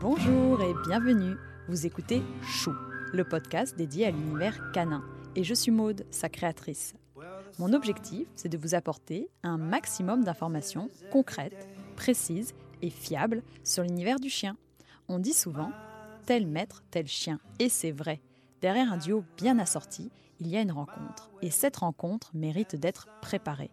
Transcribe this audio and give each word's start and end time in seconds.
Bonjour 0.00 0.62
et 0.62 0.74
bienvenue. 0.86 1.36
Vous 1.68 1.86
écoutez 1.86 2.22
Chou, 2.42 2.72
le 3.12 3.24
podcast 3.24 3.76
dédié 3.76 4.06
à 4.06 4.10
l'univers 4.10 4.72
canin. 4.72 5.04
Et 5.34 5.44
je 5.44 5.54
suis 5.54 5.70
Maude, 5.70 6.06
sa 6.10 6.28
créatrice. 6.28 6.94
Mon 7.58 7.72
objectif, 7.72 8.28
c'est 8.34 8.48
de 8.48 8.58
vous 8.58 8.74
apporter 8.74 9.28
un 9.42 9.58
maximum 9.58 10.24
d'informations 10.24 10.88
concrètes, 11.10 11.68
précises 11.96 12.54
et 12.82 12.90
fiables 12.90 13.42
sur 13.64 13.82
l'univers 13.82 14.20
du 14.20 14.28
chien. 14.28 14.56
On 15.08 15.18
dit 15.18 15.32
souvent 15.32 15.72
tel 16.26 16.46
maître, 16.46 16.82
tel 16.90 17.06
chien. 17.06 17.38
Et 17.58 17.68
c'est 17.68 17.92
vrai. 17.92 18.20
Derrière 18.60 18.92
un 18.92 18.98
duo 18.98 19.24
bien 19.36 19.58
assorti, 19.58 20.10
il 20.40 20.48
y 20.48 20.56
a 20.56 20.60
une 20.60 20.72
rencontre. 20.72 21.30
Et 21.42 21.50
cette 21.50 21.76
rencontre 21.76 22.30
mérite 22.34 22.76
d'être 22.76 23.06
préparée. 23.22 23.70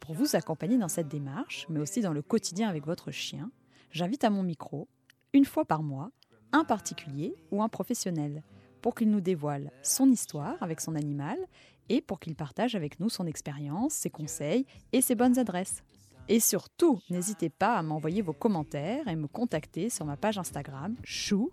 Pour 0.00 0.14
vous 0.14 0.34
accompagner 0.34 0.78
dans 0.78 0.88
cette 0.88 1.08
démarche, 1.08 1.66
mais 1.68 1.80
aussi 1.80 2.00
dans 2.00 2.12
le 2.12 2.22
quotidien 2.22 2.68
avec 2.68 2.86
votre 2.86 3.10
chien, 3.10 3.50
j'invite 3.92 4.24
à 4.24 4.30
mon 4.30 4.42
micro, 4.42 4.88
une 5.32 5.44
fois 5.44 5.64
par 5.64 5.82
mois, 5.82 6.10
un 6.52 6.64
particulier 6.64 7.34
ou 7.50 7.62
un 7.62 7.68
professionnel, 7.68 8.42
pour 8.82 8.94
qu'il 8.94 9.10
nous 9.10 9.20
dévoile 9.20 9.70
son 9.82 10.10
histoire 10.10 10.56
avec 10.62 10.80
son 10.80 10.96
animal 10.96 11.38
et 11.88 12.00
pour 12.00 12.18
qu'il 12.18 12.34
partage 12.34 12.74
avec 12.74 12.98
nous 12.98 13.10
son 13.10 13.26
expérience, 13.26 13.92
ses 13.92 14.10
conseils 14.10 14.66
et 14.92 15.00
ses 15.00 15.14
bonnes 15.14 15.38
adresses. 15.38 15.82
Et 16.28 16.40
surtout, 16.40 17.00
n'hésitez 17.10 17.50
pas 17.50 17.74
à 17.74 17.82
m'envoyer 17.82 18.22
vos 18.22 18.32
commentaires 18.32 19.08
et 19.08 19.16
me 19.16 19.26
contacter 19.26 19.90
sur 19.90 20.04
ma 20.04 20.16
page 20.16 20.38
Instagram 20.38 20.96
chou 21.02 21.50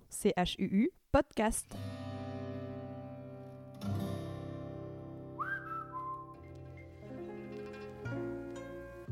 podcast. 1.12 1.66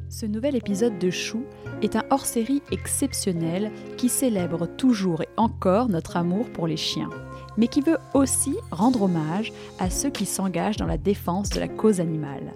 Ce 0.10 0.26
nouvel 0.26 0.56
épisode 0.56 1.00
de 1.00 1.10
Chou 1.10 1.44
est 1.82 1.96
un 1.96 2.04
hors-série 2.12 2.62
exceptionnel 2.72 3.72
qui 3.98 4.08
célèbre 4.08 4.68
toujours 4.68 5.24
et 5.24 5.30
encore 5.36 5.90
notre 5.90 6.16
amour 6.16 6.50
pour 6.52 6.68
les 6.68 6.78
chiens, 6.78 7.10
mais 7.58 7.68
qui 7.68 7.82
veut 7.82 7.98
aussi 8.14 8.56
rendre 8.72 9.04
hommage 9.04 9.52
à 9.80 9.90
ceux 9.90 10.12
qui 10.12 10.26
s'engagent 10.26 10.78
dans 10.78 10.86
la 10.86 10.98
défense 10.98 11.50
de 11.50 11.60
la 11.60 11.68
cause 11.68 12.00
animale. 12.00 12.54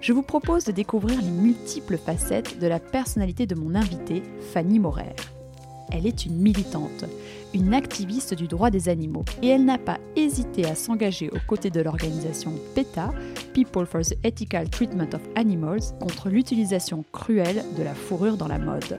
Je 0.00 0.12
vous 0.12 0.22
propose 0.22 0.64
de 0.64 0.72
découvrir 0.72 1.20
les 1.22 1.30
multiples 1.30 1.96
facettes 1.96 2.58
de 2.58 2.66
la 2.66 2.80
personnalité 2.80 3.46
de 3.46 3.54
mon 3.54 3.74
invitée, 3.74 4.22
Fanny 4.52 4.78
Morer. 4.78 5.14
Elle 5.92 6.06
est 6.06 6.24
une 6.24 6.36
militante, 6.36 7.04
une 7.52 7.74
activiste 7.74 8.34
du 8.34 8.46
droit 8.46 8.70
des 8.70 8.88
animaux, 8.88 9.24
et 9.42 9.48
elle 9.48 9.64
n'a 9.64 9.78
pas 9.78 9.98
hésité 10.16 10.64
à 10.66 10.74
s'engager 10.74 11.30
aux 11.30 11.46
côtés 11.48 11.70
de 11.70 11.80
l'organisation 11.80 12.52
PETA, 12.74 13.12
People 13.52 13.86
for 13.86 14.02
the 14.02 14.14
Ethical 14.24 14.68
Treatment 14.70 15.14
of 15.14 15.20
Animals, 15.34 15.92
contre 16.00 16.28
l'utilisation 16.28 17.04
cruelle 17.12 17.64
de 17.76 17.82
la 17.82 17.94
fourrure 17.94 18.36
dans 18.36 18.48
la 18.48 18.58
mode. 18.58 18.98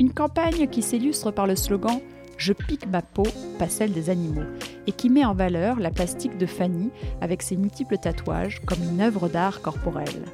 Une 0.00 0.12
campagne 0.12 0.66
qui 0.68 0.82
s'illustre 0.82 1.30
par 1.30 1.46
le 1.46 1.56
slogan 1.56 2.00
Je 2.36 2.52
pique 2.52 2.86
ma 2.86 3.02
peau, 3.02 3.26
pas 3.58 3.68
celle 3.68 3.92
des 3.92 4.10
animaux, 4.10 4.42
et 4.86 4.92
qui 4.92 5.10
met 5.10 5.24
en 5.24 5.34
valeur 5.34 5.78
la 5.78 5.90
plastique 5.90 6.38
de 6.38 6.46
Fanny 6.46 6.90
avec 7.20 7.42
ses 7.42 7.56
multiples 7.56 7.98
tatouages 7.98 8.60
comme 8.66 8.82
une 8.82 9.00
œuvre 9.00 9.28
d'art 9.28 9.60
corporelle. 9.60 10.24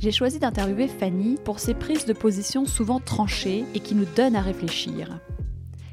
J'ai 0.00 0.12
choisi 0.12 0.38
d'interviewer 0.38 0.88
Fanny 0.88 1.36
pour 1.44 1.58
ses 1.58 1.74
prises 1.74 2.06
de 2.06 2.14
position 2.14 2.64
souvent 2.64 3.00
tranchées 3.00 3.66
et 3.74 3.80
qui 3.80 3.94
nous 3.94 4.06
donnent 4.16 4.34
à 4.34 4.40
réfléchir. 4.40 5.20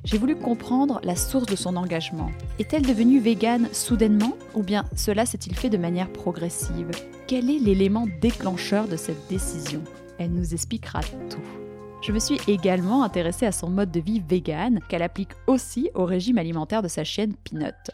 J'ai 0.06 0.18
voulu 0.18 0.38
comprendre 0.38 1.02
la 1.04 1.18
source 1.18 1.46
de 1.46 1.58
son 1.58 1.76
engagement. 1.76 2.32
Est-elle 2.58 2.86
devenue 2.86 3.20
végane 3.20 3.68
soudainement 3.74 4.38
ou 4.54 4.64
bien 4.64 4.86
cela 4.96 5.26
s'est-il 5.26 5.54
fait 5.58 5.70
de 5.70 5.78
manière 5.78 6.10
progressive? 6.10 6.90
Quel 7.28 7.50
est 7.50 7.60
l'élément 7.60 8.08
déclencheur 8.22 8.88
de 8.88 8.96
cette 8.96 9.28
décision? 9.28 9.84
Elle 10.20 10.32
nous 10.32 10.54
expliquera 10.54 11.02
tout. 11.30 11.44
Je 12.02 12.14
me 12.14 12.20
suis 12.20 12.40
également 12.48 13.04
intéressée 13.04 13.46
à 13.46 13.52
son 13.52 13.70
mode 13.70 13.92
de 13.92 14.00
vie 14.00 14.24
vegan 14.26 14.80
qu'elle 14.88 15.04
applique 15.04 15.34
aussi 15.48 15.90
au 15.96 16.06
régime 16.06 16.38
alimentaire 16.38 16.82
de 16.82 16.88
sa 16.88 17.04
chienne 17.04 17.34
Peanut. 17.44 17.92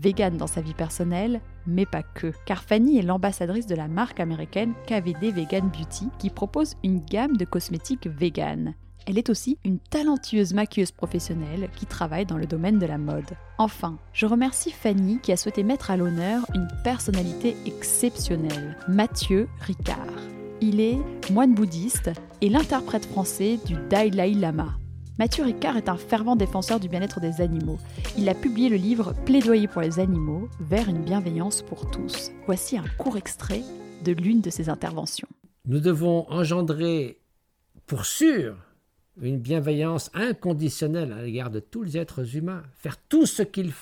Vegan 0.00 0.36
dans 0.36 0.46
sa 0.46 0.60
vie 0.60 0.74
personnelle, 0.74 1.40
mais 1.66 1.86
pas 1.86 2.02
que, 2.02 2.32
car 2.46 2.62
Fanny 2.62 2.98
est 2.98 3.02
l'ambassadrice 3.02 3.66
de 3.66 3.74
la 3.74 3.88
marque 3.88 4.20
américaine 4.20 4.74
KVD 4.86 5.30
Vegan 5.30 5.68
Beauty 5.68 6.08
qui 6.18 6.30
propose 6.30 6.74
une 6.82 7.00
gamme 7.04 7.36
de 7.36 7.44
cosmétiques 7.44 8.06
vegan. 8.06 8.74
Elle 9.06 9.18
est 9.18 9.28
aussi 9.28 9.58
une 9.64 9.78
talentueuse 9.78 10.54
maquilleuse 10.54 10.92
professionnelle 10.92 11.68
qui 11.76 11.84
travaille 11.84 12.24
dans 12.24 12.38
le 12.38 12.46
domaine 12.46 12.78
de 12.78 12.86
la 12.86 12.96
mode. 12.96 13.36
Enfin, 13.58 13.98
je 14.14 14.26
remercie 14.26 14.70
Fanny 14.70 15.18
qui 15.20 15.32
a 15.32 15.36
souhaité 15.36 15.62
mettre 15.62 15.90
à 15.90 15.96
l'honneur 15.96 16.44
une 16.54 16.68
personnalité 16.82 17.54
exceptionnelle, 17.66 18.78
Mathieu 18.88 19.48
Ricard. 19.60 19.98
Il 20.60 20.80
est 20.80 20.98
moine 21.30 21.54
bouddhiste 21.54 22.10
et 22.40 22.48
l'interprète 22.48 23.04
français 23.04 23.58
du 23.66 23.74
Dalai 23.90 24.32
Lama. 24.32 24.78
Mathieu 25.16 25.44
Ricard 25.44 25.76
est 25.76 25.88
un 25.88 25.96
fervent 25.96 26.34
défenseur 26.34 26.80
du 26.80 26.88
bien-être 26.88 27.20
des 27.20 27.40
animaux. 27.40 27.78
Il 28.18 28.28
a 28.28 28.34
publié 28.34 28.68
le 28.68 28.74
livre 28.74 29.14
Plaidoyer 29.24 29.68
pour 29.68 29.80
les 29.80 30.00
animaux, 30.00 30.48
vers 30.58 30.88
une 30.88 31.04
bienveillance 31.04 31.62
pour 31.62 31.88
tous. 31.88 32.32
Voici 32.46 32.76
un 32.76 32.88
court 32.98 33.16
extrait 33.16 33.62
de 34.04 34.10
l'une 34.10 34.40
de 34.40 34.50
ses 34.50 34.68
interventions. 34.68 35.28
Nous 35.66 35.78
devons 35.78 36.28
engendrer, 36.32 37.20
pour 37.86 38.06
sûr, 38.06 38.56
une 39.20 39.38
bienveillance 39.38 40.10
inconditionnelle 40.14 41.12
à 41.12 41.22
l'égard 41.22 41.50
de 41.50 41.60
tous 41.60 41.84
les 41.84 41.96
êtres 41.96 42.36
humains, 42.36 42.64
faire 42.72 42.96
tout 43.08 43.26
ce 43.26 43.44
qu'il 43.44 43.72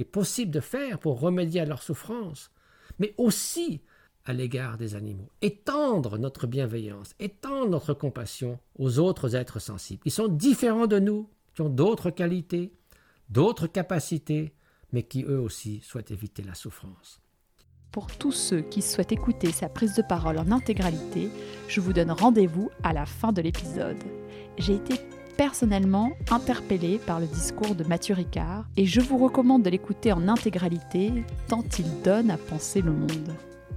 est 0.00 0.04
possible 0.04 0.50
de 0.50 0.58
faire 0.58 0.98
pour 0.98 1.20
remédier 1.20 1.60
à 1.60 1.64
leur 1.64 1.80
souffrance, 1.80 2.50
mais 2.98 3.14
aussi 3.18 3.82
à 4.26 4.32
l'égard 4.32 4.76
des 4.76 4.94
animaux. 4.94 5.30
Étendre 5.40 6.18
notre 6.18 6.46
bienveillance, 6.46 7.14
étendre 7.18 7.70
notre 7.70 7.94
compassion 7.94 8.58
aux 8.78 8.98
autres 8.98 9.34
êtres 9.34 9.60
sensibles, 9.60 10.02
qui 10.02 10.10
sont 10.10 10.28
différents 10.28 10.86
de 10.86 10.98
nous, 10.98 11.28
qui 11.54 11.62
ont 11.62 11.70
d'autres 11.70 12.10
qualités, 12.10 12.72
d'autres 13.30 13.66
capacités, 13.66 14.52
mais 14.92 15.04
qui 15.04 15.22
eux 15.22 15.40
aussi 15.40 15.80
souhaitent 15.80 16.10
éviter 16.10 16.42
la 16.42 16.54
souffrance. 16.54 17.20
Pour 17.92 18.08
tous 18.18 18.32
ceux 18.32 18.60
qui 18.60 18.82
souhaitent 18.82 19.12
écouter 19.12 19.52
sa 19.52 19.70
prise 19.70 19.94
de 19.94 20.02
parole 20.02 20.38
en 20.38 20.50
intégralité, 20.50 21.30
je 21.68 21.80
vous 21.80 21.94
donne 21.94 22.10
rendez-vous 22.10 22.70
à 22.82 22.92
la 22.92 23.06
fin 23.06 23.32
de 23.32 23.40
l'épisode 23.40 23.96
j'ai 24.58 24.74
été 24.74 24.94
personnellement 25.36 26.12
interpellée 26.30 26.98
par 26.98 27.20
le 27.20 27.26
discours 27.26 27.74
de 27.74 27.84
Mathieu 27.84 28.14
Ricard 28.14 28.66
et 28.76 28.86
je 28.86 29.00
vous 29.00 29.18
recommande 29.18 29.62
de 29.62 29.70
l'écouter 29.70 30.12
en 30.12 30.28
intégralité 30.28 31.12
tant 31.48 31.64
il 31.78 32.02
donne 32.02 32.30
à 32.30 32.38
penser 32.38 32.80
le 32.80 32.92
monde. 32.92 33.34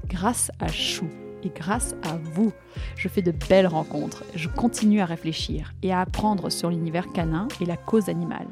Grâce 0.09 0.51
à 0.59 0.67
Chou 0.67 1.07
et 1.43 1.49
grâce 1.49 1.93
à 2.01 2.17
vous, 2.17 2.51
je 2.97 3.07
fais 3.07 3.21
de 3.21 3.31
belles 3.31 3.67
rencontres, 3.67 4.23
je 4.35 4.49
continue 4.49 5.01
à 5.01 5.05
réfléchir 5.05 5.71
et 5.83 5.93
à 5.93 6.01
apprendre 6.01 6.49
sur 6.49 6.71
l'univers 6.71 7.07
canin 7.13 7.47
et 7.61 7.65
la 7.65 7.77
cause 7.77 8.09
animale. 8.09 8.47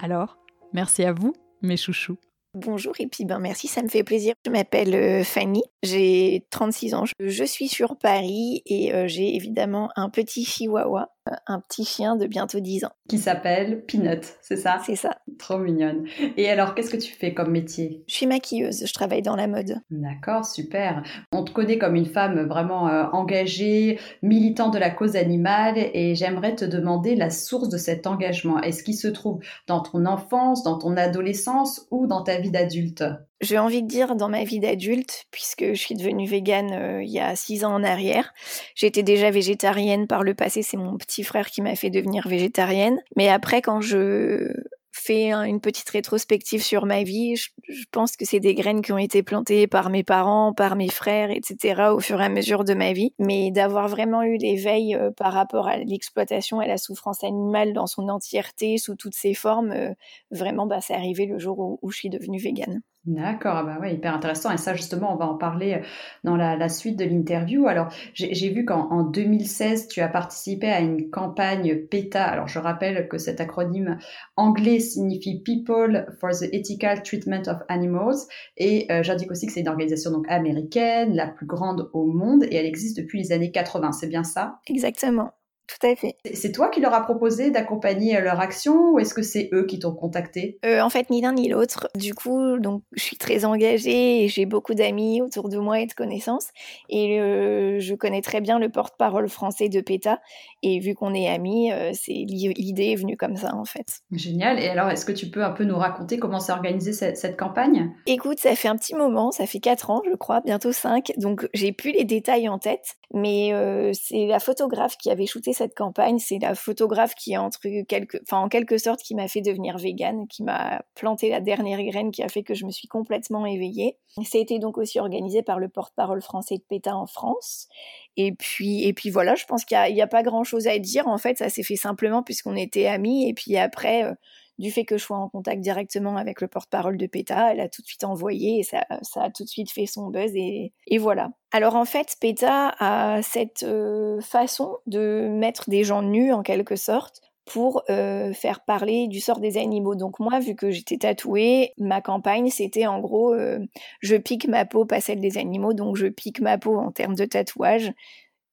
Alors, 0.00 0.38
merci 0.72 1.04
à 1.04 1.12
vous, 1.12 1.34
mes 1.60 1.76
chouchous. 1.76 2.16
Bonjour 2.54 2.94
et 2.98 3.06
puis 3.06 3.24
ben 3.24 3.38
merci, 3.38 3.68
ça 3.68 3.82
me 3.82 3.88
fait 3.88 4.04
plaisir. 4.04 4.34
Je 4.44 4.50
m'appelle 4.50 4.94
euh, 4.94 5.22
Fanny, 5.22 5.62
j'ai 5.82 6.46
36 6.50 6.94
ans, 6.94 7.04
je 7.20 7.44
suis 7.44 7.68
sur 7.68 7.96
Paris 7.96 8.62
et 8.64 8.94
euh, 8.94 9.06
j'ai 9.06 9.36
évidemment 9.36 9.90
un 9.96 10.08
petit 10.08 10.44
chihuahua 10.44 11.11
un 11.46 11.60
petit 11.60 11.84
chien 11.84 12.16
de 12.16 12.26
bientôt 12.26 12.60
10 12.60 12.84
ans. 12.84 12.92
Qui 13.08 13.18
s'appelle 13.18 13.84
Peanut, 13.86 14.24
c'est 14.40 14.56
ça? 14.56 14.80
C'est 14.84 14.96
ça. 14.96 15.18
Trop 15.38 15.58
mignonne. 15.58 16.06
Et 16.36 16.48
alors, 16.48 16.74
qu'est-ce 16.74 16.90
que 16.90 16.96
tu 16.96 17.12
fais 17.12 17.34
comme 17.34 17.50
métier? 17.50 18.04
Je 18.08 18.14
suis 18.14 18.26
maquilleuse, 18.26 18.84
je 18.86 18.92
travaille 18.92 19.22
dans 19.22 19.36
la 19.36 19.46
mode. 19.46 19.80
D'accord, 19.90 20.44
super. 20.44 21.02
On 21.32 21.44
te 21.44 21.52
connaît 21.52 21.78
comme 21.78 21.94
une 21.94 22.06
femme 22.06 22.46
vraiment 22.46 22.88
euh, 22.88 23.04
engagée, 23.12 23.98
militante 24.22 24.74
de 24.74 24.78
la 24.78 24.90
cause 24.90 25.16
animale, 25.16 25.74
et 25.76 26.14
j'aimerais 26.14 26.54
te 26.54 26.64
demander 26.64 27.14
la 27.14 27.30
source 27.30 27.68
de 27.68 27.78
cet 27.78 28.06
engagement. 28.06 28.60
Est-ce 28.60 28.82
qu'il 28.82 28.96
se 28.96 29.08
trouve 29.08 29.40
dans 29.66 29.80
ton 29.80 30.06
enfance, 30.06 30.62
dans 30.62 30.78
ton 30.78 30.96
adolescence 30.96 31.86
ou 31.90 32.06
dans 32.06 32.22
ta 32.22 32.38
vie 32.38 32.50
d'adulte? 32.50 33.04
J'ai 33.42 33.58
envie 33.58 33.82
de 33.82 33.88
dire 33.88 34.14
dans 34.14 34.28
ma 34.28 34.44
vie 34.44 34.60
d'adulte, 34.60 35.26
puisque 35.30 35.64
je 35.64 35.74
suis 35.74 35.96
devenue 35.96 36.26
végane 36.26 36.72
euh, 36.72 37.02
il 37.02 37.10
y 37.10 37.18
a 37.18 37.34
six 37.36 37.64
ans 37.64 37.74
en 37.74 37.82
arrière. 37.82 38.32
J'étais 38.74 39.02
déjà 39.02 39.30
végétarienne 39.30 40.06
par 40.06 40.22
le 40.22 40.34
passé, 40.34 40.62
c'est 40.62 40.76
mon 40.76 40.96
petit 40.96 41.24
frère 41.24 41.50
qui 41.50 41.60
m'a 41.60 41.74
fait 41.74 41.90
devenir 41.90 42.28
végétarienne. 42.28 42.98
Mais 43.16 43.28
après, 43.28 43.60
quand 43.60 43.80
je 43.80 44.52
fais 44.92 45.32
une 45.32 45.60
petite 45.60 45.88
rétrospective 45.88 46.62
sur 46.62 46.86
ma 46.86 47.02
vie, 47.02 47.34
je, 47.36 47.84
pense 47.90 48.16
que 48.16 48.24
c'est 48.24 48.40
des 48.40 48.54
graines 48.54 48.82
qui 48.82 48.92
ont 48.92 48.98
été 48.98 49.22
plantées 49.22 49.66
par 49.66 49.90
mes 49.90 50.04
parents, 50.04 50.52
par 50.52 50.76
mes 50.76 50.88
frères, 50.88 51.30
etc. 51.30 51.90
au 51.92 51.98
fur 52.00 52.20
et 52.20 52.24
à 52.24 52.28
mesure 52.28 52.62
de 52.64 52.74
ma 52.74 52.92
vie. 52.92 53.12
Mais 53.18 53.50
d'avoir 53.50 53.88
vraiment 53.88 54.22
eu 54.22 54.36
l'éveil 54.36 54.94
euh, 54.94 55.10
par 55.10 55.32
rapport 55.32 55.66
à 55.66 55.78
l'exploitation 55.78 56.62
et 56.62 56.68
la 56.68 56.76
souffrance 56.76 57.24
animale 57.24 57.72
dans 57.72 57.86
son 57.86 58.08
entièreté, 58.08 58.78
sous 58.78 58.94
toutes 58.94 59.14
ses 59.14 59.34
formes, 59.34 59.72
euh, 59.72 59.94
vraiment, 60.30 60.66
bah, 60.66 60.80
c'est 60.80 60.94
arrivé 60.94 61.26
le 61.26 61.38
jour 61.38 61.58
où, 61.58 61.78
où 61.82 61.90
je 61.90 61.96
suis 61.96 62.10
devenue 62.10 62.38
végane. 62.38 62.82
D'accord, 63.04 63.56
ah 63.56 63.62
bah 63.64 63.78
ouais, 63.80 63.94
hyper 63.94 64.14
intéressant. 64.14 64.52
Et 64.52 64.56
ça, 64.56 64.74
justement, 64.74 65.12
on 65.12 65.16
va 65.16 65.26
en 65.26 65.34
parler 65.34 65.74
euh, 65.74 65.86
dans 66.22 66.36
la, 66.36 66.68
suite 66.68 66.96
de 66.96 67.04
l'interview. 67.04 67.66
Alors, 67.66 67.88
j'ai 68.14 68.48
vu 68.50 68.64
qu'en 68.64 69.02
2016, 69.02 69.88
tu 69.88 70.00
as 70.00 70.08
participé 70.08 70.68
à 70.68 70.78
une 70.78 71.10
campagne 71.10 71.84
PETA. 71.86 72.24
Alors, 72.24 72.46
je 72.46 72.60
rappelle 72.60 73.08
que 73.08 73.18
cet 73.18 73.40
acronyme 73.40 73.98
anglais 74.36 74.78
signifie 74.78 75.42
People 75.42 76.06
for 76.20 76.30
the 76.30 76.44
Ethical 76.52 77.02
Treatment 77.02 77.42
of 77.48 77.58
Animals. 77.68 78.28
Et 78.56 78.86
euh, 78.92 79.02
j'indique 79.02 79.32
aussi 79.32 79.46
que 79.46 79.52
c'est 79.52 79.60
une 79.62 79.68
organisation 79.68 80.12
donc 80.12 80.26
américaine, 80.28 81.16
la 81.16 81.26
plus 81.26 81.46
grande 81.46 81.90
au 81.92 82.06
monde, 82.06 82.44
et 82.44 82.54
elle 82.54 82.66
existe 82.66 82.96
depuis 82.96 83.20
les 83.20 83.32
années 83.32 83.50
80. 83.50 83.90
C'est 83.90 84.08
bien 84.08 84.22
ça? 84.22 84.60
Exactement. 84.68 85.32
Tout 85.68 85.86
à 85.86 85.94
fait. 85.94 86.16
C'est 86.34 86.52
toi 86.52 86.68
qui 86.68 86.80
leur 86.80 86.92
as 86.92 87.02
proposé 87.02 87.50
d'accompagner 87.50 88.16
euh, 88.16 88.20
leur 88.20 88.40
action 88.40 88.90
ou 88.90 88.98
est-ce 88.98 89.14
que 89.14 89.22
c'est 89.22 89.48
eux 89.52 89.64
qui 89.64 89.78
t'ont 89.78 89.94
contacté? 89.94 90.58
Euh, 90.64 90.80
En 90.80 90.90
fait, 90.90 91.08
ni 91.08 91.20
l'un 91.20 91.32
ni 91.32 91.48
l'autre. 91.48 91.88
Du 91.94 92.14
coup, 92.14 92.58
donc, 92.58 92.82
je 92.92 93.02
suis 93.02 93.16
très 93.16 93.44
engagée 93.44 94.24
et 94.24 94.28
j'ai 94.28 94.44
beaucoup 94.44 94.74
d'amis 94.74 95.22
autour 95.22 95.48
de 95.48 95.58
moi 95.58 95.80
et 95.80 95.86
de 95.86 95.92
connaissances. 95.92 96.48
Et 96.88 97.20
euh, 97.20 97.78
je 97.78 97.94
connais 97.94 98.22
très 98.22 98.40
bien 98.40 98.58
le 98.58 98.70
porte-parole 98.70 99.28
français 99.28 99.68
de 99.68 99.80
PETA. 99.80 100.20
Et 100.62 100.80
vu 100.80 100.94
qu'on 100.94 101.14
est 101.14 101.28
amis, 101.28 101.70
c'est 101.92 102.12
l'idée 102.12 102.90
est 102.92 102.96
venue 102.96 103.16
comme 103.16 103.36
ça 103.36 103.54
en 103.54 103.64
fait. 103.64 104.00
Génial. 104.10 104.58
Et 104.58 104.68
alors, 104.68 104.90
est-ce 104.90 105.04
que 105.04 105.12
tu 105.12 105.26
peux 105.30 105.44
un 105.44 105.50
peu 105.50 105.64
nous 105.64 105.76
raconter 105.76 106.18
comment 106.18 106.40
s'est 106.40 106.52
organisée 106.52 106.92
cette, 106.92 107.16
cette, 107.16 107.36
campagne? 107.36 107.92
Écoute, 108.06 108.38
ça 108.38 108.54
fait 108.54 108.68
un 108.68 108.76
petit 108.76 108.94
moment, 108.94 109.30
ça 109.30 109.46
fait 109.46 109.60
4 109.60 109.90
ans, 109.90 110.02
je 110.08 110.14
crois, 110.16 110.40
bientôt 110.40 110.72
5. 110.72 111.12
Donc, 111.16 111.48
j'ai 111.54 111.72
plus 111.72 111.92
les 111.92 112.04
détails 112.04 112.48
en 112.48 112.58
tête. 112.58 112.96
Mais 113.14 113.52
c'est 113.92 114.26
la 114.26 114.38
photographe 114.38 114.96
qui 114.96 115.10
avait 115.10 115.26
shooté 115.26 115.51
cette 115.52 115.74
campagne, 115.74 116.18
c'est 116.18 116.38
la 116.38 116.54
photographe 116.54 117.14
qui 117.14 117.36
entre 117.36 117.60
quelque, 117.86 118.18
enfin 118.22 118.38
en 118.38 118.48
quelque 118.48 118.78
sorte 118.78 119.02
qui 119.02 119.14
m'a 119.14 119.28
fait 119.28 119.40
devenir 119.40 119.78
végane, 119.78 120.26
qui 120.28 120.42
m'a 120.42 120.82
planté 120.94 121.30
la 121.30 121.40
dernière 121.40 121.82
graine 121.82 122.10
qui 122.10 122.22
a 122.22 122.28
fait 122.28 122.42
que 122.42 122.54
je 122.54 122.66
me 122.66 122.70
suis 122.70 122.88
complètement 122.88 123.46
éveillée. 123.46 123.98
Ça 124.24 124.38
a 124.38 124.40
été 124.40 124.58
donc 124.58 124.78
aussi 124.78 124.98
organisé 124.98 125.42
par 125.42 125.58
le 125.58 125.68
porte-parole 125.68 126.22
français 126.22 126.56
de 126.56 126.62
PETA 126.68 126.96
en 126.96 127.06
France. 127.06 127.68
Et 128.16 128.32
puis, 128.32 128.84
et 128.84 128.92
puis 128.92 129.10
voilà, 129.10 129.34
je 129.34 129.44
pense 129.46 129.64
qu'il 129.64 129.78
n'y 129.92 130.02
a, 130.02 130.06
pas 130.06 130.22
grand-chose 130.22 130.66
à 130.66 130.78
dire. 130.78 131.08
En 131.08 131.18
fait, 131.18 131.38
ça 131.38 131.48
s'est 131.48 131.62
fait 131.62 131.76
simplement 131.76 132.22
puisqu'on 132.22 132.56
était 132.56 132.86
amis. 132.86 133.28
Et 133.28 133.34
puis 133.34 133.56
après, 133.56 134.04
euh, 134.04 134.14
du 134.58 134.70
fait 134.70 134.84
que 134.84 134.98
je 134.98 135.04
sois 135.04 135.16
en 135.16 135.28
contact 135.28 135.60
directement 135.60 136.16
avec 136.16 136.40
le 136.40 136.48
porte-parole 136.48 136.96
de 136.96 137.06
PETA, 137.06 137.52
elle 137.52 137.60
a 137.60 137.68
tout 137.68 137.82
de 137.82 137.86
suite 137.86 138.04
envoyé 138.04 138.60
et 138.60 138.62
ça, 138.62 138.84
a 138.88 139.30
tout 139.30 139.44
de 139.44 139.48
suite 139.48 139.70
fait 139.70 139.86
son 139.86 140.08
buzz 140.08 140.32
et, 140.34 140.72
voilà. 140.98 141.30
Alors 141.52 141.76
en 141.76 141.84
fait, 141.84 142.16
PETA 142.20 142.74
a 142.78 143.22
cette 143.22 143.62
euh, 143.62 144.20
façon 144.20 144.76
de 144.86 145.28
mettre 145.28 145.68
des 145.68 145.84
gens 145.84 146.02
nus 146.02 146.32
en 146.32 146.42
quelque 146.42 146.76
sorte 146.76 147.20
pour 147.44 147.82
euh, 147.90 148.32
faire 148.32 148.60
parler 148.64 149.08
du 149.08 149.20
sort 149.20 149.40
des 149.40 149.58
animaux. 149.58 149.94
Donc 149.94 150.20
moi, 150.20 150.38
vu 150.38 150.54
que 150.54 150.70
j'étais 150.70 150.98
tatouée, 150.98 151.72
ma 151.76 152.00
campagne, 152.00 152.50
c'était 152.50 152.86
en 152.86 153.00
gros, 153.00 153.34
euh, 153.34 153.58
je 154.00 154.16
pique 154.16 154.46
ma 154.46 154.64
peau, 154.64 154.84
pas 154.84 155.00
celle 155.00 155.20
des 155.20 155.38
animaux, 155.38 155.72
donc 155.72 155.96
je 155.96 156.06
pique 156.06 156.40
ma 156.40 156.56
peau 156.56 156.78
en 156.78 156.92
termes 156.92 157.14
de 157.14 157.24
tatouage 157.24 157.92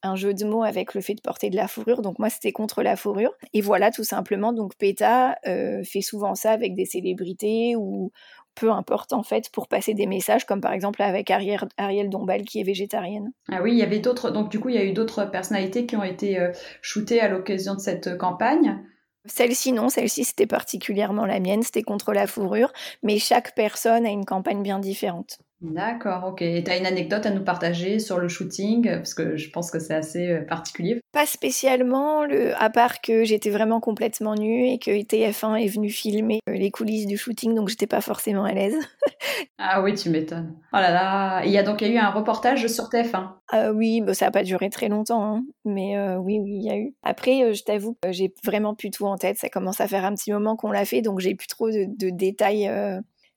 un 0.04 0.16
jeu 0.16 0.34
de 0.34 0.46
mots 0.46 0.64
avec 0.64 0.94
le 0.94 1.02
fait 1.02 1.16
de 1.16 1.22
porter 1.22 1.50
de 1.50 1.56
la 1.56 1.68
fourrure. 1.68 2.02
Donc 2.02 2.20
moi, 2.20 2.30
c'était 2.30 2.52
contre 2.52 2.82
la 2.84 2.96
fourrure. 2.96 3.34
Et 3.54 3.62
voilà, 3.62 3.92
tout 3.92 4.04
simplement. 4.04 4.54
Donc 4.54 4.76
PETA 4.78 5.38
euh, 5.48 5.84
fait 5.84 6.02
souvent 6.02 6.36
ça 6.36 6.52
avec 6.52 6.76
des 6.76 6.86
célébrités 6.86 7.76
ou 7.76 8.12
peu 8.56 8.72
importe 8.72 9.14
en 9.14 9.24
fait 9.24 9.50
pour 9.52 9.68
passer 9.68 9.94
des 9.94 10.06
messages, 10.06 10.46
comme 10.46 10.62
par 10.62 10.74
exemple 10.74 11.02
avec 11.02 11.32
Ariel, 11.32 11.60
Ariel 11.78 12.10
Dombal 12.10 12.42
qui 12.44 12.60
est 12.60 12.64
végétarienne. 12.64 13.32
Ah 13.52 13.62
oui, 13.62 13.72
il 13.72 13.78
y 13.78 13.84
avait 13.84 14.00
d'autres. 14.00 14.32
Donc 14.32 14.50
du 14.50 14.60
coup, 14.60 14.70
il 14.70 14.76
y 14.76 14.80
a 14.80 14.84
eu 14.84 14.94
d'autres 14.94 15.26
personnalités 15.26 15.86
qui 15.86 15.96
ont 15.96 16.04
été 16.04 16.40
euh, 16.40 16.52
shootées 16.82 17.22
à 17.22 17.30
l'occasion 17.30 17.76
de 17.76 17.80
cette 17.80 18.18
campagne. 18.18 18.84
Celle-ci, 19.26 19.74
non, 19.74 19.90
celle-ci, 19.90 20.24
c'était 20.24 20.48
particulièrement 20.48 21.26
la 21.26 21.40
mienne, 21.40 21.62
c'était 21.62 21.84
contre 21.84 22.14
la 22.14 22.26
fourrure, 22.26 22.72
mais 23.04 23.20
chaque 23.20 23.54
personne 23.54 24.06
a 24.06 24.10
une 24.10 24.26
campagne 24.26 24.64
bien 24.64 24.80
différente. 24.80 25.40
D'accord, 25.62 26.24
ok. 26.26 26.42
Et 26.42 26.64
tu 26.64 26.72
as 26.72 26.78
une 26.78 26.86
anecdote 26.86 27.26
à 27.26 27.32
nous 27.32 27.44
partager 27.44 28.00
sur 28.00 28.18
le 28.18 28.30
shooting? 28.30 28.90
Parce 28.90 29.14
que 29.14 29.36
je 29.36 29.50
pense 29.50 29.72
que 29.72 29.80
c'est 29.80 29.94
assez 29.94 30.30
euh, 30.30 30.42
particulier. 30.46 31.02
Pas 31.12 31.26
spécialement, 31.26 32.24
le... 32.24 32.56
à 32.62 32.70
part 32.70 33.02
que 33.02 33.26
j'étais 33.26 33.50
vraiment 33.50 33.82
complètement 33.82 34.36
nue 34.36 34.70
et 34.70 34.80
que 34.80 34.92
TF1 34.92 35.62
est 35.62 35.68
venu 35.68 35.90
filmer 35.90 36.40
euh, 36.48 36.54
les 36.54 36.72
coulisses 36.72 37.08
du 37.08 37.18
shooting, 37.18 37.56
donc 37.56 37.68
j'étais 37.68 37.88
pas 37.88 38.00
forcément 38.00 38.46
à 38.46 38.54
l'aise. 38.54 38.78
ah 39.58 39.82
oui, 39.82 39.96
tu 39.96 40.10
m'étonnes. 40.10 40.56
Oh 40.72 40.78
là 40.78 40.92
là 40.92 41.44
Il 41.44 41.52
y 41.52 41.58
a 41.58 41.64
donc 41.64 41.82
il 41.82 41.90
y 41.90 41.92
a 41.92 41.94
eu 41.94 41.98
un 41.98 42.12
reportage 42.12 42.66
sur 42.68 42.86
TF1 42.86 43.28
euh, 43.54 43.74
Oui, 43.74 44.00
bah, 44.00 44.14
ça 44.14 44.26
n'a 44.26 44.32
pas 44.32 44.44
duré 44.44 44.70
très 44.70 44.88
longtemps, 44.88 45.24
hein. 45.24 45.44
mais 45.66 46.00
oui, 46.18 46.40
oui, 46.42 46.52
il 46.54 46.64
y 46.64 46.70
a 46.70 46.78
eu. 46.78 46.94
Après, 47.04 47.54
je 47.54 47.64
t'avoue, 47.64 47.98
j'ai 48.12 48.34
vraiment 48.46 48.76
plus 48.76 48.92
tout 48.92 49.06
en 49.06 49.18
tête. 49.18 49.38
Ça 49.38 49.50
commence 49.50 49.82
à 49.82 49.90
faire 49.90 50.06
un 50.06 50.16
petit 50.16 50.32
moment 50.32 50.56
qu'on 50.56 50.72
l'a 50.72 50.86
fait, 50.86 51.02
donc 51.02 51.20
j'ai 51.20 51.36
plus 51.36 51.48
trop 51.48 51.70
de, 51.70 51.86
de 51.86 52.12
détails 52.12 52.70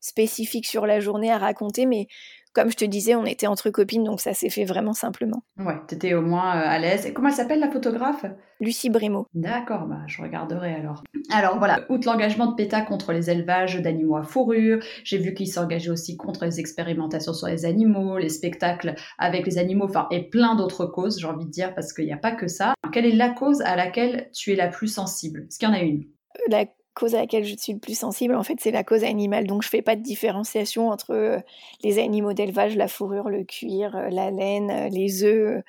spécifique 0.02 0.66
sur 0.66 0.84
la 0.84 1.00
journée 1.00 1.32
à 1.32 1.38
raconter, 1.38 1.86
mais 1.86 2.08
comme 2.52 2.70
je 2.70 2.76
te 2.76 2.84
disais, 2.84 3.14
on 3.14 3.24
était 3.24 3.46
entre 3.46 3.70
copines, 3.70 4.04
donc 4.04 4.20
ça 4.20 4.34
s'est 4.34 4.50
fait 4.50 4.64
vraiment 4.66 4.92
simplement. 4.92 5.42
Ouais, 5.58 5.76
t'étais 5.86 6.12
au 6.12 6.20
moins 6.20 6.54
euh, 6.54 6.68
à 6.68 6.78
l'aise. 6.78 7.06
Et 7.06 7.14
comment 7.14 7.28
elle 7.28 7.34
s'appelle 7.34 7.60
la 7.60 7.70
photographe? 7.70 8.26
Lucie 8.60 8.90
Brémo. 8.90 9.26
D'accord, 9.32 9.86
bah 9.86 10.02
je 10.06 10.20
regarderai 10.20 10.74
alors. 10.74 11.02
Alors 11.30 11.58
voilà, 11.58 11.86
outre 11.88 12.06
l'engagement 12.06 12.46
de 12.48 12.54
PETA 12.54 12.82
contre 12.82 13.12
les 13.12 13.30
élevages 13.30 13.80
d'animaux 13.80 14.16
à 14.16 14.22
fourrure, 14.22 14.80
j'ai 15.02 15.16
vu 15.16 15.32
qu'il 15.32 15.48
s'engageait 15.48 15.90
aussi 15.90 16.18
contre 16.18 16.44
les 16.44 16.60
expérimentations 16.60 17.32
sur 17.32 17.48
les 17.48 17.64
animaux, 17.64 18.18
les 18.18 18.28
spectacles 18.28 18.96
avec 19.18 19.46
les 19.46 19.56
animaux, 19.56 19.86
enfin 19.86 20.06
et 20.10 20.28
plein 20.28 20.54
d'autres 20.54 20.84
causes, 20.84 21.18
j'ai 21.18 21.26
envie 21.26 21.46
de 21.46 21.50
dire, 21.50 21.74
parce 21.74 21.94
qu'il 21.94 22.04
n'y 22.04 22.12
a 22.12 22.18
pas 22.18 22.32
que 22.32 22.48
ça. 22.48 22.74
Quelle 22.92 23.06
est 23.06 23.16
la 23.16 23.30
cause 23.30 23.62
à 23.62 23.76
laquelle 23.76 24.30
tu 24.34 24.52
es 24.52 24.56
la 24.56 24.68
plus 24.68 24.88
sensible? 24.88 25.46
Est-ce 25.48 25.58
qu'il 25.58 25.68
y 25.68 25.72
en 25.72 25.74
a 25.74 25.80
une? 25.80 26.04
La 26.50 26.66
cause 26.94 27.14
à 27.14 27.20
laquelle 27.20 27.44
je 27.44 27.56
suis 27.56 27.72
le 27.72 27.78
plus 27.78 27.98
sensible, 27.98 28.34
en 28.34 28.42
fait, 28.42 28.56
c'est 28.60 28.70
la 28.70 28.84
cause 28.84 29.04
animale. 29.04 29.46
Donc, 29.46 29.62
je 29.62 29.68
fais 29.68 29.82
pas 29.82 29.96
de 29.96 30.02
différenciation 30.02 30.90
entre 30.90 31.12
euh, 31.12 31.38
les 31.82 31.98
animaux 31.98 32.32
d'élevage, 32.32 32.76
la 32.76 32.88
fourrure, 32.88 33.28
le 33.28 33.44
cuir, 33.44 33.96
euh, 33.96 34.08
la 34.10 34.30
laine, 34.30 34.70
euh, 34.70 34.88
les 34.88 35.24
œufs. 35.24 35.62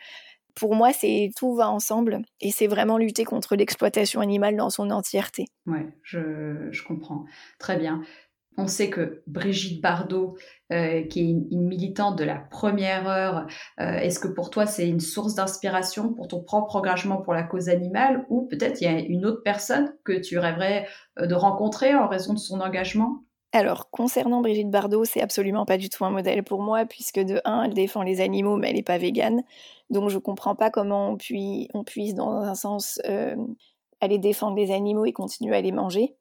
Pour 0.56 0.76
moi, 0.76 0.94
c'est 0.94 1.32
tout 1.36 1.56
va 1.56 1.70
ensemble 1.70 2.22
et 2.40 2.52
c'est 2.52 2.68
vraiment 2.68 2.98
lutter 2.98 3.24
contre 3.24 3.56
l'exploitation 3.56 4.22
animale 4.22 4.56
dans 4.56 4.70
son 4.70 4.92
entièreté. 4.92 5.46
Ouais, 5.66 5.88
je, 6.04 6.68
je 6.70 6.84
comprends. 6.84 7.26
Très 7.58 7.78
bien. 7.78 8.04
On 8.58 8.68
sait 8.68 8.90
que 8.90 9.24
Brigitte 9.26 9.82
Bardot, 9.82 10.38
euh, 10.72 11.04
qui 11.08 11.20
est 11.20 11.24
une, 11.24 11.68
militante 11.68 12.18
de 12.18 12.24
la 12.24 12.36
première 12.36 13.08
heure, 13.08 13.48
euh, 13.80 13.98
est-ce 13.98 14.20
que 14.20 14.28
pour 14.28 14.50
toi 14.50 14.66
c'est 14.66 14.88
une 14.88 15.00
source 15.00 15.36
d'inspiration 15.36 16.14
pour 16.14 16.28
ton 16.28 16.42
propre 16.42 16.76
engagement 16.76 17.22
pour 17.22 17.34
la 17.34 17.44
cause 17.44 17.70
animale 17.70 18.26
ou 18.30 18.48
peut-être 18.48 18.82
il 18.82 18.84
y 18.86 18.88
a 18.88 19.00
une 19.00 19.26
autre 19.26 19.42
personne 19.44 19.94
que 20.04 20.20
tu 20.20 20.38
rêverais 20.38 20.88
euh, 21.20 21.26
de 21.26 21.34
rencontrer 21.34 21.96
en 21.96 22.08
raison 22.08 22.34
de 22.34 22.40
son 22.40 22.62
engagement? 22.62 23.24
Alors, 23.56 23.92
concernant 23.92 24.42
Brigitte 24.42 24.72
Bardot, 24.72 25.06
c'est 25.06 25.22
absolument 25.22 25.66
pas 25.66 25.78
du 25.78 25.90
tout 25.90 26.04
un 26.06 26.10
modèle 26.10 26.44
pour 26.44 26.62
moi, 26.64 26.86
puisque 26.86 27.20
de 27.20 27.40
un, 27.46 27.64
elle 27.64 27.76
défend 27.76 28.02
les 28.02 28.20
animaux, 28.20 28.58
mais 28.58 28.70
elle 28.70 28.78
n'est 28.78 28.84
pas 28.84 28.98
végane. 28.98 29.44
Donc, 29.92 30.10
je 30.10 30.18
comprends 30.18 30.56
pas 30.56 30.72
comment 30.72 31.12
on 31.12 31.84
puisse, 31.84 32.16
dans 32.16 32.42
un 32.42 32.56
sens, 32.56 33.00
aller 34.02 34.18
défendre 34.18 34.58
les 34.58 34.72
animaux 34.72 35.06
et 35.06 35.14
continuer 35.14 35.56
à 35.56 35.62
les 35.62 35.72
manger. 35.72 36.16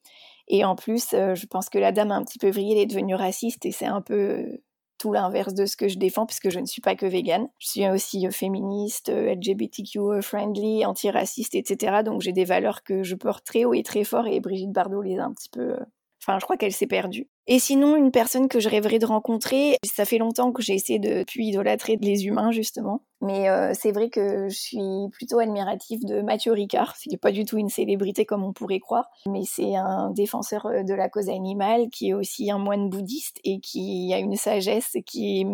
Et 0.49 0.65
en 0.65 0.77
plus, 0.77 1.15
euh, 1.15 1.35
je 1.35 1.47
pense 1.47 1.69
que 1.69 1.79
la 1.79 1.93
dame 1.93 2.11
a 2.11 2.17
un 2.17 2.25
petit 2.25 2.39
peu 2.39 2.51
vrillé, 2.51 2.73
elle 2.73 2.83
est 2.83 2.87
devenue 2.87 3.15
raciste 3.15 3.65
et 3.67 3.73
c'est 3.73 3.87
un 3.87 4.01
peu 4.01 4.15
euh, 4.15 4.63
tout 4.99 5.13
l'inverse 5.13 5.55
de 5.55 5.67
ce 5.67 5.77
que 5.77 5.89
je 5.89 5.99
défends 5.99 6.27
puisque 6.27 6.51
je 6.51 6.61
ne 6.61 6.67
suis 6.67 6.83
pas 6.83 6.95
que 6.95 7.07
végane. 7.07 7.49
Je 7.59 7.69
suis 7.69 7.89
aussi 7.89 8.27
euh, 8.27 8.31
féministe, 8.31 9.11
LGBTQ 9.11 10.23
friendly, 10.23 10.85
antiraciste, 10.85 11.55
etc. 11.55 12.03
Donc 12.05 12.23
j'ai 12.23 12.33
des 12.33 12.45
valeurs 12.45 12.83
que 12.83 13.03
je 13.03 13.15
porte 13.15 13.45
très 13.45 13.65
haut 13.65 13.75
et 13.75 13.83
très 13.83 14.05
fort 14.05 14.27
et 14.27 14.41
Brigitte 14.41 14.73
Bardot 14.73 15.03
les 15.03 15.19
a 15.19 15.25
un 15.25 15.33
petit 15.33 15.51
peu 15.51 15.77
Enfin, 16.25 16.39
je 16.39 16.45
crois 16.45 16.57
qu'elle 16.57 16.73
s'est 16.73 16.87
perdue. 16.87 17.29
Et 17.49 17.59
sinon, 17.59 17.97
une 17.97 18.13
personne 18.13 18.47
que 18.47 18.61
je 18.61 18.69
rêverais 18.69 19.01
de 19.01 19.07
rencontrer, 19.07 19.77
ça 19.85 20.05
fait 20.05 20.19
longtemps 20.19 20.53
que 20.53 20.63
j'ai 20.63 20.75
essayé 20.75 21.01
de 21.01 21.25
puis 21.25 21.49
idolâtrer 21.49 21.99
les 22.01 22.27
humains, 22.27 22.53
justement. 22.53 23.03
Mais 23.21 23.49
euh, 23.49 23.73
c'est 23.75 23.91
vrai 23.91 24.09
que 24.09 24.49
je 24.49 24.57
suis 24.57 25.11
plutôt 25.11 25.41
admirative 25.41 26.05
de 26.05 26.23
Mathieu 26.23 26.53
Ricard. 26.53 26.95
Ce 26.97 27.11
n'est 27.11 27.17
pas 27.17 27.33
du 27.33 27.45
tout 27.45 27.59
une 27.59 27.69
célébrité 27.69 28.25
comme 28.25 28.45
on 28.45 28.53
pourrait 28.53 28.79
croire, 28.79 29.09
mais 29.27 29.43
c'est 29.45 29.75
un 29.75 30.11
défenseur 30.11 30.67
euh, 30.67 30.83
de 30.85 30.95
la 30.95 31.09
cause 31.09 31.29
animale 31.29 31.89
qui 31.91 32.11
est 32.11 32.15
aussi 32.15 32.53
un 32.53 32.59
moine 32.59 32.89
bouddhiste 32.89 33.41
et 33.43 33.59
qui 33.59 34.13
a 34.15 34.19
une 34.19 34.37
sagesse 34.37 34.97
qui, 35.05 35.45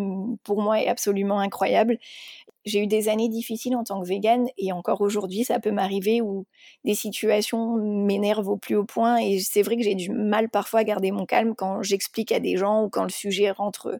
pour 0.44 0.60
moi, 0.60 0.82
est 0.82 0.88
absolument 0.88 1.40
incroyable 1.40 1.98
j'ai 2.68 2.80
eu 2.80 2.86
des 2.86 3.08
années 3.08 3.28
difficiles 3.28 3.76
en 3.76 3.84
tant 3.84 4.00
que 4.00 4.06
végane 4.06 4.46
et 4.56 4.72
encore 4.72 5.00
aujourd'hui, 5.00 5.44
ça 5.44 5.58
peut 5.60 5.70
m'arriver 5.70 6.20
où 6.20 6.46
des 6.84 6.94
situations 6.94 7.76
m'énervent 7.76 8.48
au 8.48 8.56
plus 8.56 8.76
haut 8.76 8.84
point 8.84 9.16
et 9.18 9.38
c'est 9.40 9.62
vrai 9.62 9.76
que 9.76 9.82
j'ai 9.82 9.94
du 9.94 10.10
mal 10.10 10.48
parfois 10.48 10.80
à 10.80 10.84
garder 10.84 11.10
mon 11.10 11.26
calme 11.26 11.54
quand 11.56 11.82
j'explique 11.82 12.32
à 12.32 12.40
des 12.40 12.56
gens 12.56 12.84
ou 12.84 12.88
quand 12.88 13.04
le 13.04 13.10
sujet 13.10 13.50
rentre 13.50 13.98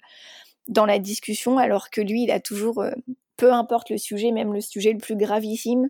dans 0.69 0.87
la 0.87 0.99
discussion 0.99 1.59
alors 1.59 1.91
que 1.91 2.01
lui, 2.01 2.25
il 2.25 2.31
a 2.31 2.41
toujours, 2.41 2.83
euh, 2.83 2.93
peu 3.37 3.53
importe 3.53 3.91
le 3.91 3.99
sujet, 3.99 4.31
même 4.31 4.53
le 4.53 4.61
sujet 4.61 4.93
le 4.93 4.99
plus 4.99 5.17
gravissime, 5.17 5.89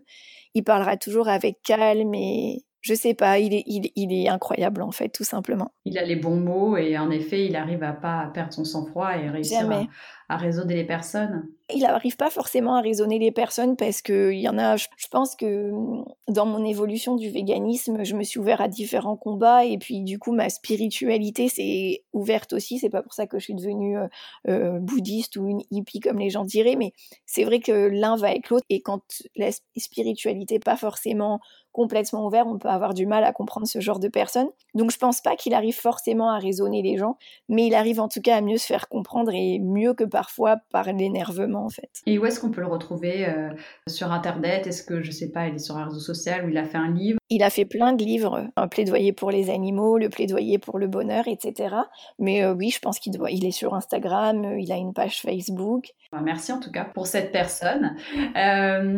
il 0.55 0.63
parlera 0.63 0.97
toujours 0.97 1.27
avec 1.27 1.61
calme 1.63 2.13
et, 2.15 2.63
je 2.81 2.93
sais 2.93 3.13
pas, 3.13 3.39
il 3.39 3.53
est, 3.53 3.63
il, 3.67 4.13
est 4.13 4.29
incroyable 4.29 4.81
en 4.81 4.91
fait, 4.91 5.09
tout 5.09 5.25
simplement. 5.25 5.73
Il 5.85 5.97
a 5.97 6.03
les 6.03 6.15
bons 6.15 6.37
mots 6.37 6.77
et 6.77 6.97
en 6.97 7.11
effet, 7.11 7.45
il 7.45 7.55
arrive 7.55 7.83
à 7.83 7.91
pas 7.91 8.31
perdre 8.33 8.53
son 8.53 8.63
sang-froid 8.63 9.17
et 9.17 9.29
réussir 9.29 9.69
à, 9.69 9.83
à 10.29 10.37
raisonner 10.37 10.75
les 10.75 10.85
personnes? 10.85 11.47
Il 11.73 11.81
n'arrive 11.81 12.15
pas 12.15 12.29
forcément 12.29 12.75
à 12.75 12.81
raisonner 12.81 13.19
les 13.19 13.31
personnes 13.31 13.75
parce 13.75 14.01
qu'il 14.01 14.39
y 14.39 14.47
en 14.47 14.57
a, 14.57 14.77
je, 14.77 14.87
pense 15.11 15.35
que 15.35 15.71
mm, 15.71 16.05
dans 16.27 16.45
mon 16.45 16.63
évolution 16.63 17.15
du 17.15 17.29
véganisme, 17.29 18.03
je 18.03 18.15
me 18.15 18.23
suis 18.23 18.39
ouvert 18.39 18.61
à 18.61 18.67
différents 18.67 19.17
combats 19.17 19.65
et 19.65 19.77
puis 19.77 20.01
du 20.01 20.19
coup 20.19 20.31
ma 20.31 20.49
spiritualité 20.49 21.49
s'est 21.49 22.03
ouverte 22.13 22.53
aussi. 22.53 22.77
C'est 22.77 22.89
pas 22.89 23.01
pour 23.01 23.13
ça 23.13 23.25
que 23.25 23.39
je 23.39 23.43
suis 23.43 23.55
devenue 23.55 23.97
euh, 23.97 24.07
euh, 24.47 24.79
bouddhiste 24.79 25.35
ou 25.35 25.47
une 25.47 25.61
hippie 25.71 25.99
comme 25.99 26.19
les 26.19 26.29
gens 26.29 26.45
diraient, 26.45 26.75
mais 26.75 26.93
c'est 27.25 27.43
vrai 27.43 27.59
que 27.59 27.87
l'un 27.87 28.15
va 28.15 28.29
avec 28.29 28.49
l'autre 28.49 28.65
et 28.69 28.81
quand 28.81 29.01
la 29.35 29.49
spiritualité 29.75 30.55
n'est 30.55 30.59
pas 30.59 30.77
forcément 30.77 31.39
complètement 31.71 32.25
ouvert, 32.25 32.47
on 32.47 32.57
peut 32.57 32.67
avoir 32.67 32.93
du 32.93 33.05
mal 33.05 33.23
à 33.23 33.31
comprendre 33.31 33.67
ce 33.67 33.79
genre 33.79 33.99
de 33.99 34.07
personnes. 34.07 34.49
Donc 34.73 34.91
je 34.91 34.97
pense 34.97 35.21
pas 35.21 35.35
qu'il 35.35 35.53
arrive 35.53 35.75
forcément 35.75 36.29
à 36.29 36.39
raisonner 36.39 36.81
les 36.81 36.97
gens, 36.97 37.17
mais 37.47 37.67
il 37.67 37.75
arrive 37.75 37.99
en 37.99 38.07
tout 38.07 38.21
cas 38.21 38.37
à 38.37 38.41
mieux 38.41 38.57
se 38.57 38.65
faire 38.65 38.89
comprendre 38.89 39.31
et 39.33 39.59
mieux 39.59 39.93
que 39.93 40.03
parfois 40.19 40.57
par 40.69 40.91
l'énervement 40.91 41.63
en 41.63 41.69
fait. 41.69 42.01
Et 42.05 42.19
où 42.19 42.25
est-ce 42.25 42.41
qu'on 42.41 42.51
peut 42.51 42.59
le 42.59 42.67
retrouver 42.67 43.25
euh, 43.25 43.51
sur 43.87 44.11
internet? 44.11 44.67
Est-ce 44.67 44.83
que 44.83 45.01
je 45.01 45.11
sais 45.11 45.31
pas, 45.31 45.47
il 45.47 45.55
est 45.55 45.59
sur 45.59 45.77
un 45.77 45.85
réseau 45.85 46.01
social 46.01 46.45
ou 46.45 46.49
il 46.49 46.57
a 46.57 46.65
fait 46.65 46.77
un 46.77 46.91
livre? 46.91 47.19
Il 47.29 47.41
a 47.41 47.49
fait 47.49 47.63
plein 47.63 47.93
de 47.93 48.03
livres, 48.03 48.49
un 48.57 48.67
plaidoyer 48.67 49.13
pour 49.13 49.31
les 49.31 49.49
animaux, 49.49 49.97
le 49.97 50.09
plaidoyer 50.09 50.57
pour 50.57 50.77
le 50.77 50.87
bonheur, 50.87 51.23
etc. 51.29 51.73
Mais 52.17 52.43
euh, 52.43 52.53
oui, 52.53 52.69
je 52.69 52.79
pense 52.79 52.99
qu'il 52.99 53.13
doit, 53.13 53.31
il 53.31 53.45
est 53.45 53.51
sur 53.51 53.75
Instagram, 53.75 54.43
euh, 54.43 54.59
il 54.59 54.73
a 54.73 54.75
une 54.75 54.91
page 54.93 55.21
Facebook. 55.21 55.85
Merci 56.21 56.51
en 56.51 56.59
tout 56.59 56.71
cas 56.71 56.83
pour 56.83 57.07
cette 57.07 57.31
personne. 57.31 57.95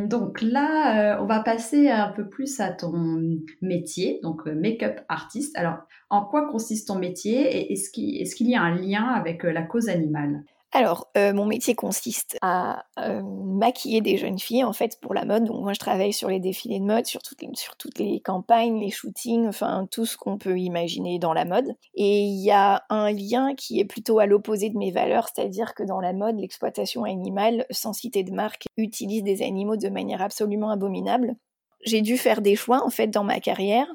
donc 0.08 0.42
là, 0.42 1.20
on 1.22 1.26
va 1.28 1.42
passer 1.42 1.90
un 1.90 2.10
peu 2.10 2.28
plus 2.28 2.60
à 2.60 2.72
ton 2.72 2.94
métier, 3.62 4.20
donc 4.24 4.48
make-up 4.48 5.02
artiste. 5.08 5.56
Alors, 5.56 5.76
en 6.10 6.26
quoi 6.26 6.48
consiste 6.50 6.88
ton 6.88 6.96
métier 6.96 7.42
et 7.42 7.74
est-ce 7.74 7.92
qu'il 7.92 8.50
y 8.50 8.56
a 8.56 8.62
un 8.62 8.74
lien 8.74 9.04
avec 9.04 9.44
la 9.44 9.62
cause 9.62 9.88
animale? 9.88 10.46
Alors, 10.74 11.10
euh, 11.18 11.34
mon 11.34 11.46
métier 11.46 11.76
consiste 11.76 12.38
à 12.42 12.86
euh, 12.98 13.22
maquiller 13.24 14.00
des 14.00 14.18
jeunes 14.18 14.40
filles, 14.40 14.64
en 14.64 14.72
fait, 14.72 14.98
pour 15.02 15.14
la 15.14 15.26
mode. 15.26 15.44
Donc, 15.44 15.62
moi, 15.62 15.74
je 15.74 15.80
travaille 15.80 16.14
sur 16.14 16.30
les 16.30 16.40
défilés 16.40 16.80
de 16.80 16.86
mode, 16.86 17.06
sur 17.06 17.22
toutes 17.22 17.42
les, 17.42 17.50
sur 17.56 17.76
toutes 17.76 18.00
les 18.00 18.22
campagnes, 18.22 18.80
les 18.80 18.90
shootings, 18.90 19.48
enfin, 19.48 19.86
tout 19.92 20.06
ce 20.06 20.16
qu'on 20.16 20.38
peut 20.38 20.58
imaginer 20.58 21.20
dans 21.20 21.34
la 21.34 21.44
mode. 21.44 21.76
Et 21.94 22.22
il 22.22 22.42
y 22.42 22.52
a 22.52 22.84
un 22.90 23.12
lien 23.12 23.54
qui 23.56 23.82
est 23.82 23.86
plutôt 23.86 24.20
à 24.20 24.26
l'opposé 24.26 24.70
de 24.70 24.78
mes 24.78 24.92
valeurs, 24.92 25.28
c'est-à-dire 25.28 25.74
que 25.74 25.84
dans 25.84 26.00
la 26.00 26.14
mode, 26.14 26.40
l'exploitation 26.40 27.04
animale, 27.04 27.66
sans 27.70 27.92
citer 27.92 28.24
de 28.24 28.32
marque, 28.32 28.68
utilise 28.78 29.24
des 29.24 29.42
animaux 29.42 29.76
de 29.76 29.90
manière 29.90 30.22
absolument 30.22 30.70
abominable 30.70 31.36
j'ai 31.84 32.02
dû 32.02 32.18
faire 32.18 32.42
des 32.42 32.56
choix 32.56 32.86
en 32.86 32.90
fait 32.90 33.08
dans 33.08 33.24
ma 33.24 33.40
carrière. 33.40 33.88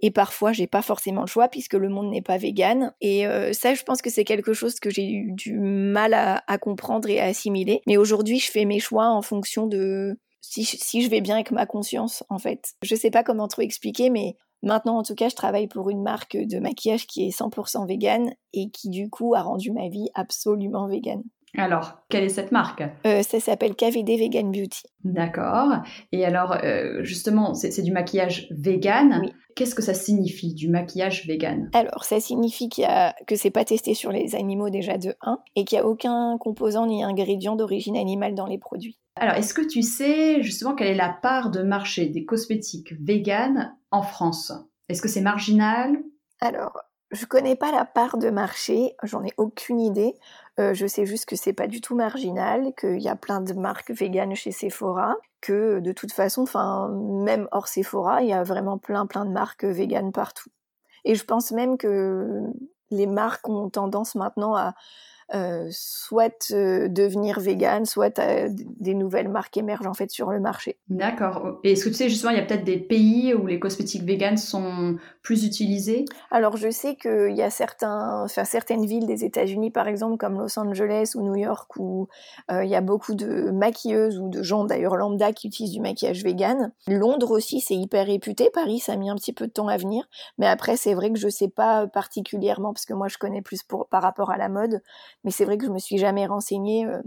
Et 0.00 0.10
parfois 0.10 0.52
j'ai 0.52 0.66
pas 0.66 0.82
forcément 0.82 1.22
le 1.22 1.26
choix 1.26 1.48
puisque 1.48 1.74
le 1.74 1.88
monde 1.88 2.10
n'est 2.10 2.22
pas 2.22 2.38
vegan. 2.38 2.92
Et 3.00 3.26
euh, 3.26 3.52
ça 3.52 3.74
je 3.74 3.82
pense 3.82 4.02
que 4.02 4.10
c'est 4.10 4.24
quelque 4.24 4.52
chose 4.52 4.80
que 4.80 4.90
j'ai 4.90 5.08
eu 5.10 5.32
du 5.32 5.58
mal 5.58 6.14
à, 6.14 6.58
comprendre 6.58 7.08
et 7.08 7.20
à 7.20 7.26
assimiler. 7.26 7.82
Mais 7.86 7.96
aujourd'hui 7.96 8.38
je 8.38 8.50
fais 8.50 8.64
mes 8.64 8.80
choix 8.80 9.08
en 9.08 9.22
fonction 9.22 9.66
de 9.66 10.18
si, 10.40 10.64
si, 10.64 11.02
je 11.02 11.10
vais 11.10 11.20
bien 11.20 11.34
avec 11.34 11.50
ma 11.50 11.66
conscience 11.66 12.24
en 12.28 12.38
fait. 12.38 12.72
Je 12.82 12.94
sais 12.94 13.10
pas 13.10 13.22
comment 13.22 13.48
trop 13.48 13.62
expliquer 13.62 14.10
mais 14.10 14.36
maintenant 14.62 14.98
en 14.98 15.02
tout 15.02 15.14
cas 15.14 15.28
je 15.28 15.36
travaille 15.36 15.68
pour 15.68 15.90
une 15.90 16.02
marque 16.02 16.36
de 16.36 16.58
maquillage 16.58 17.06
qui 17.06 17.26
est 17.26 17.38
100% 17.38 17.86
vegan 17.86 18.32
et 18.52 18.70
qui 18.70 18.90
du 18.90 19.08
coup 19.08 19.34
a 19.34 19.42
rendu 19.42 19.72
ma 19.72 19.88
vie 19.88 20.08
absolument 20.14 20.88
vegan 20.88 21.22
alors, 21.56 22.02
quelle 22.08 22.24
est 22.24 22.28
cette 22.28 22.52
marque? 22.52 22.82
Euh, 23.06 23.22
Ça 23.22 23.40
s'appelle 23.40 23.74
KVD 23.74 24.16
Vegan 24.16 24.50
Beauty. 24.52 24.82
D'accord. 25.04 25.72
Et 26.12 26.24
alors, 26.24 26.56
euh, 26.62 27.02
justement, 27.02 27.54
c'est 27.54 27.82
du 27.82 27.92
maquillage 27.92 28.46
vegan. 28.50 29.22
Qu'est-ce 29.56 29.74
que 29.74 29.82
ça 29.82 29.94
signifie, 29.94 30.54
du 30.54 30.68
maquillage 30.68 31.26
vegan? 31.26 31.68
Alors, 31.74 32.04
ça 32.04 32.20
signifie 32.20 32.68
qu'il 32.68 32.84
a, 32.84 33.14
que 33.26 33.36
c'est 33.36 33.50
pas 33.50 33.64
testé 33.64 33.94
sur 33.94 34.12
les 34.12 34.34
animaux 34.34 34.70
déjà 34.70 34.96
de 34.96 35.14
1 35.22 35.38
et 35.56 35.64
qu'il 35.64 35.78
n'y 35.78 35.82
a 35.82 35.86
aucun 35.86 36.38
composant 36.38 36.86
ni 36.86 37.02
ingrédient 37.02 37.56
d'origine 37.56 37.96
animale 37.96 38.34
dans 38.34 38.46
les 38.46 38.58
produits. 38.58 38.98
Alors, 39.16 39.34
est-ce 39.34 39.52
que 39.52 39.66
tu 39.66 39.82
sais 39.82 40.42
justement 40.42 40.74
quelle 40.74 40.88
est 40.88 40.94
la 40.94 41.14
part 41.20 41.50
de 41.50 41.62
marché 41.62 42.06
des 42.06 42.24
cosmétiques 42.24 42.94
vegan 43.02 43.74
en 43.90 44.02
France? 44.02 44.52
Est-ce 44.88 45.02
que 45.02 45.08
c'est 45.08 45.20
marginal? 45.20 45.98
Alors, 46.40 46.80
je 47.10 47.26
connais 47.26 47.56
pas 47.56 47.72
la 47.72 47.84
part 47.84 48.18
de 48.18 48.30
marché, 48.30 48.94
j'en 49.02 49.24
ai 49.24 49.32
aucune 49.36 49.80
idée. 49.80 50.14
Euh, 50.58 50.74
je 50.74 50.86
sais 50.86 51.06
juste 51.06 51.26
que 51.26 51.36
c'est 51.36 51.52
pas 51.52 51.66
du 51.66 51.80
tout 51.80 51.94
marginal, 51.94 52.72
qu'il 52.78 53.00
y 53.00 53.08
a 53.08 53.16
plein 53.16 53.40
de 53.40 53.52
marques 53.52 53.90
véganes 53.90 54.34
chez 54.34 54.52
Sephora, 54.52 55.16
que 55.40 55.80
de 55.80 55.92
toute 55.92 56.12
façon, 56.12 56.42
enfin 56.42 56.88
même 56.88 57.48
hors 57.50 57.68
Sephora, 57.68 58.22
il 58.22 58.28
y 58.28 58.32
a 58.32 58.42
vraiment 58.42 58.78
plein 58.78 59.06
plein 59.06 59.24
de 59.24 59.30
marques 59.30 59.64
véganes 59.64 60.12
partout. 60.12 60.50
Et 61.04 61.14
je 61.14 61.24
pense 61.24 61.50
même 61.50 61.78
que 61.78 62.42
les 62.90 63.06
marques 63.06 63.48
ont 63.48 63.70
tendance 63.70 64.14
maintenant 64.14 64.54
à 64.54 64.74
euh, 65.32 65.68
soit 65.70 66.50
euh, 66.50 66.88
devenir 66.88 67.38
vegan, 67.38 67.84
soit 67.84 68.18
euh, 68.18 68.48
des 68.80 68.94
nouvelles 68.94 69.28
marques 69.28 69.56
émergent 69.56 69.86
en 69.86 69.94
fait 69.94 70.10
sur 70.10 70.32
le 70.32 70.40
marché. 70.40 70.76
D'accord. 70.88 71.60
Et 71.62 71.72
est-ce 71.72 71.84
que 71.84 71.90
tu 71.90 71.94
sais 71.94 72.08
justement, 72.08 72.32
il 72.32 72.38
y 72.38 72.40
a 72.40 72.44
peut-être 72.44 72.64
des 72.64 72.78
pays 72.78 73.32
où 73.32 73.46
les 73.46 73.60
cosmétiques 73.60 74.02
vegan 74.02 74.36
sont 74.36 74.96
plus 75.22 75.44
utilisés 75.44 76.04
Alors 76.30 76.56
je 76.56 76.70
sais 76.70 76.96
qu'il 76.96 77.34
y 77.36 77.42
a 77.42 77.50
certains, 77.50 78.26
certaines 78.28 78.86
villes 78.86 79.06
des 79.06 79.24
États-Unis 79.24 79.70
par 79.70 79.88
exemple 79.88 80.16
comme 80.16 80.38
Los 80.38 80.58
Angeles 80.58 81.12
ou 81.14 81.22
New 81.22 81.36
York 81.36 81.70
où 81.78 82.08
il 82.50 82.68
y 82.68 82.74
a 82.74 82.80
beaucoup 82.80 83.14
de 83.14 83.50
maquilleuses 83.50 84.18
ou 84.18 84.28
de 84.28 84.42
gens 84.42 84.64
d'ailleurs 84.64 84.96
lambda 84.96 85.32
qui 85.32 85.48
utilisent 85.48 85.72
du 85.72 85.80
maquillage 85.80 86.22
vegan. 86.24 86.72
Londres 86.88 87.30
aussi 87.30 87.60
c'est 87.60 87.76
hyper 87.76 88.06
réputé. 88.06 88.50
Paris 88.52 88.80
ça 88.80 88.92
a 88.92 88.96
mis 88.96 89.10
un 89.10 89.16
petit 89.16 89.32
peu 89.32 89.46
de 89.46 89.52
temps 89.52 89.68
à 89.68 89.76
venir, 89.76 90.08
mais 90.38 90.46
après 90.46 90.76
c'est 90.76 90.94
vrai 90.94 91.12
que 91.12 91.18
je 91.18 91.28
sais 91.28 91.48
pas 91.48 91.86
particulièrement 91.86 92.72
parce 92.72 92.86
que 92.86 92.94
moi 92.94 93.08
je 93.08 93.18
connais 93.18 93.42
plus 93.42 93.62
pour, 93.62 93.88
par 93.88 94.02
rapport 94.02 94.30
à 94.30 94.36
la 94.36 94.48
mode 94.48 94.82
mais 95.24 95.30
c'est 95.30 95.44
vrai 95.44 95.58
que 95.58 95.66
je 95.66 95.70
me 95.70 95.78
suis 95.78 95.98
jamais 95.98 96.26
renseignée 96.26 96.86
euh, 96.86 97.00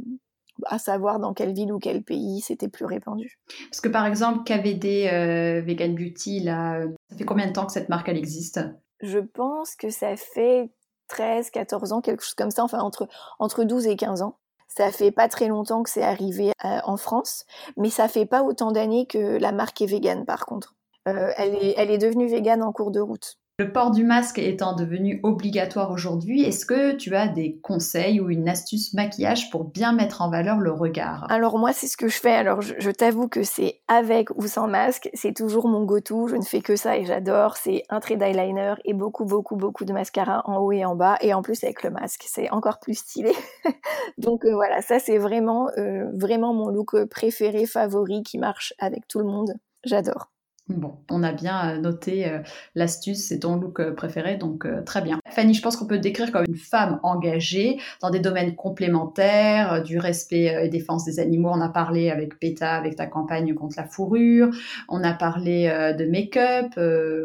à 0.66 0.80
savoir 0.80 1.20
dans 1.20 1.34
quelle 1.34 1.54
ville 1.54 1.72
ou 1.72 1.80
quel 1.80 2.04
pays 2.04 2.42
c'était 2.42 2.68
plus 2.68 2.86
répandu. 2.86 3.40
Parce 3.70 3.82
que 3.82 3.90
par 3.90 4.06
exemple, 4.06 4.44
KVD 4.44 5.10
euh, 5.12 5.62
Vegan 5.62 5.96
Beauty, 5.96 6.42
là, 6.42 6.80
euh, 6.80 6.90
ça 7.10 7.18
fait 7.18 7.26
combien 7.26 7.48
de 7.48 7.54
temps 7.54 7.66
que 7.66 7.72
cette 7.72 7.90
marque 7.90 8.10
elle 8.10 8.18
existe? 8.18 8.60
Je 9.02 9.20
pense 9.20 9.76
que 9.76 9.90
ça 9.90 10.16
fait 10.16 10.72
13, 11.08 11.50
14 11.50 11.92
ans, 11.92 12.02
quelque 12.02 12.24
chose 12.24 12.36
comme 12.36 12.52
ça, 12.52 12.64
enfin 12.64 12.80
entre, 12.80 13.08
entre 13.40 13.64
12 13.64 13.88
et 13.88 13.96
15 13.96 14.22
ans. 14.22 14.38
Ça 14.68 14.92
fait 14.92 15.12
pas 15.12 15.28
très 15.28 15.48
longtemps 15.48 15.84
que 15.84 15.90
c'est 15.90 16.04
arrivé 16.04 16.52
en 16.64 16.98
France, 16.98 17.46
mais 17.78 17.92
ça 17.92 18.08
fait 18.08 18.26
pas 18.26 18.42
autant 18.42 18.72
d'années 18.72 19.06
que 19.06 19.38
la 19.38 19.52
marque 19.52 19.82
est 19.84 19.86
végane 19.86 20.26
par 20.26 20.48
contre. 20.48 20.74
elle, 21.06 21.54
est, 21.54 21.76
elle 21.78 21.92
est 21.92 22.00
devenue 22.00 22.28
végane 22.28 22.64
en 22.64 22.72
cours 22.72 22.90
de 22.90 23.00
route. 23.00 23.38
Le 23.64 23.72
port 23.72 23.92
du 23.92 24.04
masque 24.04 24.40
étant 24.40 24.76
devenu 24.76 25.22
obligatoire 25.24 25.90
aujourd'hui, 25.90 26.44
est-ce 26.44 26.66
que 26.66 26.98
tu 26.98 27.16
as 27.16 27.30
des 27.30 27.62
conseils 27.64 28.20
ou 28.20 28.30
une 28.30 28.50
astuce 28.50 28.94
maquillage 28.94 29.50
pour 29.52 29.64
bien 29.64 29.94
mettre 29.94 30.22
en 30.22 30.30
valeur 30.30 30.58
le 30.58 30.74
regard? 30.74 31.26
Alors 31.30 31.58
moi, 31.58 31.72
c'est 31.72 31.88
ce 31.88 31.96
que 31.96 32.10
je 32.10 32.18
fais. 32.18 32.34
Alors 32.34 32.62
je, 32.62 32.92
t'avoue 32.92 33.30
que 33.30 33.44
c'est 33.44 33.80
avec 33.88 34.32
ou 34.36 34.48
sans 34.48 34.68
masque, 34.68 35.10
c'est 35.14 35.34
toujours 35.34 35.70
mon 35.70 35.86
go-to. 35.86 36.28
Je 36.28 36.36
ne 36.36 36.42
fais 36.42 36.60
que 36.60 36.76
ça 36.76 36.98
et 36.98 37.06
j'adore. 37.06 37.56
C'est 37.56 37.84
un 37.88 38.02
trait 38.02 38.18
d'eyeliner 38.18 38.74
et 38.84 38.94
beaucoup, 38.94 39.24
beaucoup, 39.24 39.56
beaucoup 39.56 39.86
de 39.86 39.94
mascara 39.94 40.42
en 40.44 40.58
haut 40.58 40.74
et 40.74 40.84
en 40.84 40.98
bas. 40.98 41.18
Et 41.22 41.34
en 41.34 41.42
plus 41.42 41.64
avec 41.64 41.84
le 41.84 41.90
masque, 41.90 42.26
c'est 42.28 42.50
encore 42.50 42.82
plus 42.82 42.96
stylé. 42.96 43.32
Donc 44.18 44.44
euh, 44.44 44.54
voilà, 44.56 44.82
ça 44.82 45.00
c'est 45.00 45.18
vraiment, 45.18 45.70
euh, 45.78 46.12
vraiment 46.14 46.54
mon 46.54 46.68
look 46.68 47.02
préféré, 47.06 47.66
favori, 47.66 48.24
qui 48.24 48.40
marche 48.40 48.74
avec 48.78 49.08
tout 49.08 49.20
le 49.20 49.26
monde. 49.26 49.54
J'adore. 49.86 50.33
Bon, 50.70 50.94
on 51.12 51.24
a 51.24 51.34
bien 51.34 51.72
euh, 51.76 51.78
noté 51.78 52.26
euh, 52.26 52.40
l'astuce, 52.74 53.28
c'est 53.28 53.40
ton 53.40 53.58
look 53.58 53.82
euh, 53.82 53.92
préféré, 53.92 54.38
donc 54.38 54.66
très 54.86 55.02
bien. 55.02 55.20
Fanny, 55.30 55.54
je 55.54 55.62
pense 55.62 55.76
qu'on 55.76 55.88
peut 55.88 55.98
te 55.98 56.02
décrire 56.02 56.32
comme 56.32 56.46
une 56.48 56.56
femme 56.56 57.02
engagée 57.04 57.80
dans 58.02 58.10
des 58.10 58.22
domaines 58.22 58.56
complémentaires, 58.56 59.84
du 59.84 60.00
respect 60.00 60.64
et 60.64 60.70
défense 60.70 61.04
des 61.04 61.20
animaux. 61.20 61.50
On 61.52 61.60
a 61.60 61.68
parlé 61.68 62.12
avec 62.12 62.40
PETA, 62.40 62.76
avec 62.76 62.96
ta 62.96 63.08
campagne 63.08 63.54
contre 63.54 63.76
la 63.78 63.84
fourrure. 63.86 64.52
On 64.88 65.04
a 65.04 65.14
parlé 65.14 65.66
de 65.98 66.06
make-up, 66.06 66.78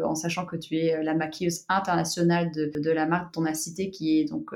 en 0.03 0.15
sachant 0.15 0.45
que 0.45 0.55
tu 0.57 0.77
es 0.77 1.01
la 1.03 1.13
maquilleuse 1.13 1.65
internationale 1.69 2.51
de, 2.51 2.91
la 2.91 3.05
marque 3.05 3.31
ton 3.31 3.45
cité, 3.53 3.91
qui 3.91 4.19
est 4.19 4.25
donc 4.25 4.51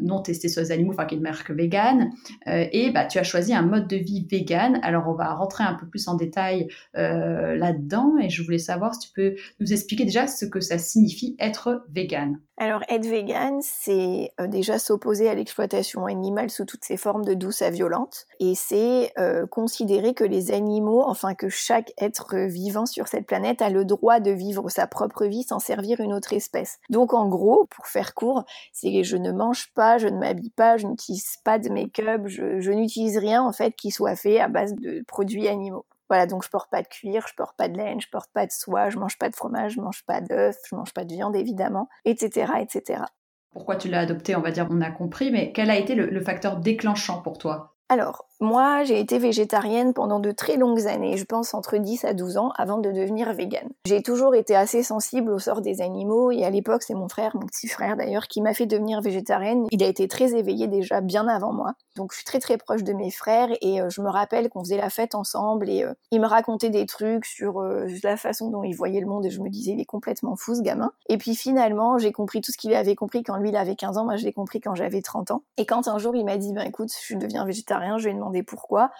non 0.00 0.20
testée 0.20 0.48
sur 0.48 0.62
les 0.62 0.72
animaux, 0.72 0.92
enfin 0.92 1.04
qui 1.04 1.14
est 1.14 1.18
une 1.18 1.24
marque 1.24 1.50
végane. 1.52 2.10
et 2.46 2.90
bah, 2.90 3.04
tu 3.04 3.18
as 3.18 3.24
choisi 3.24 3.54
un 3.54 3.62
mode 3.62 3.86
de 3.86 3.96
vie 3.96 4.26
vegan. 4.28 4.80
Alors 4.82 5.08
on 5.08 5.14
va 5.14 5.32
rentrer 5.32 5.64
un 5.64 5.74
peu 5.74 5.86
plus 5.86 6.08
en 6.08 6.16
détail 6.16 6.66
là-dedans 6.94 8.09
et 8.18 8.30
je 8.30 8.42
voulais 8.42 8.58
savoir 8.58 8.94
si 8.94 9.08
tu 9.08 9.12
peux 9.14 9.34
nous 9.60 9.72
expliquer 9.72 10.04
déjà 10.04 10.26
ce 10.26 10.44
que 10.44 10.60
ça 10.60 10.78
signifie 10.78 11.36
être 11.38 11.84
vegan. 11.90 12.38
Alors 12.56 12.82
être 12.90 13.06
vegan, 13.06 13.60
c'est 13.62 14.32
euh, 14.38 14.46
déjà 14.46 14.78
s'opposer 14.78 15.30
à 15.30 15.34
l'exploitation 15.34 16.04
animale 16.04 16.50
sous 16.50 16.66
toutes 16.66 16.84
ses 16.84 16.98
formes 16.98 17.24
de 17.24 17.32
douce 17.32 17.62
à 17.62 17.70
violente 17.70 18.26
et 18.38 18.54
c'est 18.54 19.12
euh, 19.18 19.46
considérer 19.46 20.12
que 20.12 20.24
les 20.24 20.52
animaux, 20.52 21.02
enfin 21.06 21.34
que 21.34 21.48
chaque 21.48 21.92
être 21.98 22.36
vivant 22.36 22.84
sur 22.84 23.08
cette 23.08 23.26
planète 23.26 23.62
a 23.62 23.70
le 23.70 23.86
droit 23.86 24.20
de 24.20 24.30
vivre 24.30 24.68
sa 24.68 24.86
propre 24.86 25.24
vie 25.24 25.42
sans 25.42 25.58
servir 25.58 26.00
une 26.00 26.12
autre 26.12 26.34
espèce. 26.34 26.78
Donc 26.90 27.14
en 27.14 27.28
gros, 27.28 27.66
pour 27.70 27.86
faire 27.86 28.14
court, 28.14 28.44
c'est 28.74 29.04
je 29.04 29.16
ne 29.16 29.32
mange 29.32 29.72
pas, 29.74 29.96
je 29.96 30.08
ne 30.08 30.18
m'habille 30.18 30.50
pas, 30.50 30.76
je 30.76 30.86
n'utilise 30.86 31.36
pas 31.44 31.58
de 31.58 31.70
make-up, 31.70 32.22
je, 32.26 32.60
je 32.60 32.72
n'utilise 32.72 33.16
rien 33.16 33.42
en 33.42 33.52
fait 33.52 33.74
qui 33.74 33.90
soit 33.90 34.16
fait 34.16 34.38
à 34.38 34.48
base 34.48 34.74
de 34.74 35.02
produits 35.06 35.48
animaux. 35.48 35.86
Voilà, 36.10 36.26
donc 36.26 36.44
je 36.44 36.50
porte 36.50 36.68
pas 36.70 36.82
de 36.82 36.88
cuir, 36.88 37.24
je 37.28 37.34
porte 37.34 37.56
pas 37.56 37.68
de 37.68 37.76
laine, 37.76 38.00
je 38.00 38.08
porte 38.10 38.30
pas 38.32 38.44
de 38.44 38.50
soie, 38.50 38.90
je 38.90 38.98
mange 38.98 39.16
pas 39.16 39.30
de 39.30 39.36
fromage, 39.36 39.74
je 39.74 39.80
mange 39.80 40.04
pas 40.04 40.20
d'œufs, 40.20 40.56
je 40.68 40.74
mange 40.74 40.92
pas 40.92 41.04
de 41.04 41.14
viande 41.14 41.36
évidemment, 41.36 41.88
etc., 42.04 42.52
etc. 42.60 43.04
Pourquoi 43.52 43.76
tu 43.76 43.88
l'as 43.88 44.00
adopté, 44.00 44.36
on 44.36 44.40
va 44.40 44.50
dire, 44.50 44.66
on 44.70 44.80
a 44.80 44.90
compris, 44.90 45.30
mais 45.30 45.52
quel 45.52 45.70
a 45.70 45.76
été 45.76 45.94
le 45.94 46.20
facteur 46.20 46.56
déclenchant 46.56 47.22
pour 47.22 47.38
toi? 47.38 47.76
Alors, 47.88 48.26
moi, 48.40 48.84
j'ai 48.84 48.98
été 48.98 49.18
végétarienne 49.18 49.92
pendant 49.92 50.18
de 50.18 50.30
très 50.30 50.56
longues 50.56 50.86
années, 50.86 51.18
je 51.18 51.26
pense 51.26 51.52
entre 51.52 51.76
10 51.76 52.06
à 52.06 52.14
12 52.14 52.38
ans, 52.38 52.52
avant 52.56 52.78
de 52.78 52.90
devenir 52.90 53.34
végane. 53.34 53.68
J'ai 53.86 54.02
toujours 54.02 54.34
été 54.34 54.56
assez 54.56 54.82
sensible 54.82 55.30
au 55.30 55.38
sort 55.38 55.60
des 55.60 55.82
animaux, 55.82 56.30
et 56.30 56.44
à 56.44 56.50
l'époque, 56.50 56.82
c'est 56.82 56.94
mon 56.94 57.08
frère, 57.08 57.36
mon 57.36 57.46
petit 57.46 57.68
frère 57.68 57.98
d'ailleurs, 57.98 58.28
qui 58.28 58.40
m'a 58.40 58.54
fait 58.54 58.64
devenir 58.64 59.02
végétarienne. 59.02 59.66
Il 59.70 59.82
a 59.82 59.86
été 59.86 60.08
très 60.08 60.34
éveillé 60.34 60.68
déjà 60.68 61.02
bien 61.02 61.28
avant 61.28 61.52
moi. 61.52 61.74
Donc, 61.96 62.12
je 62.12 62.16
suis 62.16 62.24
très 62.24 62.38
très 62.38 62.56
proche 62.56 62.82
de 62.82 62.94
mes 62.94 63.10
frères, 63.10 63.50
et 63.60 63.82
euh, 63.82 63.90
je 63.90 64.00
me 64.00 64.08
rappelle 64.08 64.48
qu'on 64.48 64.60
faisait 64.60 64.78
la 64.78 64.88
fête 64.88 65.14
ensemble, 65.14 65.68
et 65.68 65.84
euh, 65.84 65.92
il 66.10 66.22
me 66.22 66.26
racontait 66.26 66.70
des 66.70 66.86
trucs 66.86 67.26
sur 67.26 67.60
euh, 67.60 67.86
la 68.02 68.16
façon 68.16 68.48
dont 68.48 68.62
il 68.62 68.74
voyait 68.74 69.00
le 69.00 69.06
monde, 69.06 69.26
et 69.26 69.30
je 69.30 69.42
me 69.42 69.50
disais, 69.50 69.72
il 69.72 69.80
est 69.80 69.84
complètement 69.84 70.34
fou 70.34 70.54
ce 70.54 70.62
gamin. 70.62 70.92
Et 71.10 71.18
puis 71.18 71.34
finalement, 71.34 71.98
j'ai 71.98 72.12
compris 72.12 72.40
tout 72.40 72.52
ce 72.52 72.56
qu'il 72.56 72.74
avait 72.74 72.94
compris 72.94 73.22
quand 73.22 73.36
lui, 73.36 73.50
il 73.50 73.56
avait 73.56 73.76
15 73.76 73.98
ans, 73.98 74.04
moi 74.04 74.16
je 74.16 74.24
l'ai 74.24 74.32
compris 74.32 74.60
quand 74.60 74.74
j'avais 74.74 75.02
30 75.02 75.30
ans. 75.30 75.42
Et 75.58 75.66
quand 75.66 75.88
un 75.88 75.98
jour, 75.98 76.16
il 76.16 76.24
m'a 76.24 76.38
dit, 76.38 76.54
ben 76.54 76.66
écoute, 76.66 76.88
je 77.06 77.16
deviens 77.16 77.44
végétarien, 77.44 77.98
je 77.98 78.04
lui 78.04 78.12
ai 78.12 78.14
pourquoi. 78.42 78.90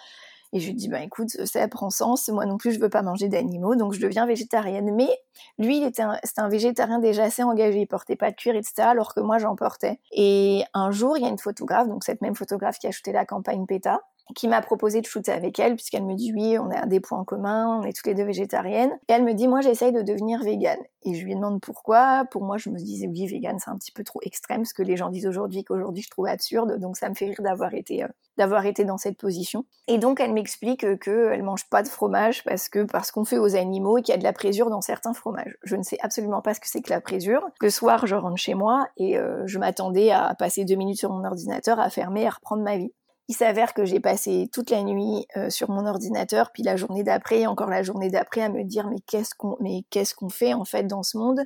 Et 0.53 0.59
je 0.59 0.67
lui 0.67 0.73
dit, 0.73 0.89
bah 0.89 1.01
écoute, 1.01 1.29
ça 1.29 1.65
prend 1.69 1.89
sens, 1.89 2.27
moi 2.27 2.45
non 2.45 2.57
plus 2.57 2.73
je 2.73 2.79
veux 2.79 2.89
pas 2.89 3.01
manger 3.01 3.29
d'animaux, 3.29 3.75
donc 3.75 3.93
je 3.93 4.01
deviens 4.01 4.25
végétarienne. 4.25 4.93
Mais 4.93 5.09
lui, 5.57 5.77
il 5.77 5.83
était 5.83 6.01
un, 6.01 6.17
c'était 6.23 6.41
un 6.41 6.49
végétarien 6.49 6.99
déjà 6.99 7.23
assez 7.23 7.41
engagé, 7.43 7.79
il 7.79 7.87
portait 7.87 8.17
pas 8.17 8.31
de 8.31 8.35
cuir, 8.35 8.55
etc., 8.55 8.73
alors 8.79 9.13
que 9.13 9.21
moi 9.21 9.37
j'en 9.37 9.55
portais. 9.55 9.99
Et 10.11 10.63
un 10.73 10.91
jour, 10.91 11.17
il 11.17 11.23
y 11.23 11.25
a 11.25 11.29
une 11.29 11.39
photographe, 11.39 11.87
donc 11.87 12.03
cette 12.03 12.21
même 12.21 12.35
photographe 12.35 12.79
qui 12.79 12.87
a 12.87 12.91
shooté 12.91 13.13
la 13.13 13.25
campagne 13.25 13.65
PETA, 13.65 14.01
qui 14.35 14.47
m'a 14.47 14.61
proposé 14.61 15.01
de 15.01 15.05
shooter 15.05 15.31
avec 15.31 15.59
elle, 15.59 15.75
puisqu'elle 15.75 16.05
me 16.05 16.15
dit 16.15 16.31
oui, 16.33 16.57
on 16.57 16.69
a 16.69 16.85
des 16.85 16.99
points 16.99 17.23
communs, 17.23 17.79
on 17.79 17.83
est 17.83 17.93
toutes 17.93 18.07
les 18.07 18.15
deux 18.15 18.23
végétariennes. 18.23 18.91
Et 19.07 19.13
elle 19.13 19.23
me 19.23 19.33
dit, 19.33 19.47
moi 19.47 19.61
j'essaye 19.61 19.91
de 19.91 20.01
devenir 20.01 20.43
végane. 20.43 20.79
Et 21.03 21.15
je 21.15 21.25
lui 21.25 21.33
demande 21.35 21.61
pourquoi. 21.61 22.25
Pour 22.29 22.43
moi, 22.43 22.57
je 22.57 22.69
me 22.69 22.77
disais 22.77 23.07
oui, 23.07 23.25
végane, 23.25 23.57
c'est 23.59 23.71
un 23.71 23.77
petit 23.77 23.91
peu 23.91 24.03
trop 24.03 24.19
extrême, 24.23 24.65
ce 24.65 24.73
que 24.73 24.83
les 24.83 24.97
gens 24.97 25.09
disent 25.09 25.25
aujourd'hui, 25.25 25.63
qu'aujourd'hui 25.63 26.03
je 26.03 26.09
trouve 26.09 26.27
absurde. 26.27 26.77
Donc 26.79 26.97
ça 26.97 27.09
me 27.09 27.15
fait 27.15 27.25
rire 27.25 27.41
d'avoir 27.41 27.73
été, 27.73 28.03
euh, 28.03 28.07
d'avoir 28.37 28.65
été 28.65 28.85
dans 28.85 28.97
cette 28.97 29.17
position. 29.17 29.65
Et 29.87 29.97
donc 29.97 30.19
elle 30.19 30.33
m'explique 30.33 30.99
qu'elle 30.99 31.43
mange 31.43 31.67
pas 31.69 31.81
de 31.81 31.87
fromage 31.87 32.43
parce 32.43 32.69
que 32.69 32.83
parce 32.83 33.11
qu'on 33.11 33.25
fait 33.25 33.39
aux 33.39 33.55
animaux 33.55 33.97
et 33.97 34.01
qu'il 34.03 34.13
y 34.13 34.15
a 34.15 34.19
de 34.19 34.23
la 34.23 34.33
présure 34.33 34.69
dans 34.69 34.81
certains 34.81 35.13
fromages. 35.13 35.57
Je 35.63 35.75
ne 35.75 35.83
sais 35.83 35.97
absolument 36.01 36.41
pas 36.41 36.53
ce 36.53 36.59
que 36.59 36.67
c'est 36.67 36.81
que 36.81 36.91
la 36.91 37.01
présure. 37.01 37.47
Le 37.61 37.69
soir, 37.69 38.05
je 38.05 38.15
rentre 38.15 38.37
chez 38.37 38.53
moi 38.53 38.87
et 38.97 39.17
euh, 39.17 39.43
je 39.47 39.57
m'attendais 39.57 40.11
à 40.11 40.35
passer 40.35 40.65
deux 40.65 40.75
minutes 40.75 40.99
sur 40.99 41.11
mon 41.11 41.23
ordinateur, 41.23 41.79
à 41.79 41.89
fermer, 41.89 42.27
à 42.27 42.31
reprendre 42.31 42.63
ma 42.63 42.77
vie. 42.77 42.93
Il 43.31 43.33
s'avère 43.33 43.73
que 43.73 43.85
j'ai 43.85 44.01
passé 44.01 44.49
toute 44.51 44.71
la 44.71 44.83
nuit 44.83 45.25
euh, 45.37 45.49
sur 45.49 45.69
mon 45.69 45.85
ordinateur, 45.85 46.51
puis 46.51 46.63
la 46.63 46.75
journée 46.75 47.01
d'après, 47.01 47.45
encore 47.45 47.69
la 47.69 47.81
journée 47.81 48.09
d'après, 48.09 48.41
à 48.41 48.49
me 48.49 48.65
dire 48.65 48.89
mais 48.89 48.99
qu'est-ce 49.07 49.33
qu'on 49.33 49.55
mais 49.61 49.85
qu'est-ce 49.89 50.13
qu'on 50.13 50.27
fait 50.27 50.53
en 50.53 50.65
fait 50.65 50.83
dans 50.83 51.01
ce 51.01 51.17
monde 51.17 51.39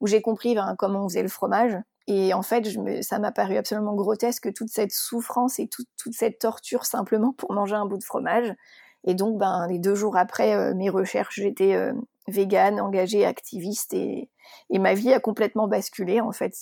où 0.00 0.08
j'ai 0.08 0.22
compris 0.22 0.56
ben, 0.56 0.74
comment 0.76 1.04
on 1.04 1.08
faisait 1.08 1.22
le 1.22 1.28
fromage. 1.28 1.78
Et 2.08 2.34
en 2.34 2.42
fait, 2.42 2.66
ça 3.02 3.20
m'a 3.20 3.30
paru 3.30 3.56
absolument 3.56 3.94
grotesque 3.94 4.52
toute 4.52 4.70
cette 4.70 4.90
souffrance 4.90 5.60
et 5.60 5.68
toute 5.68 6.14
cette 6.14 6.40
torture 6.40 6.84
simplement 6.84 7.32
pour 7.32 7.52
manger 7.52 7.76
un 7.76 7.86
bout 7.86 7.98
de 7.98 8.02
fromage. 8.02 8.52
Et 9.04 9.14
donc, 9.14 9.38
ben, 9.38 9.68
les 9.68 9.78
deux 9.78 9.94
jours 9.94 10.16
après 10.16 10.56
euh, 10.56 10.74
mes 10.74 10.90
recherches, 10.90 11.36
j'étais 11.36 11.74
euh, 11.74 11.92
végane, 12.26 12.80
engagée, 12.80 13.24
activiste, 13.24 13.94
et, 13.94 14.28
et, 14.68 14.78
ma 14.80 14.94
vie 14.94 15.12
a 15.12 15.20
complètement 15.20 15.68
basculé. 15.68 16.20
En 16.20 16.32
fait, 16.32 16.56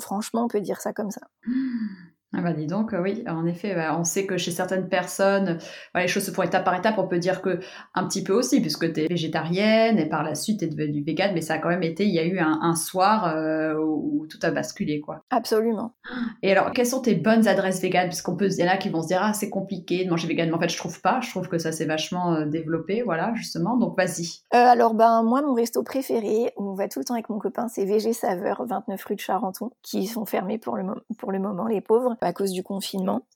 franchement, 0.00 0.46
on 0.46 0.48
peut 0.48 0.60
dire 0.60 0.80
ça 0.80 0.92
comme 0.92 1.12
ça. 1.12 1.20
Mmh. 1.46 2.08
Ah 2.36 2.42
bah 2.42 2.52
dis 2.52 2.66
donc, 2.66 2.92
euh, 2.92 3.00
oui, 3.00 3.24
en 3.26 3.46
effet, 3.46 3.74
bah, 3.74 3.96
on 3.98 4.04
sait 4.04 4.26
que 4.26 4.36
chez 4.36 4.50
certaines 4.50 4.90
personnes, 4.90 5.56
les 5.94 6.08
choses 6.08 6.24
se 6.24 6.30
font 6.30 6.42
étape 6.42 6.62
par 6.62 6.74
étape, 6.74 6.98
on 6.98 7.08
peut 7.08 7.18
dire 7.18 7.40
que 7.40 7.60
un 7.94 8.06
petit 8.06 8.22
peu 8.22 8.34
aussi, 8.34 8.60
puisque 8.60 8.92
tu 8.92 9.00
es 9.00 9.06
végétarienne 9.08 9.98
et 9.98 10.06
par 10.06 10.22
la 10.22 10.34
suite 10.34 10.58
tu 10.58 10.66
es 10.66 10.68
devenue 10.68 11.02
végane, 11.02 11.32
mais 11.32 11.40
ça 11.40 11.54
a 11.54 11.58
quand 11.58 11.70
même 11.70 11.82
été, 11.82 12.04
il 12.04 12.14
y 12.14 12.18
a 12.18 12.26
eu 12.26 12.38
un, 12.38 12.74
soir 12.74 13.34
euh, 13.34 13.74
où, 13.78 14.26
tout 14.28 14.38
a 14.42 14.50
basculé, 14.50 15.00
quoi. 15.00 15.24
Absolument. 15.30 15.94
Et 16.42 16.52
alors, 16.52 16.72
quelles 16.72 16.86
sont 16.86 17.00
tes 17.00 17.14
bonnes 17.14 17.48
adresses 17.48 17.80
véganes? 17.80 18.08
Parce 18.08 18.20
qu'on 18.20 18.36
peut, 18.36 18.50
il 18.50 18.62
y 18.62 18.64
en 18.64 18.68
a 18.68 18.76
qui 18.76 18.90
vont 18.90 19.00
se 19.00 19.06
dire, 19.06 19.20
ah, 19.22 19.32
c'est 19.32 19.48
compliqué 19.48 20.04
de 20.04 20.10
manger 20.10 20.28
vegan, 20.28 20.50
mais 20.50 20.54
en 20.54 20.60
fait, 20.60 20.68
je 20.68 20.76
trouve 20.76 21.00
pas, 21.00 21.20
je 21.22 21.30
trouve 21.30 21.48
que 21.48 21.56
ça 21.56 21.72
s'est 21.72 21.86
vachement 21.86 22.34
euh, 22.34 22.44
développé, 22.44 23.02
voilà, 23.02 23.32
justement, 23.36 23.78
donc 23.78 23.96
vas-y. 23.96 24.42
alors, 24.50 24.92
ben, 24.92 25.22
moi, 25.22 25.40
mon 25.40 25.54
resto 25.54 25.82
préféré, 25.82 26.52
où 26.58 26.72
on 26.72 26.74
va 26.74 26.88
tout 26.88 26.98
le 26.98 27.06
temps 27.06 27.14
avec 27.14 27.30
mon 27.30 27.38
copain, 27.38 27.68
c'est 27.68 27.86
VG 27.86 28.12
Saveur, 28.12 28.66
29 28.66 29.02
rue 29.02 29.14
de 29.14 29.20
Charenton, 29.20 29.70
qui 29.82 30.06
sont 30.06 30.26
fermés 30.26 30.58
pour 30.58 30.76
le, 30.76 30.84
pour 31.18 31.32
le 31.32 31.38
moment, 31.38 31.66
les 31.66 31.80
pauvres 31.80 32.17
à 32.20 32.32
cause 32.32 32.52
du 32.52 32.62
confinement. 32.62 33.26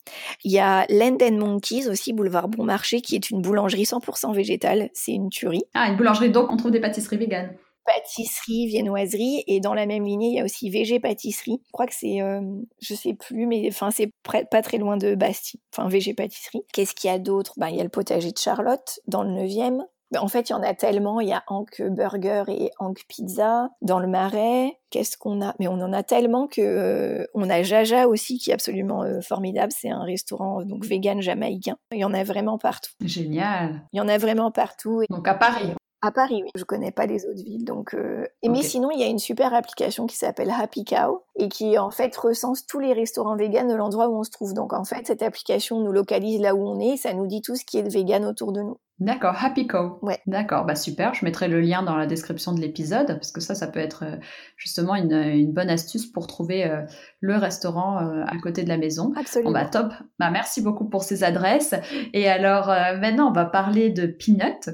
Il 0.44 0.52
y 0.52 0.58
a 0.58 0.86
Land 0.88 1.18
Monkeys 1.32 1.88
aussi, 1.88 2.12
boulevard 2.12 2.48
Bon 2.48 2.64
Marché, 2.64 3.00
qui 3.00 3.14
est 3.14 3.30
une 3.30 3.42
boulangerie 3.42 3.84
100% 3.84 4.34
végétale. 4.34 4.90
C'est 4.94 5.12
une 5.12 5.28
tuerie. 5.28 5.64
Ah, 5.74 5.88
une 5.88 5.96
boulangerie, 5.96 6.30
donc 6.30 6.50
on 6.50 6.56
trouve 6.56 6.70
des 6.70 6.80
pâtisseries 6.80 7.18
véganes 7.18 7.56
pâtisserie, 7.84 8.66
viennoiserie, 8.66 9.42
et 9.46 9.60
dans 9.60 9.74
la 9.74 9.86
même 9.86 10.04
lignée, 10.04 10.28
il 10.28 10.34
y 10.36 10.40
a 10.40 10.44
aussi 10.44 10.70
VG 10.70 11.00
pâtisserie. 11.00 11.60
Je 11.66 11.72
crois 11.72 11.86
que 11.86 11.94
c'est, 11.94 12.22
euh, 12.22 12.40
je 12.80 12.94
sais 12.94 13.14
plus, 13.14 13.46
mais 13.46 13.66
enfin 13.68 13.90
c'est 13.90 14.12
pas 14.22 14.62
très 14.62 14.78
loin 14.78 14.96
de 14.96 15.14
Bastille. 15.14 15.60
Enfin 15.72 15.88
VG 15.88 16.14
pâtisserie. 16.14 16.62
Qu'est-ce 16.72 16.94
qu'il 16.94 17.10
y 17.10 17.12
a 17.12 17.18
d'autre? 17.18 17.54
Ben 17.56 17.68
il 17.68 17.76
y 17.76 17.80
a 17.80 17.84
le 17.84 17.88
potager 17.88 18.30
de 18.30 18.38
Charlotte 18.38 19.00
dans 19.06 19.22
le 19.22 19.30
9e. 19.30 19.82
En 20.18 20.28
fait, 20.28 20.50
il 20.50 20.52
y 20.52 20.54
en 20.54 20.62
a 20.62 20.74
tellement. 20.74 21.20
Il 21.20 21.28
y 21.28 21.32
a 21.32 21.42
Hank 21.46 21.82
Burger 21.82 22.44
et 22.48 22.70
Hank 22.78 23.02
Pizza 23.08 23.70
dans 23.80 23.98
le 23.98 24.06
Marais. 24.06 24.78
Qu'est-ce 24.90 25.16
qu'on 25.16 25.42
a? 25.42 25.54
Mais 25.58 25.68
on 25.68 25.80
en 25.80 25.92
a 25.92 26.02
tellement 26.02 26.46
que 26.46 26.60
euh, 26.60 27.26
on 27.34 27.48
a 27.48 27.62
Jaja 27.62 28.08
aussi 28.08 28.38
qui 28.38 28.50
est 28.50 28.54
absolument 28.54 29.02
euh, 29.02 29.20
formidable. 29.20 29.72
C'est 29.74 29.90
un 29.90 30.02
restaurant 30.02 30.62
donc 30.62 30.84
vegan 30.84 31.20
jamaïcain. 31.22 31.76
Il 31.92 31.98
y 31.98 32.04
en 32.04 32.14
a 32.14 32.24
vraiment 32.24 32.58
partout. 32.58 32.92
Génial. 33.00 33.82
Il 33.92 33.98
y 33.98 34.00
en 34.00 34.08
a 34.08 34.18
vraiment 34.18 34.50
partout. 34.50 35.02
Donc 35.08 35.26
à 35.26 35.34
Paris. 35.34 35.72
À 36.04 36.10
Paris, 36.10 36.42
oui. 36.42 36.50
Je 36.56 36.64
connais 36.64 36.90
pas 36.90 37.06
les 37.06 37.26
autres 37.26 37.44
villes, 37.44 37.64
donc. 37.64 37.94
Euh... 37.94 38.26
Et 38.42 38.48
Mais 38.48 38.62
sinon, 38.62 38.90
il 38.90 38.98
y 38.98 39.04
a 39.04 39.06
une 39.06 39.20
super 39.20 39.54
application 39.54 40.06
qui 40.06 40.16
s'appelle 40.16 40.50
Happy 40.50 40.84
Cow 40.84 41.22
et 41.36 41.48
qui 41.48 41.78
en 41.78 41.92
fait 41.92 42.14
recense 42.16 42.66
tous 42.66 42.80
les 42.80 42.92
restaurants 42.92 43.36
véganes 43.36 43.68
de 43.68 43.74
l'endroit 43.74 44.08
où 44.08 44.18
on 44.18 44.24
se 44.24 44.30
trouve. 44.32 44.52
Donc 44.52 44.72
en 44.72 44.82
fait, 44.82 45.06
cette 45.06 45.22
application 45.22 45.80
nous 45.80 45.92
localise 45.92 46.40
là 46.40 46.56
où 46.56 46.66
on 46.66 46.80
est, 46.80 46.96
ça 46.96 47.14
nous 47.14 47.28
dit 47.28 47.40
tout 47.40 47.54
ce 47.54 47.64
qui 47.64 47.78
est 47.78 47.84
de 47.84 47.88
vegan 47.88 48.24
autour 48.24 48.50
de 48.50 48.62
nous. 48.62 48.78
D'accord, 48.98 49.34
Happy 49.42 49.66
Co. 49.66 49.98
Ouais. 50.02 50.20
D'accord, 50.26 50.64
bah 50.64 50.76
super. 50.76 51.12
Je 51.14 51.24
mettrai 51.24 51.48
le 51.48 51.60
lien 51.60 51.82
dans 51.82 51.96
la 51.96 52.06
description 52.06 52.52
de 52.52 52.60
l'épisode 52.60 53.06
parce 53.06 53.32
que 53.32 53.40
ça, 53.40 53.54
ça 53.54 53.66
peut 53.66 53.80
être 53.80 54.04
euh, 54.04 54.16
justement 54.56 54.94
une, 54.94 55.52
bonne 55.52 55.70
astuce 55.70 56.06
pour 56.06 56.28
trouver 56.28 56.64
euh, 56.64 56.82
le 57.20 57.36
restaurant 57.36 58.00
euh, 58.00 58.22
à 58.24 58.38
côté 58.38 58.62
de 58.62 58.68
la 58.68 58.76
maison. 58.76 59.12
Absolument. 59.16 59.50
Bon, 59.50 59.58
bah 59.58 59.64
top. 59.64 59.92
Bah 60.20 60.30
merci 60.30 60.62
beaucoup 60.62 60.88
pour 60.88 61.02
ces 61.02 61.24
adresses. 61.24 61.74
Et 62.12 62.28
alors 62.28 62.68
maintenant, 62.68 63.28
on 63.28 63.32
va 63.32 63.44
parler 63.44 63.90
de 63.90 64.06
Peanut 64.06 64.70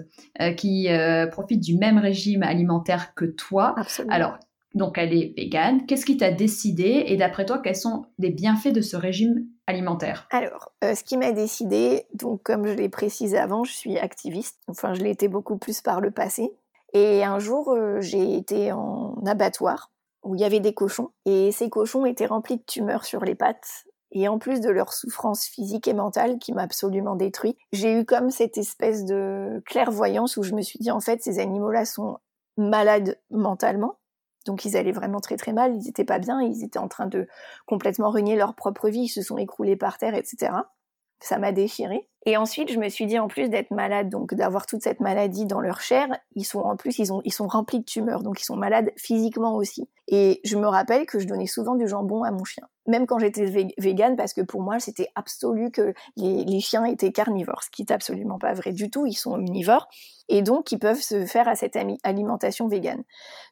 qui 0.56 0.88
profite 1.30 1.60
du 1.60 1.78
même 1.78 1.98
régime 1.98 2.42
alimentaire 2.42 3.14
que 3.14 3.24
toi. 3.24 3.74
Absolument. 3.78 4.14
Alors, 4.14 4.38
donc 4.74 4.98
elle 4.98 5.14
est 5.14 5.32
végane. 5.36 5.86
Qu'est-ce 5.86 6.04
qui 6.04 6.16
t'a 6.16 6.30
décidé? 6.30 7.04
Et 7.06 7.16
d'après 7.16 7.46
toi, 7.46 7.60
quels 7.62 7.76
sont 7.76 8.04
les 8.18 8.30
bienfaits 8.30 8.72
de 8.72 8.82
ce 8.82 8.96
régime 8.96 9.46
alimentaire 9.68 10.26
Alors, 10.30 10.72
euh, 10.82 10.94
ce 10.94 11.04
qui 11.04 11.18
m'a 11.18 11.32
décidé, 11.32 12.06
donc 12.14 12.42
comme 12.42 12.66
je 12.66 12.72
l'ai 12.72 12.88
précisé 12.88 13.38
avant, 13.38 13.64
je 13.64 13.72
suis 13.72 13.98
activiste. 13.98 14.58
Enfin, 14.66 14.94
je 14.94 15.02
l'ai 15.02 15.10
été 15.10 15.28
beaucoup 15.28 15.58
plus 15.58 15.82
par 15.82 16.00
le 16.00 16.10
passé. 16.10 16.52
Et 16.94 17.22
un 17.22 17.38
jour, 17.38 17.70
euh, 17.72 18.00
j'ai 18.00 18.36
été 18.36 18.72
en 18.72 19.14
abattoir 19.26 19.90
où 20.24 20.34
il 20.34 20.40
y 20.40 20.44
avait 20.44 20.60
des 20.60 20.72
cochons 20.72 21.10
et 21.26 21.52
ces 21.52 21.68
cochons 21.68 22.06
étaient 22.06 22.26
remplis 22.26 22.56
de 22.56 22.62
tumeurs 22.62 23.04
sur 23.04 23.24
les 23.24 23.34
pattes. 23.34 23.84
Et 24.10 24.26
en 24.26 24.38
plus 24.38 24.62
de 24.62 24.70
leur 24.70 24.94
souffrance 24.94 25.44
physique 25.44 25.86
et 25.86 25.92
mentale 25.92 26.38
qui 26.38 26.54
m'a 26.54 26.62
absolument 26.62 27.14
détruit, 27.14 27.58
j'ai 27.72 27.92
eu 27.92 28.06
comme 28.06 28.30
cette 28.30 28.56
espèce 28.56 29.04
de 29.04 29.62
clairvoyance 29.66 30.38
où 30.38 30.42
je 30.42 30.54
me 30.54 30.62
suis 30.62 30.78
dit 30.78 30.90
en 30.90 31.00
fait 31.00 31.22
ces 31.22 31.38
animaux-là 31.38 31.84
sont 31.84 32.16
malades 32.56 33.20
mentalement 33.30 33.98
donc 34.48 34.64
ils 34.64 34.78
allaient 34.78 34.92
vraiment 34.92 35.20
très 35.20 35.36
très 35.36 35.52
mal, 35.52 35.76
ils 35.76 35.84
n'étaient 35.84 36.06
pas 36.06 36.18
bien, 36.18 36.40
ils 36.40 36.64
étaient 36.64 36.78
en 36.78 36.88
train 36.88 37.06
de 37.06 37.28
complètement 37.66 38.10
ruiner 38.10 38.34
leur 38.34 38.54
propre 38.54 38.88
vie, 38.88 39.02
ils 39.02 39.08
se 39.08 39.20
sont 39.20 39.36
écroulés 39.36 39.76
par 39.76 39.98
terre, 39.98 40.14
etc. 40.14 40.52
Ça 41.20 41.38
m'a 41.38 41.52
déchiré. 41.52 42.08
Et 42.26 42.36
ensuite, 42.36 42.70
je 42.70 42.78
me 42.78 42.88
suis 42.90 43.06
dit, 43.06 43.18
en 43.18 43.26
plus 43.26 43.48
d'être 43.48 43.70
malade, 43.70 44.10
donc 44.10 44.34
d'avoir 44.34 44.66
toute 44.66 44.82
cette 44.82 45.00
maladie 45.00 45.46
dans 45.46 45.60
leur 45.60 45.80
chair, 45.80 46.08
ils 46.34 46.44
sont 46.44 46.60
en 46.60 46.76
plus, 46.76 46.98
ils, 46.98 47.12
ont, 47.12 47.22
ils 47.24 47.32
sont 47.32 47.46
remplis 47.46 47.80
de 47.80 47.84
tumeurs, 47.84 48.22
donc 48.22 48.40
ils 48.40 48.44
sont 48.44 48.56
malades 48.56 48.92
physiquement 48.96 49.54
aussi. 49.56 49.88
Et 50.08 50.40
je 50.44 50.56
me 50.56 50.66
rappelle 50.66 51.06
que 51.06 51.18
je 51.18 51.26
donnais 51.26 51.46
souvent 51.46 51.74
du 51.74 51.88
jambon 51.88 52.24
à 52.24 52.30
mon 52.30 52.44
chien, 52.44 52.66
même 52.86 53.06
quand 53.06 53.18
j'étais 53.18 53.68
végane, 53.78 54.16
parce 54.16 54.34
que 54.34 54.42
pour 54.42 54.60
moi, 54.60 54.78
c'était 54.78 55.08
absolu 55.14 55.70
que 55.70 55.94
les, 56.16 56.60
chiens 56.60 56.84
étaient 56.84 57.12
carnivores, 57.12 57.62
ce 57.62 57.70
qui 57.70 57.82
est 57.82 57.92
absolument 57.92 58.38
pas 58.38 58.52
vrai 58.52 58.72
du 58.72 58.90
tout, 58.90 59.06
ils 59.06 59.14
sont 59.14 59.32
omnivores, 59.32 59.88
et 60.28 60.42
donc 60.42 60.70
ils 60.70 60.78
peuvent 60.78 61.00
se 61.00 61.24
faire 61.24 61.48
à 61.48 61.54
cette 61.54 61.78
alimentation 62.02 62.68
végane. 62.68 63.04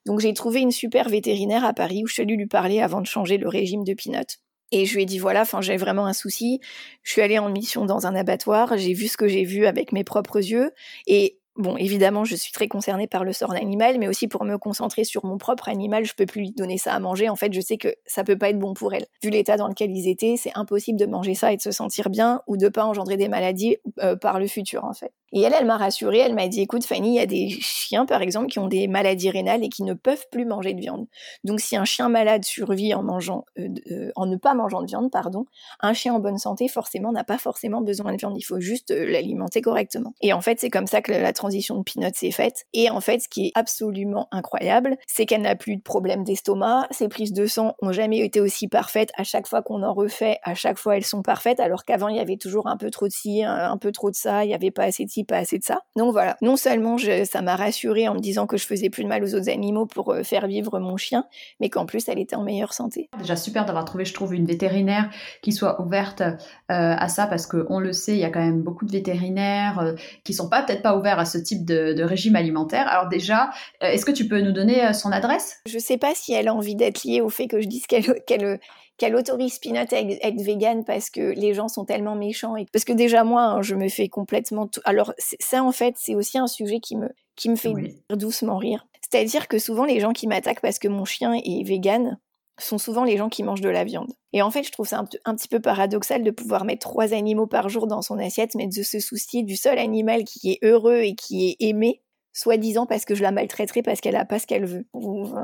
Donc 0.05 0.20
j'ai 0.20 0.35
trouvé 0.35 0.61
une 0.61 0.70
super 0.70 1.09
vétérinaire 1.09 1.64
à 1.64 1.72
Paris 1.72 2.02
où 2.05 2.09
je 2.09 2.12
suis 2.12 2.22
allée 2.22 2.37
lui 2.37 2.46
parler 2.46 2.83
avant 2.83 3.00
de 3.00 3.07
changer 3.07 3.38
le 3.38 3.48
régime 3.48 3.85
de 3.85 3.94
Peanut. 3.94 4.38
Et 4.72 4.85
je 4.85 4.94
lui 4.94 5.02
ai 5.02 5.07
dit 5.07 5.18
voilà, 5.18 5.42
enfin 5.42 5.61
j'ai 5.61 5.76
vraiment 5.76 6.07
un 6.07 6.12
souci. 6.12 6.61
Je 7.02 7.12
suis 7.12 7.22
allée 7.22 7.38
en 7.38 7.48
mission 7.50 7.85
dans 7.85 8.07
un 8.07 8.14
abattoir, 8.14 8.76
j'ai 8.76 8.92
vu 8.92 9.09
ce 9.09 9.16
que 9.16 9.29
j'ai 9.29 9.44
vu 9.44 9.66
avec 9.66 9.92
mes 9.92 10.05
propres 10.05 10.38
yeux 10.38 10.72
et 11.07 11.38
Bon, 11.59 11.79
évidemment, 11.79 12.24
je 12.24 12.37
suis 12.37 12.52
très 12.52 12.68
concernée 12.68 13.07
par 13.07 13.24
le 13.24 13.33
sort 13.33 13.55
d'animal, 13.55 13.98
mais 13.98 14.09
aussi 14.09 14.29
pour 14.29 14.44
me 14.44 14.59
concentrer 14.59 15.05
sur 15.05 15.24
mon 15.24 15.38
propre 15.38 15.70
animal, 15.70 16.05
je 16.05 16.14
peux 16.14 16.26
plus 16.26 16.40
lui 16.42 16.50
donner 16.50 16.76
ça 16.76 16.92
à 16.92 17.00
manger. 17.00 17.31
En 17.31 17.37
fait, 17.37 17.50
je 17.52 17.61
sais 17.62 17.79
que 17.79 17.88
ça 18.05 18.24
peut 18.24 18.37
pas 18.37 18.50
être 18.50 18.59
bon 18.59 18.74
pour 18.74 18.92
elle. 18.92 19.07
Vu 19.22 19.31
l'état 19.31 19.57
dans 19.57 19.66
lequel 19.66 19.90
ils 19.90 20.07
étaient, 20.07 20.35
c'est 20.37 20.52
impossible 20.55 20.98
de 20.98 21.07
manger 21.07 21.35
ça 21.35 21.52
et 21.52 21.57
de 21.57 21.62
se 21.62 21.70
sentir 21.70 22.11
bien 22.11 22.42
ou 22.46 22.59
de 22.59 22.68
pas 22.68 22.85
engendrer 22.85 23.16
des 23.16 23.29
maladies 23.29 23.79
euh, 24.00 24.16
par 24.16 24.38
le 24.38 24.46
futur, 24.46 24.85
en 24.85 24.92
fait. 24.92 25.12
Et 25.33 25.43
elle, 25.43 25.55
elle 25.59 25.67
m'a 25.67 25.77
rassurée, 25.77 26.19
elle 26.19 26.35
m'a 26.35 26.49
dit, 26.49 26.61
écoute 26.61 26.85
Fanny, 26.85 27.11
il 27.11 27.15
y 27.15 27.21
a 27.21 27.27
des 27.27 27.49
chiens 27.61 28.07
par 28.07 28.23
exemple 28.23 28.49
qui 28.49 28.59
ont 28.59 28.69
des 28.69 28.89
maladies 28.89 29.31
rénales 29.31 29.65
et 29.65 29.69
qui 29.69 29.83
ne 29.83 29.95
peuvent 29.95 30.27
plus 30.31 30.45
manger 30.45 30.75
de 30.75 30.81
viande. 30.81 31.07
Donc 31.45 31.61
si 31.61 31.77
un 31.77 31.85
chien 31.85 32.09
malade 32.09 32.45
survit 32.45 32.95
en 32.95 33.03
mangeant, 33.03 33.45
euh, 33.59 33.69
euh, 33.91 34.11
en 34.17 34.27
ne 34.27 34.37
pas 34.37 34.55
mangeant 34.55 34.83
de 34.83 34.87
viande, 34.87 35.11
pardon, 35.11 35.47
un 35.81 35.93
chien 35.93 36.15
en 36.15 36.21
bonne 36.21 36.39
santé 36.39 36.69
forcément 36.69 37.12
n'a 37.12 37.25
pas 37.25 37.39
forcément 37.39 37.81
besoin 37.81 38.12
de 38.12 38.19
viande, 38.19 38.37
il 38.37 38.43
faut 38.43 38.61
juste 38.61 38.91
euh, 38.91 39.11
l'alimenter 39.11 39.61
correctement. 39.61 40.15
Et 40.21 40.33
en 40.33 40.41
fait, 40.41 40.61
c'est 40.61 40.71
comme 40.71 40.87
ça 40.87 41.03
que 41.03 41.12
la 41.12 41.33
transition 41.33 41.79
de 41.79 41.83
Peanut 41.83 42.15
s'est 42.15 42.31
faite. 42.31 42.65
Et 42.73 42.91
en 42.91 43.01
fait, 43.01 43.21
ce 43.21 43.29
qui 43.29 43.47
est 43.47 43.53
absolument 43.55 44.29
incroyable, 44.31 44.97
c'est 45.07 45.27
qu'elle 45.27 45.43
n'a 45.43 45.57
plus 45.57 45.77
de 45.77 45.83
problème 45.83 46.25
d'estomac, 46.25 46.87
ses 46.91 47.09
prises 47.09 47.33
de 47.33 47.47
sang 47.47 47.75
ont 47.83 47.93
jamais 47.93 48.19
été 48.19 48.41
aussi 48.41 48.69
parfaites. 48.69 49.11
À 49.17 49.25
chaque 49.25 49.47
fois 49.47 49.62
qu'on 49.62 49.83
en 49.83 49.93
refait, 49.93 50.39
à 50.45 50.55
chaque 50.55 50.79
fois 50.79 50.97
elles 50.97 51.05
sont 51.05 51.23
parfaites, 51.23 51.61
alors 51.61 51.85
qu'avant 51.85 52.09
il 52.09 52.17
y 52.17 52.21
avait 52.21 52.37
toujours 52.37 52.67
un 52.67 52.77
peu 52.77 52.91
trop 52.91 53.07
de 53.07 53.12
ci, 53.12 53.43
un, 53.45 53.77
peu 53.79 53.93
trop 53.93 54.11
de 54.11 54.17
ça, 54.17 54.45
il 54.45 54.49
n'y 54.49 54.55
avait 54.55 54.71
pas 54.71 54.85
assez 54.85 55.05
de 55.05 55.11
pas 55.24 55.38
assez 55.38 55.59
de 55.59 55.64
ça. 55.64 55.81
Donc 55.96 56.12
voilà. 56.12 56.37
Non 56.42 56.57
seulement 56.57 56.96
ça 56.98 57.42
m'a 57.42 57.57
rassurée 57.57 58.09
en 58.09 58.14
me 58.14 58.20
disant 58.20 58.46
que 58.46 58.57
je 58.57 58.66
faisais 58.66 58.90
plus 58.90 59.02
de 59.02 59.09
mal 59.09 59.22
aux 59.24 59.35
autres 59.35 59.48
animaux 59.48 59.87
pour 59.87 60.12
euh, 60.12 60.22
faire 60.22 60.46
vivre 60.46 60.79
mon 60.79 60.96
chien, 60.96 61.26
mais 61.61 61.70
qu'en 61.70 61.87
plus 61.87 62.09
elle 62.09 62.18
était 62.18 62.37
en 62.37 62.42
meilleure 62.42 62.72
santé. 62.72 63.09
Déjà 63.18 63.37
super 63.37 63.64
d'avoir 63.64 63.85
trouvé, 63.85 64.05
je 64.05 64.14
trouve, 64.14 64.35
une 64.35 64.46
vétérinaire 64.46 65.11
qui 65.42 65.52
soit 65.52 65.81
ouverte 65.81 66.20
euh, 66.20 66.35
à 66.68 67.09
ça 67.09 67.26
parce 67.26 67.46
qu'on 67.46 67.79
le 67.79 67.92
sait, 67.92 68.12
il 68.12 68.18
y 68.18 68.24
a 68.24 68.31
quand 68.31 68.44
même 68.44 68.62
beaucoup 68.62 68.87
de 68.87 68.92
vétérinaires 68.92 69.79
euh, 69.79 69.94
qui 70.24 70.35
sont 70.35 70.48
pas 70.48 70.62
peut-être 70.62 70.83
pas 70.83 70.96
ouverts 70.96 71.18
à 71.18 71.24
ce 71.24 71.38
type 71.38 71.64
de, 71.64 72.02
régime 72.07 72.37
alimentaire. 72.37 72.87
Alors 72.88 73.09
déjà, 73.09 73.50
est-ce 73.81 74.05
que 74.05 74.12
tu 74.12 74.29
peux 74.29 74.40
nous 74.40 74.52
donner 74.52 74.92
son 74.92 75.11
adresse? 75.11 75.61
Je 75.66 75.79
sais 75.79 75.98
pas 75.98 76.14
si 76.14 76.33
elle 76.33 76.46
a 76.46 76.55
envie 76.55 76.76
d'être 76.76 77.02
liée 77.02 77.20
au 77.20 77.31
fait 77.31 77.48
que 77.48 77.61
je 77.61 77.66
dise 77.66 77.87
qu'elle 77.87 78.61
qu'elle 78.98 79.14
autorise 79.14 79.59
Peanut 79.59 79.92
à 79.92 80.00
être 80.00 80.40
végane 80.40 80.85
parce 80.85 81.11
que 81.11 81.20
les 81.20 81.54
gens 81.54 81.68
sont 81.68 81.85
tellement 81.85 82.14
méchants 82.14 82.56
et 82.56 82.66
parce 82.72 82.85
que 82.85 82.92
déjà 82.92 83.24
moi 83.24 83.42
hein, 83.42 83.62
je 83.62 83.74
me 83.74 83.88
fais 83.88 84.09
complètement 84.09 84.68
alors 84.85 85.12
ça 85.18 85.62
en 85.62 85.72
fait 85.72 85.94
c'est 85.98 86.14
aussi 86.14 86.38
un 86.38 86.46
sujet 86.46 86.80
qui 86.80 86.96
me 86.96 87.09
qui 87.35 87.50
me 87.50 87.56
fait 87.56 87.72
doucement 88.11 88.56
rire 88.56 88.87
c'est-à-dire 89.09 89.48
que 89.48 89.59
souvent 89.59 89.85
les 89.85 90.00
gens 90.00 90.12
qui 90.12 90.26
m'attaquent 90.26 90.61
parce 90.61 90.78
que 90.78 90.88
mon 90.88 91.04
chien 91.04 91.32
est 91.35 91.66
végane 91.66 92.18
sont 92.59 92.78
souvent 92.78 93.04
les 93.04 93.16
gens 93.16 93.28
qui 93.28 93.42
mangent 93.42 93.61
de 93.61 93.68
la 93.68 93.85
viande. 93.85 94.12
Et 94.32 94.42
en 94.42 94.50
fait, 94.50 94.62
je 94.62 94.72
trouve 94.72 94.87
ça 94.87 95.04
un, 95.24 95.35
petit 95.35 95.48
peu 95.48 95.61
paradoxal 95.61 96.22
de 96.22 96.30
pouvoir 96.30 96.64
mettre 96.64 96.88
trois 96.88 97.12
animaux 97.12 97.46
par 97.46 97.68
jour 97.68 97.87
dans 97.87 98.02
son 98.02 98.18
assiette, 98.18 98.54
mais 98.54 98.66
de 98.66 98.82
se 98.82 98.98
soucier 98.98 99.42
du 99.42 99.56
seul 99.56 99.78
animal 99.78 100.24
qui 100.24 100.52
est 100.52 100.59
heureux 100.64 101.00
et 101.00 101.14
qui 101.14 101.50
est 101.50 101.56
aimé, 101.61 102.02
soi-disant 102.37 102.85
parce 102.85 103.07
que 103.07 103.14
je 103.14 103.22
la 103.22 103.33
maltraiterai 103.33 103.83
parce 103.83 104.03
qu'elle 104.03 104.14
a 104.14 104.27
pas 104.27 104.38
ce 104.38 104.46
qu'elle 104.46 104.66
veut. 104.66 104.87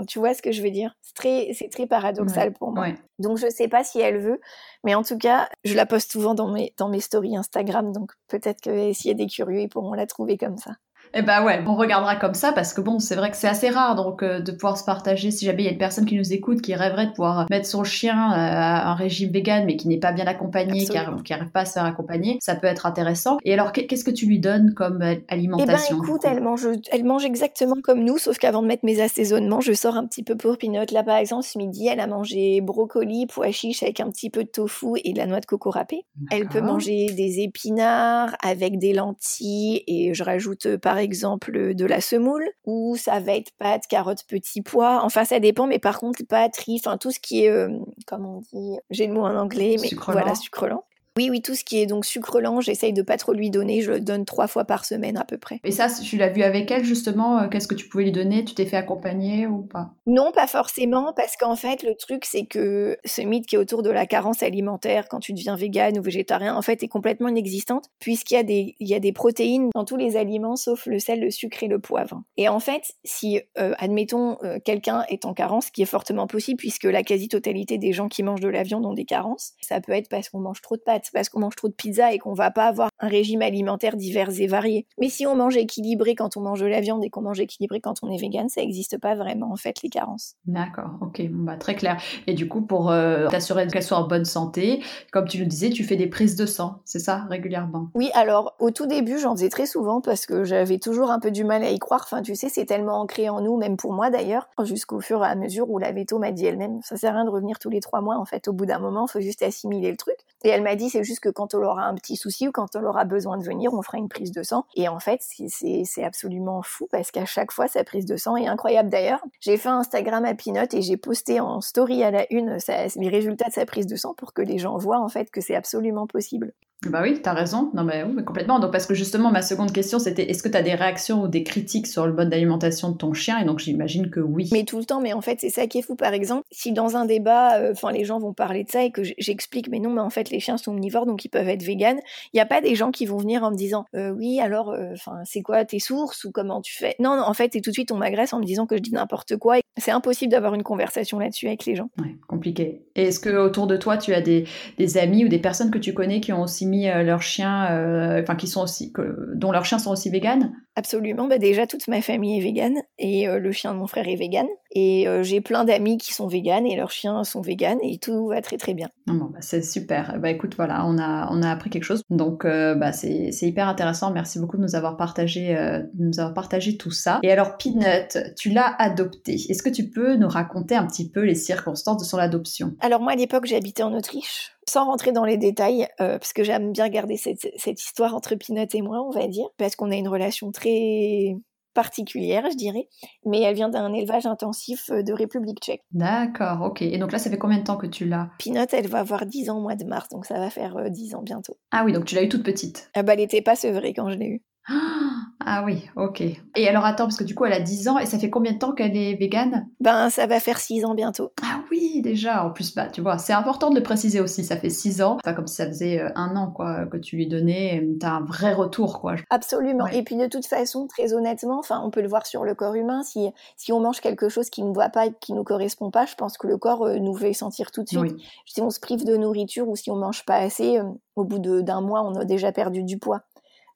Tu 0.06 0.18
vois 0.18 0.34
ce 0.34 0.42
que 0.42 0.52
je 0.52 0.62
veux 0.62 0.70
dire? 0.70 0.94
C'est 1.00 1.14
très, 1.14 1.48
c'est 1.54 1.70
très 1.70 1.86
paradoxal 1.86 2.52
pour 2.52 2.72
moi. 2.72 2.88
Donc 3.18 3.38
je 3.38 3.48
sais 3.48 3.68
pas 3.68 3.82
si 3.82 3.98
elle 3.98 4.18
veut, 4.18 4.40
mais 4.84 4.94
en 4.94 5.02
tout 5.02 5.16
cas, 5.16 5.48
je 5.64 5.74
la 5.74 5.86
poste 5.86 6.12
souvent 6.12 6.34
dans 6.34 6.52
mes, 6.52 6.74
dans 6.76 6.90
mes 6.90 7.00
stories 7.00 7.36
Instagram, 7.36 7.92
donc 7.92 8.12
peut-être 8.28 8.60
que 8.60 8.92
s'il 8.92 9.08
y 9.08 9.10
a 9.10 9.14
des 9.14 9.26
curieux, 9.26 9.60
ils 9.60 9.68
pourront 9.68 9.94
la 9.94 10.06
trouver 10.06 10.36
comme 10.36 10.58
ça. 10.58 10.72
Eh 11.14 11.22
ben 11.22 11.44
ouais, 11.44 11.62
on 11.66 11.74
regardera 11.74 12.16
comme 12.16 12.34
ça 12.34 12.52
parce 12.52 12.72
que 12.72 12.80
bon, 12.80 12.98
c'est 12.98 13.16
vrai 13.16 13.30
que 13.30 13.36
c'est 13.36 13.48
assez 13.48 13.68
rare 13.68 13.94
donc 13.94 14.22
euh, 14.22 14.40
de 14.40 14.50
pouvoir 14.52 14.78
se 14.78 14.84
partager. 14.84 15.30
Si 15.30 15.44
jamais 15.44 15.62
il 15.62 15.66
y 15.66 15.68
a 15.68 15.72
une 15.72 15.78
personne 15.78 16.06
qui 16.06 16.16
nous 16.16 16.32
écoute 16.32 16.62
qui 16.62 16.74
rêverait 16.74 17.06
de 17.06 17.10
pouvoir 17.10 17.46
mettre 17.50 17.66
son 17.66 17.84
chien 17.84 18.32
euh, 18.32 18.36
à 18.36 18.90
un 18.90 18.94
régime 18.94 19.30
vegan 19.30 19.64
mais 19.66 19.76
qui 19.76 19.88
n'est 19.88 19.98
pas 19.98 20.12
bien 20.12 20.26
accompagné, 20.26 20.84
qui 20.84 20.92
n'arrive 20.92 21.50
pas 21.52 21.60
à 21.60 21.64
se 21.66 21.74
faire 21.74 21.84
accompagner, 21.84 22.38
ça 22.40 22.54
peut 22.54 22.66
être 22.66 22.86
intéressant. 22.86 23.38
Et 23.44 23.52
alors, 23.52 23.72
qu'est-ce 23.72 24.04
que 24.04 24.10
tu 24.10 24.26
lui 24.26 24.38
donnes 24.38 24.72
comme 24.74 25.02
euh, 25.02 25.16
alimentation 25.28 25.96
Eh 25.96 26.00
ben 26.00 26.04
écoute, 26.04 26.22
elle 26.24 26.42
mange, 26.42 26.66
elle 26.90 27.04
mange 27.04 27.24
exactement 27.24 27.76
comme 27.82 28.04
nous, 28.04 28.18
sauf 28.18 28.38
qu'avant 28.38 28.62
de 28.62 28.66
mettre 28.66 28.84
mes 28.84 29.00
assaisonnements, 29.00 29.60
je 29.60 29.72
sors 29.72 29.96
un 29.96 30.06
petit 30.06 30.22
peu 30.22 30.36
pour 30.36 30.56
Pinot. 30.56 30.86
Là, 30.92 31.02
par 31.02 31.16
exemple, 31.16 31.44
ce 31.44 31.58
midi, 31.58 31.88
elle 31.88 32.00
a 32.00 32.06
mangé 32.06 32.60
brocoli, 32.62 33.26
pois 33.26 33.50
chiche 33.50 33.82
avec 33.82 34.00
un 34.00 34.08
petit 34.08 34.30
peu 34.30 34.44
de 34.44 34.48
tofu 34.48 34.98
et 35.04 35.12
de 35.12 35.18
la 35.18 35.26
noix 35.26 35.40
de 35.40 35.46
coco 35.46 35.70
râpée. 35.70 36.06
Elle 36.30 36.48
peut 36.48 36.60
manger 36.60 37.06
des 37.06 37.40
épinards 37.40 38.34
avec 38.42 38.78
des 38.78 38.94
lentilles 38.94 39.82
et 39.86 40.14
je 40.14 40.24
rajoute 40.24 40.76
par 40.92 40.98
exemple 40.98 41.74
de 41.74 41.86
la 41.86 42.02
semoule, 42.02 42.46
ou 42.66 42.98
ça 42.98 43.18
va 43.18 43.32
être 43.32 43.50
pâtes, 43.58 43.86
carottes, 43.88 44.26
petits 44.28 44.60
pois. 44.60 45.00
Enfin, 45.02 45.24
ça 45.24 45.40
dépend, 45.40 45.66
mais 45.66 45.78
par 45.78 45.98
contre, 45.98 46.22
pâtes, 46.28 46.58
riz, 46.58 46.82
enfin 46.84 46.98
tout 46.98 47.10
ce 47.10 47.18
qui 47.18 47.46
est, 47.46 47.48
euh, 47.48 47.70
comment 48.06 48.42
on 48.52 48.58
dit, 48.58 48.76
j'ai 48.90 49.06
le 49.06 49.14
mot 49.14 49.22
en 49.22 49.34
anglais, 49.34 49.76
mais 49.80 49.88
voilà, 50.06 50.34
sucre 50.34 50.66
lent. 50.66 50.84
Oui, 51.18 51.28
oui, 51.30 51.42
tout 51.42 51.54
ce 51.54 51.62
qui 51.62 51.78
est 51.78 51.86
donc 51.86 52.06
sucre 52.06 52.40
lent, 52.40 52.60
j'essaye 52.60 52.94
de 52.94 53.02
pas 53.02 53.18
trop 53.18 53.34
lui 53.34 53.50
donner. 53.50 53.82
Je 53.82 53.92
le 53.92 54.00
donne 54.00 54.24
trois 54.24 54.46
fois 54.46 54.64
par 54.64 54.86
semaine 54.86 55.18
à 55.18 55.24
peu 55.24 55.36
près. 55.36 55.60
Et 55.62 55.70
ça, 55.70 55.88
tu 55.88 56.16
l'as 56.16 56.30
vu 56.30 56.42
avec 56.42 56.70
elle 56.70 56.84
justement 56.84 57.38
euh, 57.38 57.48
Qu'est-ce 57.48 57.68
que 57.68 57.74
tu 57.74 57.88
pouvais 57.88 58.04
lui 58.04 58.12
donner? 58.12 58.44
Tu 58.44 58.54
t'es 58.54 58.64
fait 58.64 58.78
accompagner 58.78 59.46
ou 59.46 59.62
pas? 59.62 59.90
Non, 60.06 60.32
pas 60.32 60.46
forcément, 60.46 61.12
parce 61.14 61.36
qu'en 61.36 61.54
fait, 61.54 61.82
le 61.82 61.94
truc, 61.94 62.24
c'est 62.24 62.46
que 62.46 62.96
ce 63.04 63.20
mythe 63.20 63.46
qui 63.46 63.56
est 63.56 63.58
autour 63.58 63.82
de 63.82 63.90
la 63.90 64.06
carence 64.06 64.42
alimentaire 64.42 65.06
quand 65.08 65.20
tu 65.20 65.34
deviens 65.34 65.54
végane 65.54 65.98
ou 65.98 66.02
végétarien, 66.02 66.56
en 66.56 66.62
fait, 66.62 66.82
est 66.82 66.88
complètement 66.88 67.28
inexistante, 67.28 67.90
puisqu'il 67.98 68.34
y 68.34 68.38
a 68.38 68.42
des, 68.42 68.74
il 68.80 68.88
y 68.88 68.94
a 68.94 69.00
des 69.00 69.12
protéines 69.12 69.68
dans 69.74 69.84
tous 69.84 69.96
les 69.96 70.16
aliments, 70.16 70.56
sauf 70.56 70.86
le 70.86 70.98
sel, 70.98 71.20
le 71.20 71.30
sucre 71.30 71.62
et 71.62 71.68
le 71.68 71.78
poivre. 71.78 72.22
Et 72.38 72.48
en 72.48 72.60
fait, 72.60 72.94
si, 73.04 73.40
euh, 73.58 73.74
admettons, 73.78 74.38
euh, 74.44 74.58
quelqu'un 74.64 75.04
est 75.08 75.26
en 75.26 75.34
carence, 75.34 75.66
ce 75.66 75.72
qui 75.72 75.82
est 75.82 75.86
fortement 75.86 76.26
possible, 76.26 76.56
puisque 76.56 76.84
la 76.84 77.02
quasi-totalité 77.02 77.76
des 77.76 77.92
gens 77.92 78.08
qui 78.08 78.22
mangent 78.22 78.40
de 78.40 78.48
la 78.48 78.62
viande 78.62 78.86
ont 78.86 78.94
des 78.94 79.04
carences, 79.04 79.52
ça 79.60 79.80
peut 79.80 79.92
être 79.92 80.08
parce 80.08 80.30
qu'on 80.30 80.40
mange 80.40 80.62
trop 80.62 80.76
de 80.76 80.82
pâtes 80.82 81.01
parce 81.12 81.28
qu'on 81.28 81.40
mange 81.40 81.56
trop 81.56 81.68
de 81.68 81.72
pizza 81.72 82.12
et 82.12 82.18
qu'on 82.18 82.34
va 82.34 82.50
pas 82.50 82.66
avoir 82.66 82.90
un 83.00 83.08
régime 83.08 83.42
alimentaire 83.42 83.96
divers 83.96 84.30
et 84.40 84.46
varié. 84.46 84.86
Mais 84.98 85.08
si 85.08 85.26
on 85.26 85.34
mange 85.34 85.56
équilibré 85.56 86.14
quand 86.14 86.36
on 86.36 86.40
mange 86.40 86.60
de 86.60 86.66
la 86.66 86.80
viande 86.80 87.04
et 87.04 87.10
qu'on 87.10 87.22
mange 87.22 87.40
équilibré 87.40 87.80
quand 87.80 87.94
on 88.02 88.10
est 88.10 88.20
vegan, 88.20 88.48
ça 88.48 88.60
n'existe 88.60 88.98
pas 88.98 89.14
vraiment 89.14 89.50
en 89.52 89.56
fait 89.56 89.82
les 89.82 89.88
carences. 89.88 90.34
D'accord, 90.46 90.90
ok, 91.00 91.22
bah, 91.30 91.56
très 91.56 91.74
clair. 91.74 92.00
Et 92.26 92.34
du 92.34 92.48
coup, 92.48 92.62
pour 92.62 92.90
euh, 92.90 93.28
t'assurer 93.28 93.66
qu'elle 93.66 93.82
soit 93.82 93.98
en 93.98 94.06
bonne 94.06 94.24
santé, 94.24 94.82
comme 95.12 95.26
tu 95.26 95.38
le 95.38 95.46
disais, 95.46 95.70
tu 95.70 95.84
fais 95.84 95.96
des 95.96 96.06
prises 96.06 96.36
de 96.36 96.46
sang, 96.46 96.80
c'est 96.84 96.98
ça, 96.98 97.26
régulièrement? 97.28 97.88
Oui, 97.94 98.10
alors 98.14 98.54
au 98.58 98.70
tout 98.70 98.86
début, 98.86 99.18
j'en 99.18 99.34
faisais 99.34 99.48
très 99.48 99.66
souvent 99.66 100.00
parce 100.00 100.26
que 100.26 100.44
j'avais 100.44 100.78
toujours 100.78 101.10
un 101.10 101.18
peu 101.18 101.30
du 101.30 101.44
mal 101.44 101.62
à 101.62 101.70
y 101.70 101.78
croire. 101.78 102.02
Enfin, 102.04 102.22
tu 102.22 102.34
sais, 102.34 102.48
c'est 102.48 102.66
tellement 102.66 103.00
ancré 103.00 103.28
en 103.28 103.40
nous, 103.40 103.56
même 103.56 103.76
pour 103.76 103.92
moi 103.92 104.10
d'ailleurs, 104.10 104.48
jusqu'au 104.64 105.00
fur 105.00 105.24
et 105.24 105.28
à 105.28 105.34
mesure 105.34 105.70
où 105.70 105.78
la 105.78 105.92
veto 105.92 106.18
m'a 106.18 106.32
dit 106.32 106.46
elle-même, 106.46 106.80
ça 106.82 106.96
sert 106.96 107.12
à 107.12 107.16
rien 107.16 107.24
de 107.24 107.30
revenir 107.30 107.58
tous 107.58 107.70
les 107.70 107.80
trois 107.80 108.00
mois 108.00 108.16
en 108.18 108.24
fait. 108.24 108.48
Au 108.48 108.52
bout 108.52 108.66
d'un 108.66 108.78
moment, 108.78 109.06
il 109.08 109.12
faut 109.12 109.20
juste 109.20 109.42
assimiler 109.42 109.90
le 109.90 109.96
truc. 109.96 110.16
Et 110.44 110.48
elle 110.48 110.62
m'a 110.62 110.74
dit 110.74 110.90
c'est 110.92 111.04
juste 111.04 111.20
que 111.20 111.28
quand 111.28 111.54
on 111.54 111.62
aura 111.62 111.84
un 111.84 111.94
petit 111.94 112.16
souci 112.16 112.48
ou 112.48 112.52
quand 112.52 112.76
on 112.76 112.84
aura 112.84 113.04
besoin 113.04 113.38
de 113.38 113.44
venir, 113.44 113.72
on 113.72 113.82
fera 113.82 113.98
une 113.98 114.08
prise 114.08 114.30
de 114.30 114.42
sang. 114.42 114.64
Et 114.74 114.88
en 114.88 115.00
fait, 115.00 115.20
c'est 115.22 116.04
absolument 116.04 116.62
fou 116.62 116.88
parce 116.90 117.10
qu'à 117.10 117.24
chaque 117.24 117.52
fois, 117.52 117.68
sa 117.68 117.84
prise 117.84 118.06
de 118.06 118.16
sang 118.16 118.36
est 118.36 118.46
incroyable. 118.46 118.88
D'ailleurs, 118.88 119.24
j'ai 119.40 119.56
fait 119.56 119.68
un 119.68 119.78
Instagram 119.78 120.24
à 120.24 120.34
Pinot 120.34 120.66
et 120.72 120.82
j'ai 120.82 120.96
posté 120.96 121.40
en 121.40 121.60
story 121.60 122.02
à 122.02 122.10
la 122.10 122.32
une 122.32 122.58
les 122.96 123.08
résultats 123.08 123.48
de 123.48 123.52
sa 123.52 123.66
prise 123.66 123.86
de 123.86 123.96
sang 123.96 124.14
pour 124.14 124.32
que 124.32 124.42
les 124.42 124.58
gens 124.58 124.76
voient 124.76 125.00
en 125.00 125.08
fait 125.08 125.30
que 125.30 125.40
c'est 125.40 125.54
absolument 125.54 126.06
possible. 126.06 126.52
Bah 126.88 127.00
oui, 127.02 127.20
t'as 127.22 127.32
raison. 127.32 127.70
Non, 127.74 127.84
mais, 127.84 128.02
oui, 128.02 128.12
mais 128.14 128.24
complètement. 128.24 128.58
Donc, 128.58 128.72
parce 128.72 128.86
que 128.86 128.94
justement, 128.94 129.30
ma 129.30 129.42
seconde 129.42 129.72
question, 129.72 129.98
c'était 129.98 130.28
est-ce 130.30 130.42
que 130.42 130.48
tu 130.48 130.56
as 130.56 130.62
des 130.62 130.74
réactions 130.74 131.22
ou 131.22 131.28
des 131.28 131.44
critiques 131.44 131.86
sur 131.86 132.06
le 132.06 132.12
mode 132.12 132.28
d'alimentation 132.28 132.90
de 132.90 132.96
ton 132.96 133.12
chien? 133.12 133.38
Et 133.38 133.44
donc, 133.44 133.60
j'imagine 133.60 134.10
que 134.10 134.18
oui. 134.18 134.50
Mais 134.52 134.64
tout 134.64 134.78
le 134.78 134.84
temps, 134.84 135.00
mais 135.00 135.12
en 135.12 135.20
fait, 135.20 135.38
c'est 135.40 135.50
ça 135.50 135.66
qui 135.68 135.78
est 135.78 135.82
fou. 135.82 135.94
Par 135.94 136.12
exemple, 136.12 136.44
si 136.50 136.72
dans 136.72 136.96
un 136.96 137.04
débat, 137.04 137.58
euh, 137.58 137.72
enfin, 137.72 137.92
les 137.92 138.04
gens 138.04 138.18
vont 138.18 138.32
parler 138.32 138.64
de 138.64 138.70
ça 138.70 138.82
et 138.82 138.90
que 138.90 139.02
j'explique, 139.18 139.68
mais 139.68 139.78
non, 139.78 139.90
mais 139.90 140.00
en 140.00 140.10
fait, 140.10 140.30
les 140.30 140.40
chiens 140.40 140.56
sont 140.56 140.72
omnivores, 140.72 141.06
donc 141.06 141.24
ils 141.24 141.28
peuvent 141.28 141.48
être 141.48 141.62
véganes, 141.62 142.00
il 142.32 142.36
n'y 142.36 142.40
a 142.40 142.46
pas 142.46 142.60
des 142.60 142.74
gens 142.74 142.90
qui 142.90 143.06
vont 143.06 143.18
venir 143.18 143.44
en 143.44 143.50
me 143.50 143.56
disant 143.56 143.84
euh, 143.94 144.10
oui, 144.10 144.40
alors, 144.40 144.70
euh, 144.70 144.92
enfin, 144.94 145.20
c'est 145.24 145.42
quoi 145.42 145.64
tes 145.64 145.78
sources 145.78 146.24
ou 146.24 146.32
comment 146.32 146.60
tu 146.60 146.76
fais? 146.76 146.96
Non, 146.98 147.16
non, 147.16 147.22
en 147.22 147.34
fait, 147.34 147.54
et 147.54 147.60
tout 147.60 147.70
de 147.70 147.74
suite, 147.74 147.92
on 147.92 147.96
m'agresse 147.96 148.32
en 148.32 148.40
me 148.40 148.44
disant 148.44 148.66
que 148.66 148.76
je 148.76 148.82
dis 148.82 148.92
n'importe 148.92 149.36
quoi. 149.36 149.58
C'est 149.76 149.92
impossible 149.92 150.32
d'avoir 150.32 150.54
une 150.54 150.62
conversation 150.62 151.18
là-dessus 151.18 151.46
avec 151.46 151.64
les 151.64 151.76
gens. 151.76 151.90
Ouais, 151.98 152.16
compliqué. 152.26 152.82
Et 152.96 153.04
est-ce 153.04 153.20
que 153.20 153.30
autour 153.30 153.66
de 153.66 153.76
toi, 153.76 153.96
tu 153.96 154.12
as 154.12 154.20
des, 154.20 154.44
des 154.78 154.98
amis 154.98 155.24
ou 155.24 155.28
des 155.28 155.38
personnes 155.38 155.70
que 155.70 155.78
tu 155.78 155.94
connais 155.94 156.20
qui 156.20 156.32
ont 156.32 156.42
aussi 156.42 156.66
mis 156.72 156.86
leur 156.86 157.20
chien 157.20 157.70
euh, 157.70 158.22
enfin 158.22 158.34
qui 158.34 158.48
sont 158.48 158.62
aussi, 158.62 158.92
dont 159.34 159.52
leurs 159.52 159.64
chiens 159.64 159.78
sont 159.78 159.90
aussi 159.90 160.10
véganes 160.10 160.52
Absolument. 160.74 161.26
Bah 161.28 161.36
déjà, 161.36 161.66
toute 161.66 161.86
ma 161.86 162.00
famille 162.00 162.38
est 162.38 162.42
végane 162.42 162.78
et 162.98 163.28
euh, 163.28 163.38
le 163.38 163.52
chien 163.52 163.74
de 163.74 163.78
mon 163.78 163.86
frère 163.86 164.08
est 164.08 164.16
végane. 164.16 164.46
Et 164.74 165.06
euh, 165.06 165.22
j'ai 165.22 165.42
plein 165.42 165.64
d'amis 165.64 165.98
qui 165.98 166.14
sont 166.14 166.26
véganes 166.26 166.66
et 166.66 166.76
leurs 166.76 166.90
chiens 166.90 167.24
sont 167.24 167.42
véganes 167.42 167.78
et 167.82 167.98
tout 167.98 168.28
va 168.28 168.40
très 168.40 168.56
très 168.56 168.72
bien. 168.72 168.88
Bon, 169.06 169.26
bah, 169.26 169.40
c'est 169.40 169.60
super. 169.60 170.18
Bah 170.18 170.30
écoute, 170.30 170.54
voilà, 170.56 170.86
on 170.86 170.96
a, 170.96 171.28
on 171.30 171.42
a 171.42 171.50
appris 171.50 171.68
quelque 171.68 171.84
chose. 171.84 172.02
Donc 172.08 172.44
bah, 172.44 172.92
c'est 172.92 173.30
hyper 173.42 173.68
intéressant. 173.68 174.12
Merci 174.12 174.38
beaucoup 174.38 174.56
de 174.56 174.62
nous 174.62 174.74
avoir 174.74 174.96
partagé, 174.96 175.54
nous 175.98 176.18
avoir 176.18 176.32
partagé 176.32 176.78
tout 176.78 176.90
ça. 176.90 177.20
Et 177.22 177.30
alors, 177.30 177.58
Peanut, 177.58 178.16
tu 178.38 178.48
l'as 178.48 178.74
adopté. 178.78 179.34
Est-ce 179.34 179.62
que 179.62 179.68
tu 179.68 179.90
peux 179.90 180.16
nous 180.16 180.28
raconter 180.28 180.74
un 180.74 180.86
petit 180.86 181.10
peu 181.10 181.20
les 181.20 181.34
circonstances 181.34 181.98
de 181.98 182.04
son 182.04 182.16
adoption? 182.16 182.74
Alors 182.80 183.00
moi, 183.00 183.12
à 183.12 183.16
l'époque, 183.16 183.44
j'habitais 183.44 183.82
en 183.82 183.92
Autriche 183.92 184.52
sans 184.68 184.86
rentrer 184.86 185.12
dans 185.12 185.24
les 185.24 185.36
détails, 185.36 185.88
euh, 186.00 186.18
parce 186.18 186.32
que 186.32 186.44
j'aime 186.44 186.72
bien 186.72 186.88
garder 186.88 187.16
cette, 187.16 187.44
histoire 187.66 188.14
entre 188.14 188.34
Pinot 188.34 188.66
et 188.72 188.82
moi, 188.82 189.02
on 189.02 189.10
va 189.10 189.26
dire, 189.26 189.46
parce 189.56 189.76
qu'on 189.76 189.90
a 189.90 189.96
une 189.96 190.08
relation 190.08 190.52
très 190.52 191.34
particulière, 191.74 192.44
je 192.50 192.56
dirais, 192.56 192.86
mais 193.24 193.40
elle 193.40 193.54
vient 193.54 193.70
d'un 193.70 193.92
élevage 193.94 194.26
intensif 194.26 194.90
euh, 194.90 195.02
de 195.02 195.12
République 195.12 195.58
tchèque. 195.60 195.82
D'accord, 195.92 196.60
ok. 196.62 196.82
Et 196.82 196.98
donc 196.98 197.12
là, 197.12 197.18
ça 197.18 197.30
fait 197.30 197.38
combien 197.38 197.58
de 197.58 197.64
temps 197.64 197.78
que 197.78 197.86
tu 197.86 198.06
l'as? 198.06 198.30
Pinot, 198.38 198.66
elle 198.72 198.88
va 198.88 198.98
avoir 198.98 199.24
10 199.24 199.50
ans 199.50 199.58
au 199.58 199.62
mois 199.62 199.74
de 199.74 199.84
mars, 199.84 200.08
donc 200.10 200.26
ça 200.26 200.38
va 200.38 200.50
faire 200.50 200.90
10 200.90 201.14
euh, 201.14 201.18
ans 201.18 201.22
bientôt. 201.22 201.56
Ah 201.70 201.82
oui, 201.84 201.92
donc 201.92 202.04
tu 202.04 202.14
l'as 202.14 202.22
eu 202.22 202.28
toute 202.28 202.44
petite 202.44 202.90
Ah 202.94 203.02
bah, 203.02 203.14
elle 203.14 203.20
n'était 203.20 203.42
pas 203.42 203.56
sevrée 203.56 203.94
quand 203.94 204.10
je 204.10 204.18
l'ai 204.18 204.26
eue. 204.26 204.42
Ah 204.68 205.64
oui, 205.66 205.88
ok. 205.96 206.22
Et 206.56 206.68
alors 206.68 206.84
attends, 206.84 207.04
parce 207.04 207.16
que 207.16 207.24
du 207.24 207.34
coup 207.34 207.44
elle 207.44 207.52
a 207.52 207.60
10 207.60 207.88
ans 207.88 207.98
et 207.98 208.06
ça 208.06 208.18
fait 208.18 208.30
combien 208.30 208.52
de 208.52 208.58
temps 208.58 208.72
qu'elle 208.72 208.96
est 208.96 209.14
végane? 209.14 209.68
Ben 209.80 210.08
ça 210.08 210.26
va 210.26 210.38
faire 210.40 210.58
6 210.58 210.84
ans 210.84 210.94
bientôt. 210.94 211.32
Ah 211.42 211.60
oui, 211.70 212.00
déjà. 212.02 212.44
En 212.46 212.50
plus, 212.50 212.74
bah 212.74 212.86
tu 212.86 213.00
vois, 213.00 213.18
c'est 213.18 213.32
important 213.32 213.70
de 213.70 213.74
le 213.74 213.82
préciser 213.82 214.20
aussi, 214.20 214.44
ça 214.44 214.56
fait 214.56 214.70
6 214.70 215.02
ans. 215.02 215.18
Pas 215.24 215.32
comme 215.34 215.46
si 215.46 215.56
ça 215.56 215.66
faisait 215.66 216.00
euh, 216.00 216.10
un 216.14 216.36
an 216.36 216.52
quoi 216.52 216.86
que 216.86 216.96
tu 216.96 217.16
lui 217.16 217.26
donnais, 217.26 217.86
t'as 218.00 218.12
un 218.12 218.24
vrai 218.24 218.52
retour 218.52 219.00
quoi. 219.00 219.16
Absolument. 219.30 219.86
Et 219.86 220.02
puis 220.04 220.16
de 220.16 220.26
toute 220.26 220.46
façon, 220.46 220.86
très 220.86 221.12
honnêtement, 221.12 221.58
enfin 221.58 221.82
on 221.84 221.90
peut 221.90 222.02
le 222.02 222.08
voir 222.08 222.26
sur 222.26 222.44
le 222.44 222.54
corps 222.54 222.74
humain, 222.74 223.02
si, 223.02 223.28
si 223.56 223.72
on 223.72 223.80
mange 223.80 224.00
quelque 224.00 224.28
chose 224.28 224.48
qui 224.48 224.62
ne 224.62 224.72
va 224.72 224.88
pas 224.90 225.06
et 225.06 225.12
qui 225.20 225.32
nous 225.32 225.44
correspond 225.44 225.90
pas, 225.90 226.06
je 226.06 226.14
pense 226.14 226.38
que 226.38 226.46
le 226.46 226.56
corps 226.56 226.86
euh, 226.86 226.98
nous 226.98 227.14
fait 227.14 227.32
sentir 227.32 227.72
tout 227.72 227.82
de 227.82 227.88
suite. 227.88 228.16
Si 228.46 228.60
on 228.60 228.70
se 228.70 228.80
prive 228.80 229.04
de 229.04 229.16
nourriture 229.16 229.68
ou 229.68 229.76
si 229.76 229.90
on 229.90 229.96
mange 229.96 230.24
pas 230.24 230.36
assez, 230.36 230.78
euh, 230.78 230.84
au 231.16 231.24
bout 231.24 231.38
d'un 231.38 231.80
mois, 231.80 232.02
on 232.02 232.14
a 232.14 232.24
déjà 232.24 232.52
perdu 232.52 232.84
du 232.84 232.98
poids. 232.98 233.22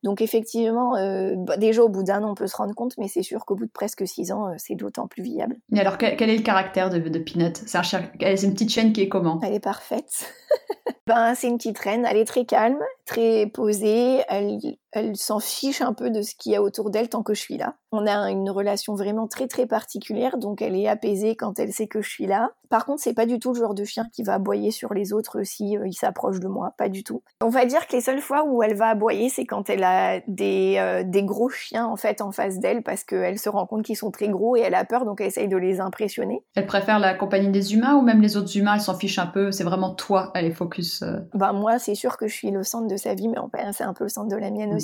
Donc 0.02 0.20
effectivement, 0.20 0.96
euh, 0.96 1.34
bah, 1.36 1.56
déjà 1.56 1.82
au 1.82 1.88
bout 1.88 2.02
d'un 2.02 2.22
an, 2.22 2.30
on 2.30 2.34
peut 2.34 2.46
se 2.46 2.56
rendre 2.56 2.74
compte, 2.74 2.94
mais 2.98 3.08
c'est 3.08 3.22
sûr 3.22 3.44
qu'au 3.44 3.54
bout 3.54 3.66
de 3.66 3.70
presque 3.70 4.06
six 4.06 4.32
ans, 4.32 4.48
euh, 4.48 4.54
c'est 4.58 4.74
d'autant 4.74 5.06
plus 5.06 5.22
viable. 5.22 5.56
Et 5.74 5.80
alors, 5.80 5.98
quel, 5.98 6.30
est 6.30 6.36
le 6.36 6.42
caractère 6.42 6.90
de, 6.90 6.98
de 6.98 7.18
Peanut? 7.18 7.56
C'est 7.66 8.42
une 8.42 8.52
petite 8.52 8.70
chaîne 8.70 8.92
qui 8.92 9.02
est 9.02 9.08
comment? 9.08 9.40
Elle 9.42 9.54
est 9.54 9.60
parfaite. 9.60 10.32
ben, 11.06 11.34
c'est 11.34 11.48
une 11.48 11.56
petite 11.56 11.78
reine, 11.78 12.06
elle 12.08 12.16
est 12.16 12.24
très 12.24 12.44
calme, 12.44 12.80
très 13.04 13.46
posée, 13.46 14.22
elle, 14.28 14.58
elle 14.96 15.16
s'en 15.16 15.38
fiche 15.38 15.82
un 15.82 15.92
peu 15.92 16.10
de 16.10 16.22
ce 16.22 16.34
qu'il 16.34 16.52
y 16.52 16.56
a 16.56 16.62
autour 16.62 16.90
d'elle 16.90 17.08
tant 17.08 17.22
que 17.22 17.34
je 17.34 17.40
suis 17.40 17.58
là. 17.58 17.74
On 17.92 18.06
a 18.06 18.30
une 18.30 18.50
relation 18.50 18.94
vraiment 18.94 19.26
très 19.26 19.46
très 19.46 19.66
particulière, 19.66 20.38
donc 20.38 20.60
elle 20.60 20.76
est 20.76 20.88
apaisée 20.88 21.36
quand 21.36 21.58
elle 21.58 21.72
sait 21.72 21.86
que 21.86 22.02
je 22.02 22.08
suis 22.08 22.26
là. 22.26 22.50
Par 22.68 22.84
contre, 22.84 23.00
c'est 23.00 23.14
pas 23.14 23.26
du 23.26 23.38
tout 23.38 23.52
le 23.52 23.60
genre 23.60 23.74
de 23.74 23.84
chien 23.84 24.06
qui 24.12 24.22
va 24.22 24.34
aboyer 24.34 24.70
sur 24.70 24.92
les 24.92 25.12
autres 25.12 25.44
si 25.44 25.76
euh, 25.76 25.86
il 25.86 25.94
s'approche 25.94 26.40
de 26.40 26.48
moi, 26.48 26.74
pas 26.76 26.88
du 26.88 27.04
tout. 27.04 27.22
On 27.40 27.48
va 27.48 27.64
dire 27.64 27.86
que 27.86 27.92
les 27.94 28.00
seules 28.00 28.20
fois 28.20 28.44
où 28.44 28.62
elle 28.62 28.74
va 28.74 28.88
aboyer, 28.88 29.28
c'est 29.28 29.44
quand 29.44 29.70
elle 29.70 29.84
a 29.84 30.20
des, 30.26 30.76
euh, 30.78 31.04
des 31.04 31.22
gros 31.22 31.48
chiens 31.48 31.86
en 31.86 31.96
fait 31.96 32.20
en 32.20 32.32
face 32.32 32.58
d'elle 32.58 32.82
parce 32.82 33.04
qu'elle 33.04 33.38
se 33.38 33.48
rend 33.48 33.66
compte 33.66 33.84
qu'ils 33.84 33.96
sont 33.96 34.10
très 34.10 34.28
gros 34.28 34.56
et 34.56 34.60
elle 34.60 34.74
a 34.74 34.84
peur, 34.84 35.04
donc 35.04 35.20
elle 35.20 35.28
essaye 35.28 35.48
de 35.48 35.56
les 35.56 35.80
impressionner. 35.80 36.42
Elle 36.56 36.66
préfère 36.66 36.98
la 36.98 37.14
compagnie 37.14 37.50
des 37.50 37.74
humains 37.74 37.94
ou 37.94 38.02
même 38.02 38.20
les 38.20 38.36
autres 38.36 38.56
humains, 38.56 38.74
elle 38.74 38.80
s'en 38.80 38.98
fiche 38.98 39.18
un 39.18 39.26
peu. 39.26 39.52
C'est 39.52 39.64
vraiment 39.64 39.94
toi, 39.94 40.32
elle 40.34 40.46
est 40.46 40.50
focus. 40.54 41.02
Euh. 41.02 41.20
Ben 41.34 41.52
moi, 41.52 41.78
c'est 41.78 41.94
sûr 41.94 42.16
que 42.16 42.26
je 42.26 42.34
suis 42.34 42.50
le 42.50 42.64
centre 42.64 42.88
de 42.88 42.96
sa 42.96 43.14
vie, 43.14 43.28
mais 43.28 43.38
c'est 43.72 43.84
un 43.84 43.94
peu 43.94 44.04
le 44.04 44.10
centre 44.10 44.28
de 44.28 44.36
la 44.36 44.50
mienne 44.50 44.70
mm. 44.70 44.76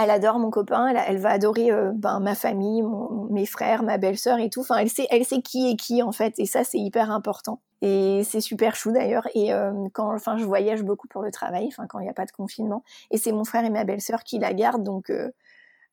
Elle 0.00 0.10
adore 0.10 0.38
mon 0.38 0.50
copain, 0.50 0.86
elle, 0.86 1.18
va 1.18 1.30
adorer 1.30 1.72
euh, 1.72 1.90
ben, 1.92 2.20
ma 2.20 2.36
famille, 2.36 2.84
mes 3.30 3.46
frères, 3.46 3.82
ma 3.82 3.98
belle-sœur 3.98 4.38
et 4.38 4.48
tout. 4.48 4.60
Enfin, 4.60 4.76
elle 4.76 4.88
sait, 4.88 5.08
elle 5.10 5.24
sait 5.24 5.42
qui 5.42 5.70
est 5.70 5.76
qui 5.76 6.02
en 6.04 6.12
fait, 6.12 6.34
et 6.38 6.46
ça 6.46 6.62
c'est 6.62 6.78
hyper 6.78 7.10
important. 7.10 7.60
Et 7.82 8.22
c'est 8.24 8.40
super 8.40 8.76
chou 8.76 8.92
d'ailleurs. 8.92 9.26
Et 9.34 9.52
euh, 9.52 9.72
quand, 9.92 10.14
enfin, 10.14 10.36
je 10.36 10.44
voyage 10.44 10.84
beaucoup 10.84 11.08
pour 11.08 11.22
le 11.22 11.32
travail, 11.32 11.66
enfin 11.66 11.86
quand 11.88 11.98
il 11.98 12.04
n'y 12.04 12.08
a 12.08 12.14
pas 12.14 12.26
de 12.26 12.30
confinement, 12.30 12.84
et 13.10 13.18
c'est 13.18 13.32
mon 13.32 13.44
frère 13.44 13.64
et 13.64 13.70
ma 13.70 13.82
belle-sœur 13.82 14.22
qui 14.22 14.38
la 14.38 14.54
gardent, 14.54 14.84
donc 14.84 15.10
euh, 15.10 15.30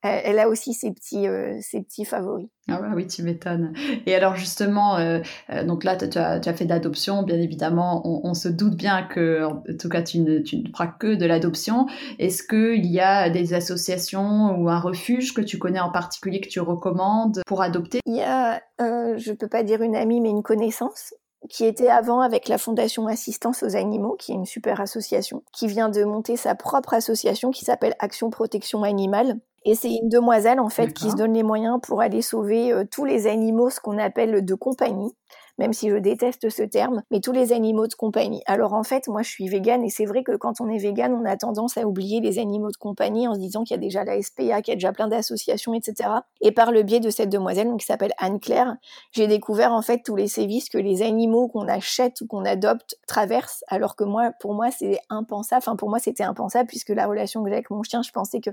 elle 0.03 0.39
a 0.39 0.47
aussi 0.47 0.73
ses 0.73 0.91
petits, 0.91 1.27
euh, 1.27 1.57
ses 1.61 1.81
petits 1.81 2.05
favoris. 2.05 2.47
Ah 2.69 2.79
bah 2.79 2.91
oui, 2.95 3.07
tu 3.07 3.23
m'étonnes. 3.23 3.73
Et 4.05 4.15
alors 4.15 4.35
justement, 4.35 4.97
euh, 4.97 5.19
euh, 5.49 5.63
donc 5.63 5.83
là, 5.83 5.95
tu 5.95 6.17
as, 6.17 6.53
fait 6.53 6.65
d'adoption, 6.65 7.23
bien 7.23 7.39
évidemment, 7.39 8.01
on, 8.05 8.33
se 8.33 8.49
doute 8.49 8.75
bien 8.75 9.03
que, 9.03 9.43
en 9.43 9.63
tout 9.79 9.89
cas, 9.89 10.01
tu 10.01 10.19
ne, 10.19 10.39
tu 10.39 10.57
ne 10.57 10.69
feras 10.69 10.87
que 10.87 11.15
de 11.15 11.25
l'adoption. 11.25 11.87
Est-ce 12.19 12.43
qu'il 12.43 12.85
y 12.85 12.99
a 12.99 13.29
des 13.29 13.53
associations 13.53 14.55
ou 14.57 14.69
un 14.69 14.79
refuge 14.79 15.33
que 15.33 15.41
tu 15.41 15.57
connais 15.57 15.79
en 15.79 15.91
particulier 15.91 16.41
que 16.41 16.49
tu 16.49 16.59
recommandes 16.59 17.41
pour 17.45 17.61
adopter? 17.61 17.99
Il 18.05 18.15
y 18.15 18.23
a, 18.23 18.61
je 18.79 19.31
peux 19.31 19.47
pas 19.47 19.63
dire 19.63 19.81
une 19.81 19.95
amie, 19.95 20.21
mais 20.21 20.29
une 20.29 20.43
connaissance 20.43 21.13
qui 21.49 21.65
était 21.65 21.89
avant 21.89 22.21
avec 22.21 22.47
la 22.47 22.57
Fondation 22.57 23.07
Assistance 23.07 23.61
aux 23.63 23.75
Animaux, 23.75 24.15
qui 24.17 24.31
est 24.31 24.35
une 24.35 24.45
super 24.45 24.81
association, 24.81 25.43
qui 25.51 25.67
vient 25.67 25.89
de 25.89 26.03
monter 26.03 26.37
sa 26.37 26.55
propre 26.55 26.93
association 26.93 27.51
qui 27.51 27.65
s'appelle 27.65 27.95
Action 27.99 28.31
Protection 28.31 28.83
Animale, 28.83 29.39
et 29.65 29.75
c'est 29.75 29.89
une 29.89 30.09
demoiselle, 30.09 30.59
en 30.59 30.69
fait, 30.69 30.93
qui 30.93 31.09
se 31.09 31.15
donne 31.15 31.33
les 31.33 31.43
moyens 31.43 31.79
pour 31.81 32.01
aller 32.01 32.21
sauver 32.21 32.71
euh, 32.71 32.83
tous 32.89 33.03
les 33.03 33.27
animaux, 33.27 33.69
ce 33.69 33.79
qu'on 33.79 33.97
appelle 33.97 34.45
de 34.45 34.55
compagnie 34.55 35.13
même 35.57 35.73
si 35.73 35.89
je 35.89 35.95
déteste 35.95 36.49
ce 36.49 36.63
terme, 36.63 37.03
mais 37.11 37.21
tous 37.21 37.31
les 37.31 37.53
animaux 37.53 37.87
de 37.87 37.93
compagnie. 37.93 38.41
Alors 38.45 38.73
en 38.73 38.83
fait, 38.83 39.07
moi 39.07 39.21
je 39.21 39.29
suis 39.29 39.47
végane 39.47 39.83
et 39.83 39.89
c'est 39.89 40.05
vrai 40.05 40.23
que 40.23 40.35
quand 40.35 40.59
on 40.59 40.69
est 40.69 40.77
végane, 40.77 41.13
on 41.13 41.25
a 41.25 41.37
tendance 41.37 41.77
à 41.77 41.87
oublier 41.87 42.19
les 42.19 42.39
animaux 42.39 42.71
de 42.71 42.77
compagnie 42.77 43.27
en 43.27 43.33
se 43.33 43.39
disant 43.39 43.63
qu'il 43.63 43.75
y 43.75 43.79
a 43.79 43.81
déjà 43.81 44.03
la 44.03 44.21
SPA, 44.21 44.61
qu'il 44.61 44.71
y 44.71 44.73
a 44.73 44.75
déjà 44.75 44.91
plein 44.91 45.07
d'associations, 45.07 45.73
etc. 45.73 46.09
Et 46.41 46.51
par 46.51 46.71
le 46.71 46.83
biais 46.83 46.99
de 46.99 47.09
cette 47.09 47.29
demoiselle, 47.29 47.67
donc, 47.67 47.79
qui 47.79 47.85
s'appelle 47.85 48.13
Anne-Claire, 48.17 48.75
j'ai 49.11 49.27
découvert 49.27 49.71
en 49.71 49.81
fait 49.81 50.01
tous 50.03 50.15
les 50.15 50.27
sévices 50.27 50.69
que 50.69 50.77
les 50.77 51.01
animaux 51.01 51.47
qu'on 51.47 51.67
achète 51.67 52.21
ou 52.21 52.27
qu'on 52.27 52.45
adopte 52.45 52.97
traversent, 53.07 53.63
alors 53.67 53.95
que 53.95 54.03
moi, 54.03 54.31
pour 54.39 54.53
moi, 54.53 54.71
c'est 54.71 54.99
impensable. 55.09 55.59
Enfin, 55.59 55.75
pour 55.75 55.89
moi, 55.89 55.99
c'était 55.99 56.23
impensable 56.23 56.67
puisque 56.67 56.89
la 56.89 57.07
relation 57.07 57.43
que 57.43 57.49
j'ai 57.49 57.55
avec 57.55 57.69
mon 57.69 57.83
chien, 57.83 58.01
je 58.01 58.11
pensais 58.11 58.41
que 58.41 58.49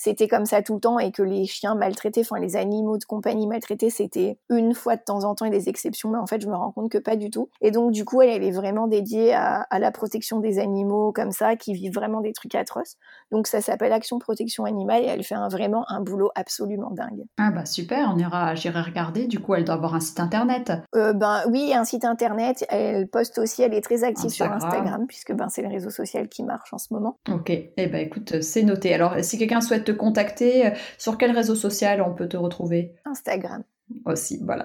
c'était 0.00 0.28
comme 0.28 0.46
ça 0.46 0.62
tout 0.62 0.76
le 0.76 0.80
temps 0.80 0.98
et 0.98 1.12
que 1.12 1.22
les 1.22 1.44
chiens 1.44 1.74
maltraités, 1.74 2.22
enfin 2.22 2.40
les 2.40 2.56
animaux 2.56 2.96
de 2.96 3.04
compagnie 3.04 3.46
maltraités, 3.46 3.90
c'était 3.90 4.38
une 4.48 4.72
fois 4.72 4.96
de 4.96 5.02
temps 5.02 5.24
en 5.24 5.34
temps 5.34 5.44
et 5.44 5.50
des 5.50 5.68
exceptions, 5.68 6.08
mais 6.08 6.16
en 6.16 6.26
fait, 6.26 6.40
je 6.40 6.48
me 6.48 6.54
rends 6.54 6.72
compte 6.72 6.90
que 6.90 6.96
pas 6.96 7.16
du 7.16 7.28
tout. 7.28 7.50
Et 7.60 7.70
donc, 7.70 7.92
du 7.92 8.06
coup, 8.06 8.22
elle, 8.22 8.30
elle 8.30 8.42
est 8.42 8.50
vraiment 8.50 8.86
dédiée 8.86 9.34
à, 9.34 9.66
la 9.78 9.92
protection 9.92 10.40
des 10.40 10.58
animaux 10.58 11.12
comme 11.12 11.32
ça, 11.32 11.54
qui 11.54 11.74
vivent 11.74 11.92
vraiment 11.92 12.22
des 12.22 12.32
trucs 12.32 12.54
atroces. 12.54 12.96
Donc, 13.30 13.46
ça 13.46 13.60
s'appelle 13.60 13.92
Action 13.92 14.18
Protection 14.18 14.64
Animale 14.64 15.02
et 15.02 15.06
elle 15.06 15.22
fait 15.22 15.34
un, 15.34 15.48
vraiment 15.48 15.84
un 15.90 16.00
boulot 16.00 16.30
absolument 16.34 16.90
dingue. 16.92 17.24
Ah 17.36 17.50
bah 17.50 17.66
super, 17.66 18.10
on 18.14 18.18
ira, 18.18 18.54
j'irai 18.54 18.80
regarder. 18.80 19.26
Du 19.26 19.38
coup, 19.38 19.54
elle 19.54 19.64
doit 19.64 19.74
avoir 19.74 19.94
un 19.94 20.00
site 20.00 20.20
internet. 20.20 20.72
Euh, 20.94 21.12
ben 21.12 21.42
oui, 21.50 21.74
un 21.74 21.84
site 21.84 22.06
internet. 22.06 22.64
Elle 22.70 23.06
poste 23.06 23.36
aussi, 23.36 23.62
elle 23.62 23.74
est 23.74 23.82
très 23.82 24.02
active 24.02 24.30
sur 24.30 24.50
Instagram 24.50 25.04
puisque 25.06 25.34
ben 25.34 25.50
c'est 25.50 25.60
le 25.60 25.68
réseau 25.68 25.90
social 25.90 26.30
qui 26.30 26.42
marche 26.42 26.72
en 26.72 26.78
ce 26.78 26.94
moment. 26.94 27.18
Ok, 27.28 27.50
et 27.50 27.74
eh 27.76 27.86
ben 27.86 28.00
écoute, 28.00 28.40
c'est 28.40 28.62
noté. 28.62 28.94
Alors, 28.94 29.16
si 29.20 29.36
quelqu'un 29.36 29.60
souhaite 29.60 29.89
te 29.90 29.96
contacter, 29.96 30.72
sur 30.98 31.18
quel 31.18 31.32
réseau 31.32 31.54
social 31.54 32.02
on 32.02 32.14
peut 32.14 32.28
te 32.28 32.36
retrouver? 32.36 32.94
Instagram 33.04 33.62
aussi, 34.04 34.40
voilà. 34.44 34.64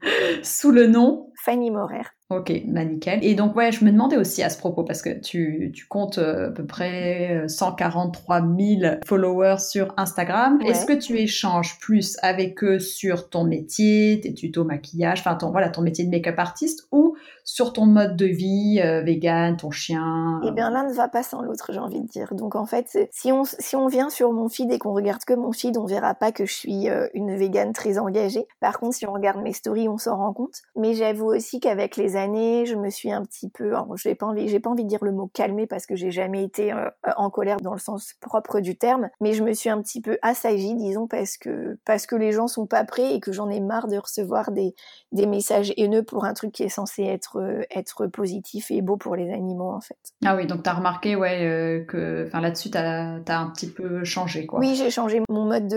Sous 0.42 0.70
le 0.70 0.86
nom 0.86 1.30
Fanny 1.44 1.70
Morer. 1.70 2.02
Ok, 2.28 2.52
bah 2.66 2.84
nickel. 2.84 3.20
Et 3.22 3.34
donc 3.34 3.54
ouais, 3.54 3.70
je 3.70 3.84
me 3.84 3.92
demandais 3.92 4.16
aussi 4.16 4.42
à 4.42 4.50
ce 4.50 4.58
propos, 4.58 4.82
parce 4.82 5.00
que 5.00 5.10
tu, 5.20 5.70
tu 5.72 5.86
comptes 5.86 6.18
euh, 6.18 6.48
à 6.48 6.50
peu 6.50 6.66
près 6.66 7.44
143 7.46 8.40
euh, 8.40 8.78
000 8.80 8.94
followers 9.06 9.58
sur 9.60 9.94
Instagram. 9.96 10.60
Est-ce 10.62 10.86
que 10.86 10.92
tu 10.92 11.18
échanges 11.18 11.78
plus 11.78 12.16
avec 12.22 12.64
eux 12.64 12.80
sur 12.80 13.30
ton 13.30 13.44
métier, 13.44 14.20
tes 14.20 14.34
tutos 14.34 14.64
maquillage, 14.64 15.20
enfin 15.20 15.36
ton, 15.36 15.52
voilà, 15.52 15.68
ton 15.68 15.82
métier 15.82 16.04
de 16.04 16.10
make-up 16.10 16.38
artiste, 16.38 16.88
ou 16.90 17.16
sur 17.46 17.72
ton 17.72 17.86
mode 17.86 18.16
de 18.16 18.26
vie, 18.26 18.82
euh, 18.84 19.00
vegan, 19.02 19.56
ton 19.56 19.70
chien 19.70 20.40
Eh 20.44 20.50
bien 20.50 20.68
l'un 20.70 20.86
ne 20.86 20.92
va 20.92 21.08
pas 21.08 21.22
sans 21.22 21.40
l'autre, 21.40 21.72
j'ai 21.72 21.78
envie 21.78 22.00
de 22.00 22.06
dire. 22.06 22.34
Donc 22.34 22.56
en 22.56 22.66
fait, 22.66 23.08
si 23.10 23.32
on, 23.32 23.44
si 23.44 23.76
on 23.76 23.86
vient 23.86 24.10
sur 24.10 24.32
mon 24.32 24.48
feed 24.48 24.70
et 24.72 24.78
qu'on 24.78 24.92
regarde 24.92 25.24
que 25.24 25.32
mon 25.32 25.52
feed, 25.52 25.78
on 25.78 25.86
verra 25.86 26.14
pas 26.14 26.32
que 26.32 26.44
je 26.44 26.52
suis 26.52 26.88
une 27.14 27.36
végane 27.36 27.72
très 27.72 27.98
engagée. 27.98 28.46
Par 28.60 28.78
contre, 28.78 28.96
si 28.96 29.06
on 29.06 29.12
regarde 29.12 29.40
mes 29.40 29.52
stories, 29.52 29.88
on 29.88 29.96
s'en 29.96 30.16
rend 30.16 30.32
compte. 30.32 30.62
Mais 30.74 30.94
j'avoue 30.94 31.26
aussi 31.26 31.60
qu'avec 31.60 31.96
les 31.96 32.16
années, 32.16 32.66
je 32.66 32.74
me 32.74 32.90
suis 32.90 33.12
un 33.12 33.24
petit 33.24 33.48
peu, 33.48 33.72
j'ai 33.96 34.14
pas 34.14 34.26
envie, 34.26 34.48
j'ai 34.48 34.60
pas 34.60 34.70
envie 34.70 34.84
de 34.84 34.88
dire 34.88 35.04
le 35.04 35.12
mot 35.12 35.30
calmer 35.32 35.66
parce 35.66 35.86
que 35.86 35.94
j'ai 35.96 36.10
jamais 36.10 36.42
été 36.42 36.72
euh, 36.72 36.88
en 37.16 37.30
colère 37.30 37.58
dans 37.60 37.72
le 37.72 37.78
sens 37.78 38.14
propre 38.20 38.60
du 38.60 38.76
terme, 38.76 39.08
mais 39.20 39.32
je 39.32 39.44
me 39.44 39.52
suis 39.52 39.70
un 39.70 39.80
petit 39.80 40.00
peu 40.00 40.18
assagie, 40.22 40.74
disons, 40.74 41.06
parce 41.06 41.36
que 41.36 41.78
parce 41.84 42.06
que 42.06 42.16
les 42.16 42.32
gens 42.32 42.48
sont 42.48 42.66
pas 42.66 42.84
prêts 42.84 43.14
et 43.14 43.20
que 43.20 43.32
j'en 43.32 43.48
ai 43.48 43.60
marre 43.60 43.88
de 43.88 43.98
recevoir 43.98 44.50
des 44.50 44.74
des 45.12 45.26
messages 45.26 45.72
haineux 45.76 46.02
pour 46.02 46.24
un 46.24 46.34
truc 46.34 46.52
qui 46.52 46.64
est 46.64 46.68
censé 46.68 47.04
être 47.04 47.35
euh, 47.38 47.62
être 47.70 48.06
positif 48.06 48.70
et 48.70 48.82
beau 48.82 48.96
pour 48.96 49.16
les 49.16 49.30
animaux 49.32 49.70
en 49.70 49.80
fait. 49.80 49.96
Ah 50.24 50.36
oui, 50.36 50.46
donc 50.46 50.62
tu 50.62 50.70
as 50.70 50.74
remarqué 50.74 51.16
ouais 51.16 51.40
euh, 51.42 51.84
que, 51.84 52.28
là-dessus 52.32 52.70
tu 52.70 52.78
as, 52.78 53.20
un 53.26 53.50
petit 53.50 53.70
peu 53.70 54.04
changé 54.04 54.46
quoi. 54.46 54.60
Oui, 54.60 54.74
j'ai 54.74 54.90
changé 54.90 55.20
mon 55.28 55.44
mode 55.44 55.68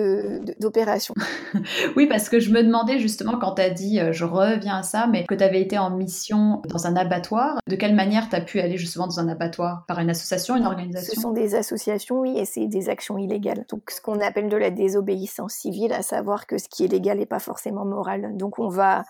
d'opération. 0.59 1.13
oui, 1.95 2.07
parce 2.07 2.29
que 2.29 2.39
je 2.39 2.51
me 2.51 2.63
demandais 2.63 2.99
justement 2.99 3.37
quand 3.37 3.55
tu 3.55 3.61
as 3.61 3.69
dit 3.69 3.99
je 4.11 4.25
reviens 4.25 4.77
à 4.77 4.83
ça, 4.83 5.07
mais 5.07 5.25
que 5.25 5.35
tu 5.35 5.43
avais 5.43 5.61
été 5.61 5.77
en 5.77 5.89
mission 5.89 6.61
dans 6.67 6.87
un 6.87 6.95
abattoir. 6.95 7.59
De 7.67 7.75
quelle 7.75 7.95
manière 7.95 8.29
tu 8.29 8.35
as 8.35 8.41
pu 8.41 8.59
aller 8.59 8.77
justement 8.77 9.07
dans 9.07 9.19
un 9.19 9.27
abattoir? 9.27 9.85
Par 9.87 9.99
une 9.99 10.09
association, 10.09 10.55
une 10.55 10.65
organisation? 10.65 11.13
Ce 11.13 11.21
sont 11.21 11.31
des 11.31 11.55
associations, 11.55 12.19
oui, 12.19 12.37
et 12.37 12.45
c'est 12.45 12.67
des 12.67 12.89
actions 12.89 13.17
illégales. 13.17 13.65
Donc 13.69 13.91
ce 13.91 14.01
qu'on 14.01 14.19
appelle 14.19 14.49
de 14.49 14.57
la 14.57 14.71
désobéissance 14.71 15.53
civile, 15.53 15.93
à 15.93 16.01
savoir 16.01 16.47
que 16.47 16.57
ce 16.57 16.67
qui 16.69 16.85
est 16.85 16.87
légal 16.87 17.17
n'est 17.17 17.25
pas 17.25 17.39
forcément 17.39 17.85
moral. 17.85 18.37
Donc 18.37 18.59
on 18.59 18.69
va 18.69 19.03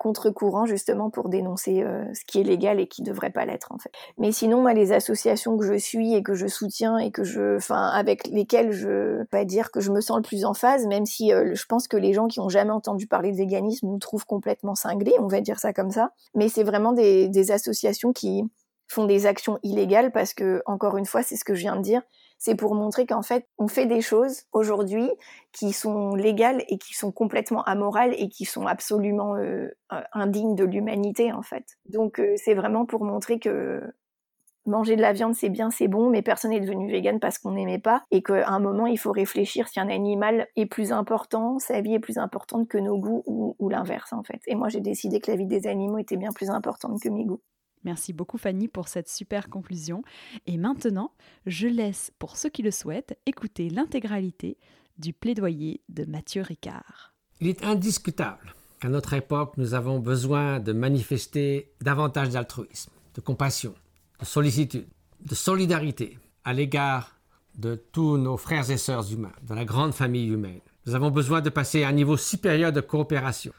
contre-courant 0.00 0.64
justement 0.64 1.10
pour 1.10 1.28
dénoncer 1.28 1.82
euh, 1.82 2.02
ce 2.14 2.24
qui 2.24 2.40
est 2.40 2.42
légal 2.42 2.80
et 2.80 2.86
qui 2.86 3.02
devrait 3.02 3.30
pas 3.30 3.44
l'être 3.44 3.70
en 3.70 3.78
fait. 3.78 3.92
Mais 4.16 4.32
sinon, 4.32 4.62
moi, 4.62 4.72
les 4.72 4.92
associations 4.92 5.58
que 5.58 5.64
je 5.66 5.76
suis 5.76 6.14
et 6.14 6.22
que 6.22 6.32
je 6.32 6.46
soutiens 6.46 6.96
et 6.96 7.10
que 7.10 7.22
je, 7.22 7.56
enfin, 7.56 7.88
avec 7.88 8.26
lesquelles 8.28 8.72
je 8.72 9.22
pas 9.24 9.44
dire 9.44 9.70
que 9.70 9.80
je 9.80 9.92
me 9.92 10.00
sens 10.00 10.16
le 10.16 10.22
plus 10.22 10.46
en 10.46 10.54
phase, 10.54 10.86
même 10.86 11.04
si 11.04 11.34
euh, 11.34 11.54
je 11.54 11.66
pense 11.66 11.86
que 11.86 11.98
les 11.98 12.14
gens 12.14 12.28
qui 12.28 12.40
ont 12.40 12.48
jamais 12.48 12.72
entendu 12.72 13.06
parler 13.06 13.30
de 13.30 13.36
véganisme 13.36 13.88
nous 13.88 13.98
trouvent 13.98 14.24
complètement 14.24 14.74
cinglés, 14.74 15.14
on 15.20 15.28
va 15.28 15.42
dire 15.42 15.58
ça 15.58 15.74
comme 15.74 15.90
ça. 15.90 16.12
Mais 16.34 16.48
c'est 16.48 16.64
vraiment 16.64 16.92
des, 16.92 17.28
des 17.28 17.50
associations 17.50 18.14
qui 18.14 18.42
font 18.88 19.04
des 19.04 19.26
actions 19.26 19.58
illégales 19.62 20.12
parce 20.12 20.32
que 20.32 20.62
encore 20.64 20.96
une 20.96 21.06
fois, 21.06 21.22
c'est 21.22 21.36
ce 21.36 21.44
que 21.44 21.54
je 21.54 21.60
viens 21.60 21.76
de 21.76 21.82
dire, 21.82 22.02
c'est 22.40 22.54
pour 22.54 22.74
montrer 22.74 23.04
qu'en 23.04 23.20
fait, 23.22 23.46
on 23.58 23.68
fait 23.68 23.84
des 23.84 24.00
choses 24.00 24.44
aujourd'hui 24.52 25.08
qui 25.52 25.72
sont 25.72 26.14
légales 26.14 26.64
et 26.68 26.78
qui 26.78 26.94
sont 26.94 27.12
complètement 27.12 27.62
amorales 27.64 28.14
et 28.16 28.30
qui 28.30 28.46
sont 28.46 28.66
absolument 28.66 29.36
euh, 29.36 29.68
indignes 30.14 30.56
de 30.56 30.64
l'humanité 30.64 31.32
en 31.32 31.42
fait. 31.42 31.76
Donc 31.84 32.18
euh, 32.18 32.32
c'est 32.36 32.54
vraiment 32.54 32.86
pour 32.86 33.04
montrer 33.04 33.38
que 33.38 33.82
manger 34.64 34.96
de 34.96 35.02
la 35.02 35.12
viande 35.12 35.34
c'est 35.34 35.50
bien, 35.50 35.70
c'est 35.70 35.86
bon, 35.86 36.08
mais 36.08 36.22
personne 36.22 36.52
n'est 36.52 36.60
devenu 36.60 36.90
vegan 36.90 37.20
parce 37.20 37.38
qu'on 37.38 37.52
n'aimait 37.52 37.78
pas, 37.78 38.04
et 38.10 38.22
qu'à 38.22 38.48
un 38.48 38.58
moment 38.58 38.86
il 38.86 38.98
faut 38.98 39.12
réfléchir 39.12 39.68
si 39.68 39.78
un 39.78 39.90
animal 39.90 40.48
est 40.56 40.66
plus 40.66 40.92
important, 40.92 41.58
sa 41.58 41.82
vie 41.82 41.94
est 41.94 42.00
plus 42.00 42.16
importante 42.16 42.68
que 42.68 42.78
nos 42.78 42.96
goûts 42.96 43.22
ou 43.26 43.68
l'inverse 43.68 44.14
en 44.14 44.22
fait. 44.22 44.40
Et 44.46 44.54
moi 44.54 44.70
j'ai 44.70 44.80
décidé 44.80 45.20
que 45.20 45.30
la 45.30 45.36
vie 45.36 45.46
des 45.46 45.66
animaux 45.66 45.98
était 45.98 46.16
bien 46.16 46.32
plus 46.32 46.48
importante 46.48 47.02
que 47.02 47.10
mes 47.10 47.26
goûts. 47.26 47.42
Merci 47.84 48.12
beaucoup 48.12 48.38
Fanny 48.38 48.68
pour 48.68 48.88
cette 48.88 49.08
super 49.08 49.48
conclusion. 49.48 50.02
Et 50.46 50.56
maintenant, 50.58 51.12
je 51.46 51.66
laisse, 51.66 52.12
pour 52.18 52.36
ceux 52.36 52.50
qui 52.50 52.62
le 52.62 52.70
souhaitent, 52.70 53.18
écouter 53.26 53.70
l'intégralité 53.70 54.58
du 54.98 55.12
plaidoyer 55.12 55.80
de 55.88 56.04
Mathieu 56.04 56.42
Ricard. 56.42 57.14
Il 57.40 57.48
est 57.48 57.64
indiscutable 57.64 58.54
qu'à 58.80 58.88
notre 58.88 59.14
époque, 59.14 59.54
nous 59.56 59.74
avons 59.74 59.98
besoin 59.98 60.60
de 60.60 60.72
manifester 60.72 61.72
davantage 61.80 62.30
d'altruisme, 62.30 62.92
de 63.14 63.20
compassion, 63.20 63.74
de 64.18 64.24
sollicitude, 64.24 64.86
de 65.24 65.34
solidarité 65.34 66.18
à 66.44 66.52
l'égard 66.52 67.18
de 67.56 67.74
tous 67.74 68.16
nos 68.16 68.36
frères 68.36 68.70
et 68.70 68.76
sœurs 68.76 69.12
humains, 69.12 69.32
de 69.42 69.54
la 69.54 69.64
grande 69.64 69.92
famille 69.92 70.28
humaine. 70.28 70.60
Nous 70.86 70.94
avons 70.94 71.10
besoin 71.10 71.40
de 71.40 71.50
passer 71.50 71.82
à 71.82 71.88
un 71.88 71.92
niveau 71.92 72.16
supérieur 72.16 72.72
de 72.72 72.80
coopération 72.80 73.52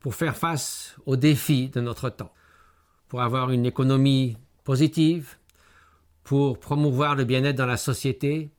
pour 0.00 0.14
faire 0.14 0.36
face 0.36 0.96
aux 1.06 1.16
défis 1.16 1.68
de 1.68 1.80
notre 1.80 2.10
temps, 2.10 2.32
pour 3.08 3.22
avoir 3.22 3.50
une 3.50 3.66
économie 3.66 4.36
positive, 4.64 5.36
pour 6.24 6.58
promouvoir 6.58 7.14
le 7.14 7.24
bien-être 7.24 7.56
dans 7.56 7.66
la 7.66 7.78
société 7.78 8.50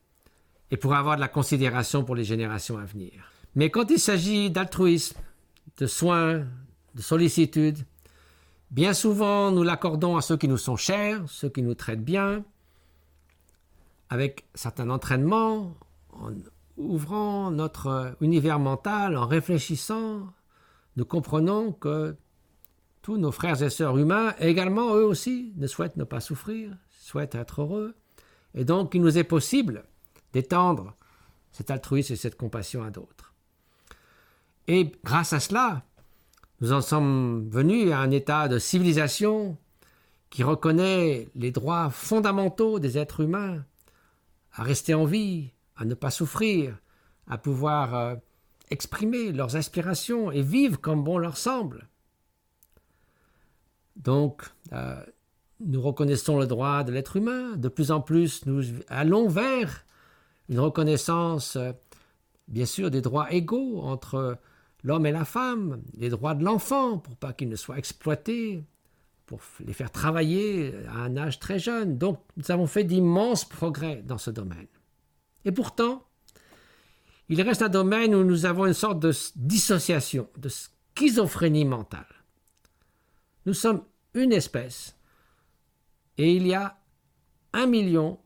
et 0.72 0.78
pour 0.78 0.96
avoir 0.96 1.16
de 1.16 1.22
la 1.22 1.28
considération 1.28 2.04
pour 2.04 2.16
les 2.16 2.24
générations 2.24 2.78
à 2.78 2.86
venir. 2.86 3.12
Mais 3.56 3.70
quand 3.70 3.90
il 3.90 4.00
s'agit 4.00 4.50
d'altruisme, 4.50 5.18
de 5.78 5.86
soins, 5.86 6.46
de 6.96 7.02
sollicitude, 7.02 7.78
bien 8.72 8.94
souvent 8.94 9.52
nous 9.52 9.64
l'accordons 9.64 10.18
à 10.18 10.22
ceux 10.22 10.38
qui 10.38 10.48
nous 10.48 10.58
sont 10.58 10.78
chers, 10.78 11.22
ceux 11.28 11.50
qui 11.50 11.62
nous 11.62 11.76
traitent 11.76 12.04
bien, 12.04 12.44
avec 14.10 14.46
certains 14.56 14.90
entraînements, 14.90 15.76
en 16.12 16.32
ouvrant 16.78 17.52
notre 17.52 18.16
univers 18.22 18.58
mental, 18.58 19.16
en 19.16 19.28
réfléchissant, 19.28 20.28
nous 20.96 21.06
comprenons 21.06 21.72
que 21.72 22.16
tous 23.02 23.18
nos 23.18 23.32
frères 23.32 23.62
et 23.64 23.70
sœurs 23.70 23.98
humains, 23.98 24.34
également 24.40 24.96
eux 24.96 25.06
aussi, 25.06 25.54
ne 25.58 25.68
souhaitent 25.68 25.98
ne 25.98 26.04
pas 26.04 26.20
souffrir, 26.20 26.76
souhaitent 26.90 27.36
être 27.36 27.62
heureux, 27.62 27.96
et 28.54 28.66
donc 28.66 28.94
il 28.94 29.02
nous 29.02 29.18
est 29.18 29.24
possible 29.24 29.84
d'étendre 30.34 30.96
cet 31.52 31.72
altruisme 31.72 32.14
et 32.14 32.18
cette 32.18 32.38
compassion 32.38 32.84
à 32.84 32.92
d'autres. 32.92 33.34
Et 34.68 34.92
grâce 35.04 35.34
à 35.34 35.40
cela, 35.40 35.84
nous 36.62 36.74
en 36.74 36.82
sommes 36.82 37.50
venus 37.50 37.92
à 37.92 38.00
un 38.00 38.12
état 38.12 38.48
de 38.48 38.60
civilisation 38.60 39.58
qui 40.30 40.44
reconnaît 40.44 41.30
les 41.36 41.52
droits 41.52 41.90
fondamentaux 41.90 42.80
des 42.80 42.98
êtres 42.98 43.22
humains 43.22 43.64
à 44.54 44.64
rester 44.64 44.94
en 44.94 45.06
vie, 45.06 45.52
à 45.76 45.86
ne 45.86 45.94
pas 45.94 46.12
souffrir, 46.12 46.78
à 47.28 47.38
pouvoir 47.38 47.96
euh, 47.96 48.16
exprimer 48.70 49.32
leurs 49.32 49.56
aspirations 49.56 50.32
et 50.32 50.42
vivre 50.42 50.80
comme 50.80 51.04
bon 51.04 51.18
leur 51.18 51.38
semble. 51.38 51.88
Donc, 54.00 54.44
euh, 54.74 55.04
nous 55.60 55.82
reconnaissons 55.82 56.40
le 56.40 56.48
droit 56.48 56.84
de 56.84 56.92
l'être 56.92 57.18
humain. 57.18 57.56
De 57.58 57.68
plus 57.68 57.92
en 57.92 58.02
plus, 58.02 58.46
nous 58.46 58.64
allons 58.88 59.28
vers 59.28 59.86
une 60.48 60.60
reconnaissance, 60.60 61.56
euh, 61.58 61.74
bien 62.48 62.66
sûr, 62.66 62.90
des 62.90 63.02
droits 63.02 63.32
égaux 63.32 63.82
entre 63.82 64.38
l'homme 64.84 65.06
et 65.06 65.12
la 65.12 65.26
femme, 65.26 65.82
les 65.98 66.10
droits 66.10 66.34
de 66.34 66.44
l'enfant 66.44 66.98
pour 66.98 67.16
pas 67.18 67.34
qu'ils 67.34 67.50
ne 67.50 67.56
soient 67.56 67.78
exploités, 67.78 68.64
pour 69.26 69.42
les 69.64 69.74
faire 69.74 69.92
travailler 69.92 70.74
à 70.88 71.02
un 71.02 71.16
âge 71.18 71.40
très 71.40 71.60
jeune. 71.60 71.98
Donc, 71.98 72.20
nous 72.38 72.50
avons 72.52 72.66
fait 72.66 72.84
d'immenses 72.84 73.46
progrès 73.46 74.02
dans 74.04 74.18
ce 74.18 74.32
domaine. 74.32 74.68
Et 75.46 75.52
pourtant, 75.52 76.04
il 77.28 77.42
reste 77.42 77.62
un 77.62 77.70
domaine 77.70 78.16
où 78.16 78.24
nous 78.24 78.46
avons 78.46 78.66
une 78.66 78.74
sorte 78.74 79.00
de 79.00 79.14
dissociation, 79.36 80.28
de 80.38 80.50
schizophrénie 80.50 81.66
mentale. 81.66 82.08
Nous 83.50 83.56
sommes 83.56 83.84
une 84.14 84.32
espèce 84.32 84.96
et 86.20 86.36
il 86.36 86.46
y 86.46 86.54
a 86.54 86.78
1,6 87.56 87.68
million 87.68 88.20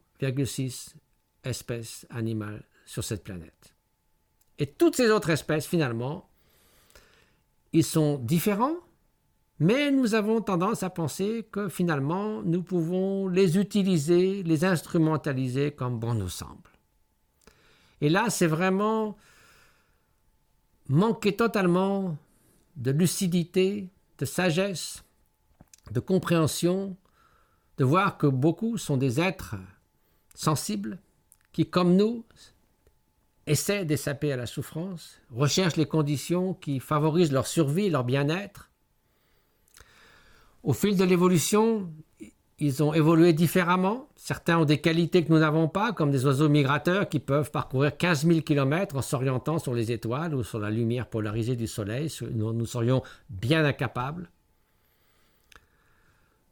espèces 1.45 2.05
animales 2.09 2.65
sur 2.85 3.05
cette 3.05 3.23
planète. 3.23 3.73
Et 4.59 4.65
toutes 4.65 4.97
ces 4.97 5.09
autres 5.09 5.29
espèces, 5.29 5.65
finalement, 5.65 6.29
ils 7.71 7.85
sont 7.85 8.17
différents, 8.17 8.75
mais 9.59 9.91
nous 9.91 10.13
avons 10.13 10.41
tendance 10.41 10.83
à 10.83 10.89
penser 10.89 11.47
que 11.49 11.69
finalement, 11.69 12.41
nous 12.41 12.61
pouvons 12.61 13.29
les 13.29 13.57
utiliser, 13.57 14.43
les 14.43 14.65
instrumentaliser 14.65 15.71
comme 15.71 15.99
bon 15.99 16.15
nous 16.15 16.27
semble. 16.27 16.69
Et 18.01 18.09
là, 18.09 18.29
c'est 18.29 18.47
vraiment 18.47 19.15
manquer 20.89 21.33
totalement 21.33 22.17
de 22.75 22.91
lucidité, 22.91 23.87
de 24.17 24.25
sagesse, 24.25 25.02
de 25.91 25.99
compréhension, 25.99 26.95
de 27.77 27.83
voir 27.83 28.17
que 28.17 28.27
beaucoup 28.27 28.77
sont 28.77 28.97
des 28.97 29.19
êtres 29.19 29.55
sensibles 30.35 30.99
qui, 31.51 31.65
comme 31.65 31.95
nous, 31.95 32.25
essaient 33.45 33.85
d'échapper 33.85 34.31
à 34.31 34.37
la 34.37 34.45
souffrance, 34.45 35.19
recherchent 35.31 35.75
les 35.75 35.85
conditions 35.85 36.53
qui 36.53 36.79
favorisent 36.79 37.31
leur 37.31 37.47
survie, 37.47 37.89
leur 37.89 38.03
bien-être. 38.03 38.69
Au 40.63 40.73
fil 40.73 40.95
de 40.95 41.03
l'évolution, 41.03 41.91
ils 42.57 42.81
ont 42.81 42.93
évolué 42.93 43.33
différemment. 43.33 44.07
Certains 44.15 44.59
ont 44.59 44.65
des 44.65 44.79
qualités 44.79 45.25
que 45.25 45.33
nous 45.33 45.39
n'avons 45.39 45.67
pas, 45.67 45.91
comme 45.91 46.11
des 46.11 46.25
oiseaux 46.25 46.47
migrateurs 46.47 47.09
qui 47.09 47.19
peuvent 47.19 47.51
parcourir 47.51 47.97
15 47.97 48.25
000 48.25 48.41
km 48.41 48.95
en 48.95 49.01
s'orientant 49.01 49.59
sur 49.59 49.73
les 49.73 49.91
étoiles 49.91 50.33
ou 50.33 50.43
sur 50.43 50.59
la 50.59 50.71
lumière 50.71 51.09
polarisée 51.09 51.57
du 51.57 51.67
Soleil. 51.67 52.09
Nous, 52.31 52.53
nous 52.53 52.65
serions 52.65 53.03
bien 53.29 53.65
incapables. 53.65 54.29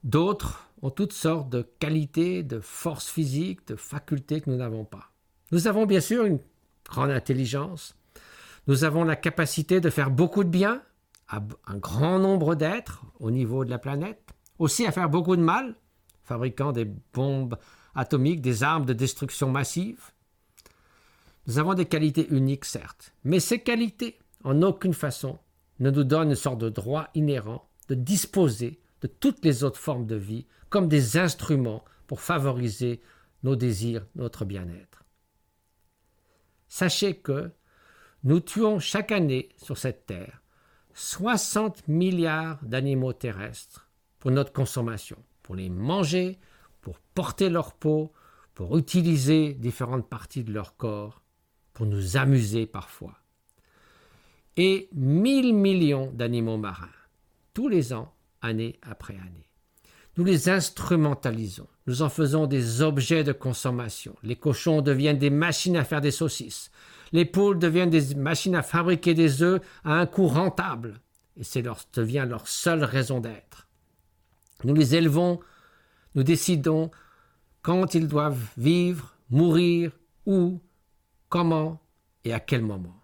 D'autres 0.04 0.68
ont 0.82 0.90
toutes 0.90 1.14
sortes 1.14 1.50
de 1.50 1.62
qualités, 1.80 2.44
de 2.44 2.60
forces 2.60 3.10
physiques, 3.10 3.68
de 3.68 3.76
facultés 3.76 4.42
que 4.42 4.50
nous 4.50 4.58
n'avons 4.58 4.84
pas. 4.84 5.12
Nous 5.52 5.68
avons 5.68 5.86
bien 5.86 6.02
sûr 6.02 6.26
une 6.26 6.40
grande 6.86 7.12
intelligence. 7.12 7.96
Nous 8.68 8.84
avons 8.84 9.04
la 9.04 9.16
capacité 9.16 9.80
de 9.80 9.90
faire 9.90 10.10
beaucoup 10.10 10.44
de 10.44 10.50
bien 10.50 10.82
à 11.28 11.42
un 11.68 11.78
grand 11.78 12.20
nombre 12.20 12.56
d'êtres 12.56 13.04
au 13.20 13.32
niveau 13.32 13.64
de 13.64 13.70
la 13.70 13.80
planète, 13.80 14.34
aussi 14.60 14.86
à 14.86 14.92
faire 14.92 15.10
beaucoup 15.10 15.36
de 15.36 15.42
mal, 15.42 15.76
fabriquant 16.24 16.72
des 16.72 16.86
bombes 17.14 17.58
atomiques, 17.96 18.42
des 18.42 18.64
armes 18.64 18.86
de 18.86 18.94
destruction 18.94 19.50
massive. 19.50 20.12
Nous 21.48 21.60
avons 21.60 21.74
des 21.74 21.86
qualités 21.86 22.28
uniques, 22.30 22.66
certes, 22.66 23.14
mais 23.24 23.40
ces 23.40 23.60
qualités, 23.60 24.20
en 24.44 24.62
aucune 24.62 24.94
façon, 24.94 25.40
ne 25.80 25.90
nous 25.90 26.04
donnent 26.04 26.30
une 26.30 26.36
sorte 26.36 26.60
de 26.60 26.70
droit 26.70 27.08
inhérent 27.16 27.68
de 27.88 27.96
disposer 27.96 28.81
de 29.02 29.08
toutes 29.08 29.44
les 29.44 29.64
autres 29.64 29.80
formes 29.80 30.06
de 30.06 30.16
vie 30.16 30.46
comme 30.70 30.88
des 30.88 31.18
instruments 31.18 31.84
pour 32.08 32.22
favoriser 32.22 33.02
nos 33.44 33.56
désirs, 33.56 34.06
notre 34.16 34.46
bien-être. 34.46 35.04
Sachez 36.68 37.16
que 37.16 37.52
nous 38.24 38.40
tuons 38.40 38.80
chaque 38.80 39.12
année 39.12 39.50
sur 39.58 39.78
cette 39.78 40.06
terre 40.06 40.42
60 40.94 41.88
milliards 41.88 42.64
d'animaux 42.64 43.14
terrestres 43.14 43.90
pour 44.20 44.32
notre 44.32 44.54
consommation, 44.54 45.18
pour 45.42 45.56
les 45.56 45.70
manger, 45.70 46.40
pour 46.82 47.00
porter 47.00 47.50
leur 47.50 47.74
peau, 47.74 48.14
pour 48.54 48.78
utiliser 48.78 49.54
différentes 49.54 50.08
parties 50.08 50.44
de 50.44 50.54
leur 50.54 50.76
corps, 50.78 51.22
pour 51.74 51.86
nous 51.86 52.18
amuser 52.18 52.66
parfois. 52.66 53.18
Et 54.58 54.90
1000 54.94 55.56
millions 55.56 56.12
d'animaux 56.12 56.58
marins, 56.58 56.90
tous 57.54 57.70
les 57.70 57.94
ans, 57.94 58.14
année 58.42 58.80
après 58.82 59.16
année. 59.16 59.50
Nous 60.18 60.26
les 60.26 60.50
instrumentalisons, 60.50 61.68
nous 61.88 62.02
en 62.02 62.10
faisons 62.10 62.46
des 62.46 62.82
objets 62.82 63.24
de 63.24 63.32
consommation. 63.32 64.16
Les 64.24 64.36
cochons 64.36 64.82
deviennent 64.82 65.18
des 65.18 65.30
machines 65.30 65.78
à 65.78 65.86
faire 65.86 66.02
des 66.02 66.12
saucisses. 66.12 66.70
Les 67.14 67.26
poules 67.26 67.60
deviennent 67.60 67.90
des 67.90 68.16
machines 68.16 68.56
à 68.56 68.64
fabriquer 68.64 69.14
des 69.14 69.42
œufs 69.42 69.62
à 69.84 69.94
un 69.94 70.06
coût 70.06 70.28
rentable. 70.28 71.02
Et 71.38 71.44
c'est 71.44 71.62
leur, 71.62 71.80
devient 71.94 72.26
leur 72.28 72.48
seule 72.48 72.84
raison 72.84 73.20
d'être. 73.20 73.68
Nous 74.64 74.76
les 74.76 74.96
élevons, 74.96 75.40
nous 76.16 76.24
décidons 76.24 76.92
quand 77.62 77.94
ils 77.94 78.08
doivent 78.08 78.44
vivre, 78.58 79.16
mourir, 79.30 79.92
où, 80.26 80.60
comment 81.30 81.82
et 82.24 82.34
à 82.34 82.40
quel 82.40 82.62
moment. 82.62 83.02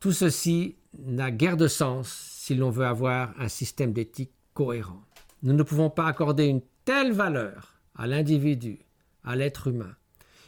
Tout 0.00 0.12
ceci 0.12 0.76
n'a 0.96 1.30
guère 1.30 1.56
de 1.56 1.68
sens 1.68 2.08
si 2.08 2.54
l'on 2.54 2.70
veut 2.70 2.86
avoir 2.86 3.34
un 3.38 3.48
système 3.48 3.92
d'éthique 3.92 4.32
cohérent. 4.54 5.02
Nous 5.42 5.52
ne 5.52 5.62
pouvons 5.62 5.90
pas 5.90 6.06
accorder 6.06 6.46
une 6.46 6.62
telle 6.84 7.12
valeur 7.12 7.74
à 7.94 8.06
l'individu, 8.06 8.80
à 9.24 9.36
l'être 9.36 9.68
humain, 9.68 9.94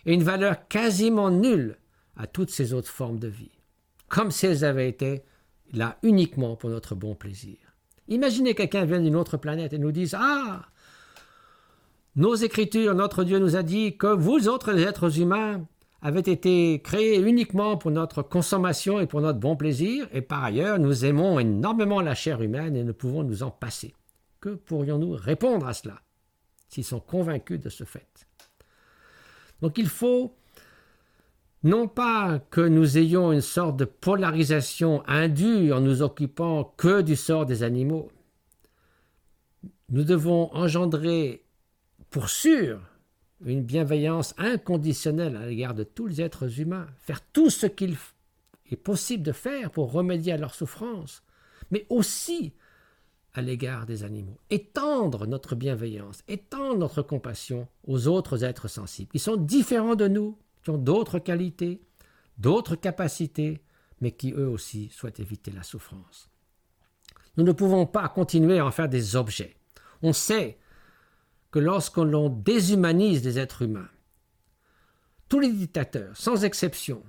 et 0.07 0.15
une 0.15 0.23
valeur 0.23 0.67
quasiment 0.69 1.31
nulle 1.31 1.77
à 2.17 2.27
toutes 2.27 2.51
ces 2.51 2.73
autres 2.73 2.89
formes 2.89 3.19
de 3.19 3.29
vie, 3.29 3.53
comme 4.09 4.31
si 4.31 4.47
elles 4.47 4.65
avaient 4.65 4.89
été 4.89 5.23
là 5.73 5.99
uniquement 6.03 6.57
pour 6.57 6.71
notre 6.71 6.95
bon 6.95 7.15
plaisir. 7.15 7.59
Imaginez 8.09 8.55
quelqu'un 8.55 8.85
vient 8.85 9.01
d'une 9.01 9.17
autre 9.17 9.37
planète 9.37 9.73
et 9.73 9.79
nous 9.79 9.93
dise 9.93 10.17
Ah, 10.19 10.67
Nos 12.17 12.35
écritures, 12.35 12.95
notre 12.95 13.23
Dieu 13.23 13.39
nous 13.39 13.57
a 13.57 13.63
dit 13.63 13.97
que 13.97 14.09
vous 14.09 14.49
autres, 14.49 14.73
les 14.73 14.83
êtres 14.83 15.21
humains, 15.21 15.65
avez 16.03 16.21
été 16.21 16.81
créés 16.83 17.21
uniquement 17.21 17.77
pour 17.77 17.91
notre 17.91 18.23
consommation 18.23 19.01
et 19.01 19.07
pour 19.07 19.21
notre 19.21 19.39
bon 19.39 19.57
plaisir, 19.57 20.09
et 20.13 20.23
par 20.23 20.43
ailleurs, 20.45 20.79
nous 20.79 21.05
aimons 21.05 21.39
énormément 21.39 22.01
la 22.01 22.15
chair 22.15 22.41
humaine 22.43 22.77
et 22.77 22.85
ne 22.85 22.93
pouvons 22.93 23.23
nous 23.23 23.43
en 23.43 23.51
passer. 23.51 23.95
Que 24.41 24.51
pourrions-nous 24.51 25.13
répondre 25.13 25.67
à 25.67 25.75
cela 25.75 26.01
s'ils 26.69 26.85
sont 26.85 27.01
convaincus 27.01 27.61
de 27.61 27.69
ce 27.69 27.85
fait? 27.85 28.27
Donc 29.61 29.77
il 29.77 29.89
faut 29.89 30.35
non 31.63 31.89
pas 31.89 32.39
que 32.39 32.63
nous 32.63 32.97
ayons 32.97 33.33
une 33.33 33.43
sorte 33.43 33.77
de 33.77 33.85
polarisation 33.85 35.03
indue 35.07 35.73
en 35.75 35.81
nous 35.81 36.01
occupant 36.01 36.65
que 36.79 37.03
du 37.03 37.17
sort 37.17 37.45
des 37.45 37.63
animaux. 37.63 38.11
Nous 39.91 40.05
devons 40.05 40.51
engendrer 40.55 41.45
pour 42.09 42.31
sûr 42.31 42.81
une 43.45 43.63
bienveillance 43.63 44.35
inconditionnelle 44.39 45.37
à 45.37 45.47
l'égard 45.47 45.75
de 45.75 45.85
tous 45.85 46.07
les 46.07 46.21
êtres 46.21 46.61
humains, 46.61 46.87
faire 46.99 47.21
tout 47.33 47.51
ce 47.51 47.67
qu'il 47.67 47.97
est 48.71 48.77
possible 48.77 49.23
de 49.23 49.33
faire 49.33 49.71
pour 49.71 49.93
remédier 49.93 50.33
à 50.33 50.37
leurs 50.37 50.55
souffrances, 50.55 51.23
mais 51.71 51.87
aussi 51.89 52.53
à 53.33 53.43
l'égard 53.43 53.87
des 53.87 54.03
animaux. 54.03 54.39
Étendre 54.51 55.27
notre 55.27 55.55
bienveillance, 55.55 56.23
étendre 56.29 56.79
notre 56.79 57.03
compassion 57.03 57.69
aux 57.87 58.09
autres 58.09 58.45
êtres 58.45 58.69
sensibles, 58.69 59.11
qui 59.11 59.19
sont 59.19 59.37
différents 59.37 59.95
de 59.95 60.09
nous, 60.09 60.37
qui 60.63 60.71
ont 60.71 60.79
d'autres 60.79 61.19
qualités, 61.19 61.81
d'autres 62.39 62.77
capacités, 62.77 63.63
mais 64.01 64.13
qui 64.13 64.33
eux 64.33 64.49
aussi 64.49 64.89
souhaitent 64.91 65.21
éviter 65.21 65.51
la 65.51 65.63
souffrance. 65.63 66.29
Nous 67.37 67.45
ne 67.45 67.53
pouvons 67.53 67.87
pas 67.87 68.09
continuer 68.09 68.59
à 68.59 68.67
en 68.67 68.71
faire 68.71 68.89
des 68.89 69.15
objets. 69.17 69.57
On 70.03 70.13
sait 70.13 70.59
que 71.51 71.59
lorsque 71.59 71.99
l'on 71.99 72.29
déshumanise 72.29 73.23
des 73.23 73.39
êtres 73.39 73.63
humains, 73.63 73.89
tous 75.29 75.41
les 75.41 75.53
dictateurs, 75.53 76.17
sans 76.17 76.45
exception, 76.45 77.03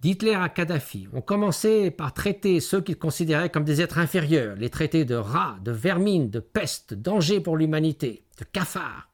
d'Hitler 0.00 0.34
à 0.34 0.48
Kadhafi, 0.48 1.08
ont 1.12 1.20
commencé 1.20 1.90
par 1.90 2.14
traiter 2.14 2.60
ceux 2.60 2.80
qu'ils 2.80 2.98
considéraient 2.98 3.50
comme 3.50 3.64
des 3.64 3.80
êtres 3.80 3.98
inférieurs, 3.98 4.56
les 4.56 4.70
traités 4.70 5.04
de 5.04 5.14
rats, 5.14 5.58
de 5.64 5.72
vermines, 5.72 6.30
de 6.30 6.40
peste, 6.40 6.94
de 6.94 7.02
danger 7.02 7.40
pour 7.40 7.56
l'humanité, 7.56 8.22
de 8.38 8.44
cafards. 8.44 9.08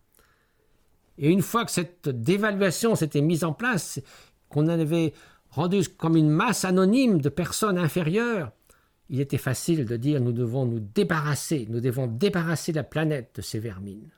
Et 1.16 1.30
une 1.30 1.42
fois 1.42 1.64
que 1.64 1.70
cette 1.70 2.08
dévaluation 2.08 2.96
s'était 2.96 3.20
mise 3.20 3.44
en 3.44 3.52
place, 3.52 4.00
qu'on 4.48 4.66
avait 4.68 5.14
rendu 5.50 5.88
comme 5.88 6.16
une 6.16 6.30
masse 6.30 6.64
anonyme 6.64 7.20
de 7.20 7.28
personnes 7.28 7.78
inférieures, 7.78 8.50
il 9.08 9.20
était 9.20 9.38
facile 9.38 9.84
de 9.84 9.96
dire 9.96 10.20
nous 10.20 10.32
devons 10.32 10.66
nous 10.66 10.80
débarrasser, 10.80 11.66
nous 11.68 11.80
devons 11.80 12.06
débarrasser 12.06 12.72
la 12.72 12.84
planète 12.84 13.32
de 13.36 13.42
ces 13.42 13.58
vermines. 13.58 14.10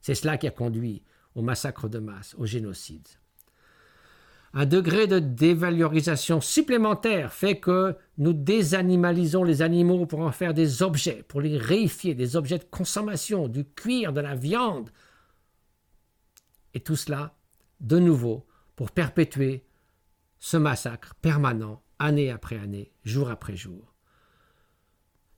C'est 0.00 0.14
cela 0.14 0.36
qui 0.38 0.46
a 0.46 0.50
conduit 0.50 1.02
au 1.34 1.42
massacre 1.42 1.88
de 1.88 1.98
masse, 1.98 2.34
au 2.38 2.46
génocide. 2.46 3.06
Un 4.54 4.66
degré 4.66 5.06
de 5.06 5.18
dévalorisation 5.18 6.42
supplémentaire 6.42 7.32
fait 7.32 7.58
que 7.58 7.96
nous 8.18 8.34
désanimalisons 8.34 9.44
les 9.44 9.62
animaux 9.62 10.04
pour 10.04 10.20
en 10.20 10.30
faire 10.30 10.52
des 10.52 10.82
objets, 10.82 11.24
pour 11.26 11.40
les 11.40 11.56
réifier, 11.56 12.14
des 12.14 12.36
objets 12.36 12.58
de 12.58 12.64
consommation, 12.64 13.48
du 13.48 13.64
cuir, 13.64 14.12
de 14.12 14.20
la 14.20 14.34
viande. 14.34 14.90
Et 16.74 16.80
tout 16.80 16.96
cela, 16.96 17.34
de 17.80 17.98
nouveau, 17.98 18.46
pour 18.76 18.90
perpétuer 18.90 19.64
ce 20.38 20.58
massacre 20.58 21.14
permanent, 21.14 21.82
année 21.98 22.30
après 22.30 22.58
année, 22.58 22.92
jour 23.04 23.30
après 23.30 23.56
jour. 23.56 23.91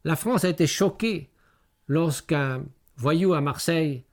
La 0.05 0.16
France 0.16 0.44
a 0.44 0.50
été 0.50 0.66
choquée 0.66 1.30
lorsqu'un 1.88 2.64
voyou 2.96 3.34
à 3.34 3.40
Marseille 3.40 4.05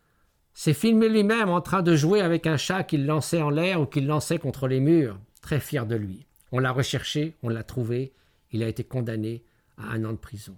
s'est 0.53 0.73
filmé 0.73 1.09
lui-même 1.09 1.49
en 1.49 1.61
train 1.61 1.81
de 1.81 1.95
jouer 1.95 2.21
avec 2.21 2.47
un 2.47 2.57
chat 2.57 2.83
qu'il 2.83 3.05
lançait 3.05 3.41
en 3.41 3.49
l'air 3.49 3.81
ou 3.81 3.85
qu'il 3.85 4.07
lançait 4.07 4.39
contre 4.39 4.67
les 4.67 4.79
murs, 4.79 5.19
très 5.41 5.59
fier 5.59 5.85
de 5.85 5.95
lui. 5.95 6.25
On 6.51 6.59
l'a 6.59 6.71
recherché, 6.71 7.35
on 7.43 7.49
l'a 7.49 7.63
trouvé, 7.63 8.13
il 8.51 8.63
a 8.63 8.67
été 8.67 8.83
condamné 8.83 9.43
à 9.77 9.91
un 9.91 10.03
an 10.03 10.11
de 10.11 10.17
prison. 10.17 10.57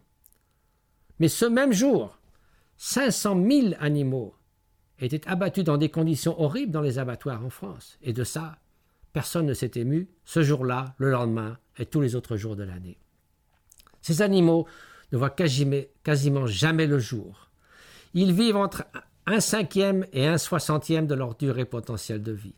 Mais 1.19 1.27
ce 1.27 1.45
même 1.45 1.73
jour, 1.73 2.17
500 2.77 3.43
000 3.49 3.67
animaux 3.79 4.35
étaient 4.99 5.27
abattus 5.27 5.63
dans 5.63 5.77
des 5.77 5.89
conditions 5.89 6.39
horribles 6.41 6.71
dans 6.71 6.81
les 6.81 6.97
abattoirs 6.97 7.45
en 7.45 7.49
France. 7.49 7.97
Et 8.01 8.13
de 8.13 8.23
ça, 8.23 8.57
personne 9.13 9.45
ne 9.45 9.53
s'est 9.53 9.71
ému 9.75 10.09
ce 10.25 10.41
jour-là, 10.41 10.95
le 10.97 11.11
lendemain 11.11 11.57
et 11.77 11.85
tous 11.85 12.01
les 12.01 12.15
autres 12.15 12.35
jours 12.35 12.55
de 12.55 12.63
l'année. 12.63 12.97
Ces 14.01 14.21
animaux 14.21 14.67
ne 15.13 15.17
voient 15.17 15.29
quasiment 15.29 16.47
jamais 16.47 16.87
le 16.87 16.97
jour. 16.97 17.51
Ils 18.15 18.33
vivent 18.33 18.57
entre 18.57 18.83
un 19.27 19.39
cinquième 19.39 20.05
et 20.11 20.25
un 20.27 20.39
soixantième 20.39 21.05
de 21.05 21.13
leur 21.13 21.35
durée 21.35 21.65
potentielle 21.65 22.23
de 22.23 22.31
vie. 22.31 22.55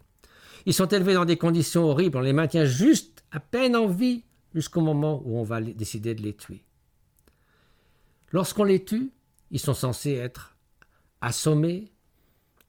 Ils 0.66 0.74
sont 0.74 0.88
élevés 0.88 1.14
dans 1.14 1.26
des 1.26 1.38
conditions 1.38 1.84
horribles, 1.84 2.18
on 2.18 2.22
les 2.22 2.34
maintient 2.34 2.66
juste 2.66 3.24
à 3.32 3.42
peine 3.42 3.76
en 3.76 3.88
vie 3.88 4.24
jusqu'au 4.54 4.82
moment 4.82 5.22
où 5.26 5.38
on 5.38 5.44
va 5.44 5.62
décider 5.62 6.16
de 6.16 6.24
les 6.24 6.34
tuer. 6.34 6.64
Lorsqu'on 8.32 8.64
les 8.64 8.84
tue, 8.84 9.12
ils 9.52 9.60
sont 9.60 9.74
censés 9.74 10.14
être 10.14 10.56
assommés, 11.20 11.92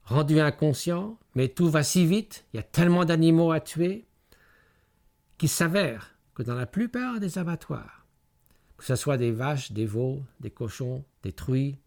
rendus 0.03 0.41
inconscients, 0.41 1.17
mais 1.33 1.47
tout 1.47 1.69
va 1.69 1.83
si 1.83 2.05
vite, 2.05 2.45
il 2.53 2.57
y 2.57 2.59
a 2.59 2.63
tellement 2.63 3.05
d'animaux 3.05 3.51
à 3.51 3.61
tuer, 3.61 4.05
qu'il 5.37 5.49
s'avère 5.49 6.15
que 6.35 6.43
dans 6.43 6.55
la 6.55 6.65
plupart 6.65 7.19
des 7.19 7.37
abattoirs, 7.37 7.96
que 8.77 8.85
ce 8.85 8.95
soit 8.95 9.17
des 9.17 9.31
vaches, 9.31 9.71
des 9.71 9.85
veaux, 9.85 10.23
des 10.39 10.51
cochons, 10.51 11.03
des 11.23 11.33
truies, 11.33 11.77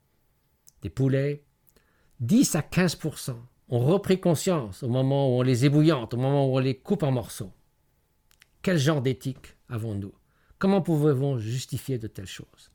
des 0.83 0.91
poulets, 0.91 1.45
10 2.21 2.55
à 2.57 2.61
15% 2.61 3.37
ont 3.69 3.79
repris 3.79 4.21
conscience 4.21 4.83
au 4.83 4.89
moment 4.89 5.29
où 5.29 5.39
on 5.41 5.43
les 5.43 5.65
ébouillante, 5.65 6.15
au 6.15 6.17
moment 6.17 6.47
où 6.47 6.57
on 6.57 6.59
les 6.59 6.77
coupe 6.77 7.03
en 7.03 7.13
morceaux. 7.13 7.53
Quel 8.63 8.79
genre 8.79 9.01
d'éthique 9.01 9.57
avons-nous? 9.69 10.13
Comment 10.59 10.83
pouvons-nous 10.83 11.39
justifier 11.39 11.99
de 11.99 12.09
telles 12.09 12.27
choses? 12.27 12.71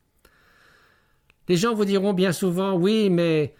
Les 1.48 1.58
gens 1.58 1.76
vous 1.76 1.86
diront 1.86 2.14
bien 2.14 2.32
souvent 2.32 2.74
Oui, 2.74 3.10
mais 3.12 3.56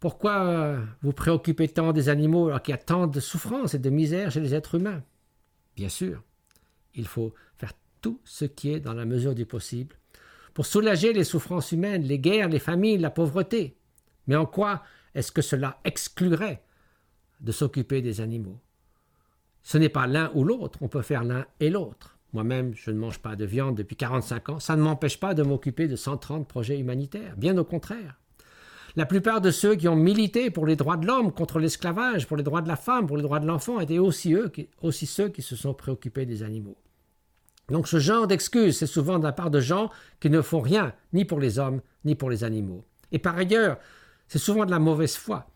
pourquoi 0.00 0.78
vous 1.02 1.12
préoccupez 1.12 1.68
tant 1.68 1.92
des 1.92 2.08
animaux 2.08 2.48
alors 2.48 2.62
qu'il 2.62 2.72
y 2.72 2.74
a 2.74 2.78
tant 2.78 3.06
de 3.06 3.20
souffrance 3.20 3.74
et 3.74 3.78
de 3.78 3.90
misère 3.90 4.32
chez 4.32 4.40
les 4.40 4.54
êtres 4.54 4.74
humains? 4.74 5.04
Bien 5.76 5.88
sûr, 5.88 6.24
il 6.94 7.06
faut 7.06 7.32
faire 7.56 7.74
tout 8.02 8.20
ce 8.24 8.44
qui 8.44 8.72
est 8.72 8.80
dans 8.80 8.92
la 8.92 9.06
mesure 9.06 9.34
du 9.34 9.46
possible, 9.46 9.96
pour 10.52 10.66
soulager 10.66 11.14
les 11.14 11.24
souffrances 11.24 11.72
humaines, 11.72 12.02
les 12.02 12.18
guerres, 12.18 12.50
les 12.50 12.58
familles, 12.58 12.98
la 12.98 13.10
pauvreté. 13.10 13.78
Mais 14.26 14.36
en 14.36 14.44
quoi 14.44 14.82
est-ce 15.14 15.32
que 15.32 15.40
cela 15.40 15.78
exclurait 15.84 16.62
de 17.40 17.52
s'occuper 17.52 18.02
des 18.02 18.20
animaux? 18.20 18.60
Ce 19.62 19.78
n'est 19.78 19.88
pas 19.88 20.06
l'un 20.06 20.30
ou 20.34 20.44
l'autre, 20.44 20.78
on 20.82 20.88
peut 20.88 21.02
faire 21.02 21.24
l'un 21.24 21.46
et 21.60 21.70
l'autre. 21.70 22.18
Moi-même, 22.32 22.74
je 22.74 22.90
ne 22.90 22.98
mange 22.98 23.18
pas 23.18 23.36
de 23.36 23.44
viande 23.44 23.76
depuis 23.76 23.96
45 23.96 24.48
ans, 24.48 24.58
ça 24.58 24.76
ne 24.76 24.82
m'empêche 24.82 25.20
pas 25.20 25.34
de 25.34 25.42
m'occuper 25.42 25.86
de 25.86 25.96
130 25.96 26.48
projets 26.48 26.78
humanitaires, 26.78 27.36
bien 27.36 27.56
au 27.56 27.64
contraire. 27.64 28.18
La 28.96 29.06
plupart 29.06 29.40
de 29.40 29.50
ceux 29.50 29.74
qui 29.74 29.88
ont 29.88 29.96
milité 29.96 30.50
pour 30.50 30.66
les 30.66 30.76
droits 30.76 30.98
de 30.98 31.06
l'homme, 31.06 31.32
contre 31.32 31.58
l'esclavage, 31.58 32.26
pour 32.26 32.36
les 32.36 32.42
droits 32.42 32.60
de 32.60 32.68
la 32.68 32.76
femme, 32.76 33.06
pour 33.06 33.16
les 33.16 33.22
droits 33.22 33.40
de 33.40 33.46
l'enfant, 33.46 33.80
étaient 33.80 33.98
aussi, 33.98 34.34
aussi 34.82 35.06
ceux 35.06 35.28
qui 35.30 35.40
se 35.40 35.56
sont 35.56 35.72
préoccupés 35.72 36.26
des 36.26 36.42
animaux. 36.42 36.76
Donc 37.72 37.88
ce 37.88 37.98
genre 37.98 38.26
d'excuses, 38.26 38.76
c'est 38.76 38.86
souvent 38.86 39.18
de 39.18 39.24
la 39.24 39.32
part 39.32 39.50
de 39.50 39.58
gens 39.58 39.90
qui 40.20 40.28
ne 40.28 40.42
font 40.42 40.60
rien, 40.60 40.92
ni 41.14 41.24
pour 41.24 41.40
les 41.40 41.58
hommes, 41.58 41.80
ni 42.04 42.14
pour 42.14 42.28
les 42.28 42.44
animaux. 42.44 42.84
Et 43.12 43.18
par 43.18 43.34
ailleurs, 43.38 43.78
c'est 44.28 44.38
souvent 44.38 44.66
de 44.66 44.70
la 44.70 44.78
mauvaise 44.78 45.16
foi. 45.16 45.46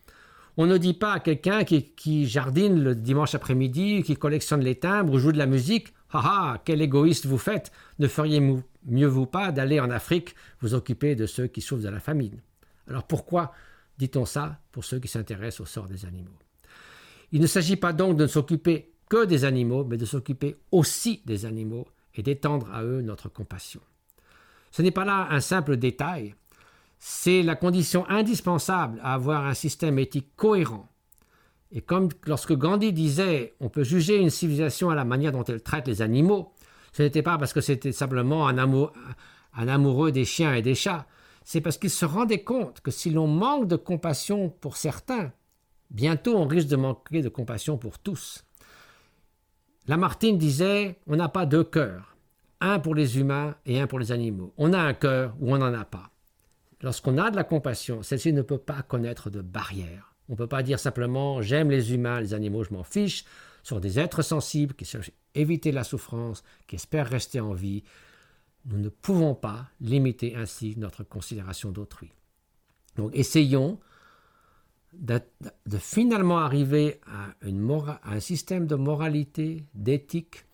On 0.57 0.65
ne 0.65 0.79
dit 0.79 0.95
pas 0.95 1.13
à 1.13 1.21
quelqu'un 1.21 1.65
qui, 1.65 2.27
jardine 2.27 2.83
le 2.83 2.95
dimanche 2.95 3.35
après-midi, 3.35 4.03
qui 4.03 4.17
collectionne 4.17 4.63
les 4.63 4.77
timbres 4.77 5.13
ou 5.13 5.19
joue 5.19 5.31
de 5.31 5.37
la 5.37 5.45
musique 5.45 5.89
Ah 6.11 6.23
ah, 6.25 6.63
quel 6.65 6.81
égoïste 6.81 7.27
vous 7.27 7.37
faites 7.37 7.71
Ne 7.99 8.09
feriez 8.09 8.41
mieux 8.87 9.07
vous 9.07 9.27
pas 9.27 9.53
d'aller 9.53 9.79
en 9.79 9.91
Afrique 9.91 10.35
vous 10.63 10.73
occuper 10.73 11.17
de 11.17 11.27
ceux 11.27 11.49
qui 11.49 11.61
souffrent 11.61 11.85
de 11.85 11.91
la 11.91 12.01
famine 12.01 12.41
Alors 12.89 13.07
pourquoi 13.07 13.53
dit-on 13.99 14.25
ça 14.25 14.59
pour 14.73 14.87
ceux 14.87 15.01
qui 15.01 15.09
s'intéressent 15.09 15.61
au 15.61 15.67
sort 15.67 15.87
des 15.87 16.07
animaux? 16.07 16.39
Il 17.33 17.43
ne 17.43 17.47
s'agit 17.47 17.77
pas 17.77 17.93
donc 17.93 18.17
de 18.17 18.23
ne 18.23 18.29
s'occuper 18.29 18.95
que 19.11 19.27
des 19.27 19.45
animaux, 19.45 19.85
mais 19.85 19.99
de 19.99 20.07
s'occuper 20.07 20.57
aussi 20.73 21.21
des 21.27 21.45
animaux 21.45 21.87
et 22.17 22.23
d'étendre 22.23 22.69
à 22.73 22.83
eux 22.83 23.03
notre 23.03 23.29
compassion. 23.29 23.81
Ce 24.73 24.83
n'est 24.83 24.91
pas 24.91 25.05
là 25.05 25.29
un 25.31 25.41
simple 25.41 25.77
détail, 25.77 26.35
c'est 26.99 27.43
la 27.43 27.55
condition 27.55 28.09
indispensable 28.09 28.99
à 29.03 29.15
avoir 29.15 29.47
un 29.47 29.55
système 29.55 29.99
éthique 29.99 30.35
cohérent. 30.37 30.89
Et 31.73 31.81
comme 31.81 32.09
lorsque 32.27 32.55
Gandhi 32.55 32.93
disait 32.93 33.55
on 33.61 33.69
peut 33.69 33.85
juger 33.85 34.17
une 34.17 34.31
civilisation 34.31 34.91
à 34.91 34.95
la 34.95 35.05
manière 35.05 35.33
dont 35.33 35.45
elle 35.45 35.63
traite 35.63 35.87
les 35.87 36.03
animaux, 36.03 36.53
ce 36.93 37.03
n'était 37.03 37.23
pas 37.23 37.39
parce 37.39 37.53
que 37.53 37.61
c'était 37.61 37.93
simplement 37.93 38.49
un, 38.49 38.57
un 38.59 39.69
amoureux 39.69 40.13
des 40.13 40.25
chiens 40.25 40.55
et 40.55 40.63
des 40.63 40.75
chats, 40.75 41.07
c'est 41.45 41.61
parce 41.61 41.79
qu'il 41.79 41.91
se 41.91 42.05
rendait 42.05 42.43
compte 42.43 42.81
que 42.81 42.91
si 42.91 43.11
l'on 43.11 43.27
manque 43.27 43.69
de 43.69 43.77
compassion 43.77 44.49
pour 44.49 44.77
certains, 44.77 45.33
bientôt 45.91 46.37
on 46.37 46.47
risque 46.47 46.69
de 46.69 46.77
manquer 46.77 47.23
de 47.23 47.29
compassion 47.29 47.79
pour 47.79 47.99
tous. 47.99 48.46
Lamartine 49.89 50.39
disait 50.39 50.99
On 51.07 51.17
n'a 51.17 51.29
pas 51.29 51.47
deux 51.47 51.65
cœurs, 51.65 52.17
un 52.61 52.81
pour 52.81 52.95
les 52.95 53.19
humains 53.19 53.55
et 53.67 53.81
un 53.81 53.87
pour 53.87 53.99
les 53.99 54.13
animaux. 54.13 54.53
On 54.57 54.73
a 54.73 54.79
un 54.79 54.95
cœur 54.95 55.37
ou 55.41 55.55
on 55.55 55.59
n'en 55.59 55.73
a 55.73 55.85
pas. 55.85 56.11
Lorsqu'on 56.83 57.19
a 57.19 57.31
de 57.31 57.37
la 57.37 57.45
compassion, 57.45 58.03
celle-ci 58.03 58.33
ne 58.33 58.43
peut 58.43 58.59
pas 58.59 58.83
connaître 58.83 59.31
de 59.31 59.41
barrière. 59.41 60.15
On 60.29 60.33
ne 60.33 60.39
peut 60.39 60.49
pas 60.49 60.63
dire 60.63 60.79
simplement 60.79 61.41
j'aime 61.41 61.71
les 61.71 61.95
humains, 61.95 62.21
les 62.21 62.35
animaux, 62.35 62.65
je 62.65 62.75
m'en 62.75 62.85
fiche. 62.85 63.25
Ce 63.63 63.71
sont 63.71 63.81
des 63.81 63.99
êtres 63.99 64.23
sensibles 64.23 64.75
qui 64.75 64.85
cherchent 64.85 65.11
à 65.11 65.39
éviter 65.39 65.73
la 65.73 65.85
souffrance, 65.85 66.43
qui 66.67 66.77
espèrent 66.77 67.09
rester 67.09 67.41
en 67.41 67.53
vie. 67.53 67.85
Nous 68.67 68.79
ne 68.79 68.89
pouvons 68.89 69.35
pas 69.35 69.69
limiter 69.81 70.35
ainsi 70.35 70.75
notre 70.77 71.05
considération 71.05 71.71
d'autrui. 71.71 72.11
Donc 72.97 73.11
essayons 73.15 73.79
de, 75.01 75.79
finalement 75.79 76.39
arriver 76.39 77.01
à, 77.07 77.35
un 78.11 78.21
système 78.21 78.67
de 78.67 78.75
moralité, 78.75 79.65
d'éthique, 79.75 80.45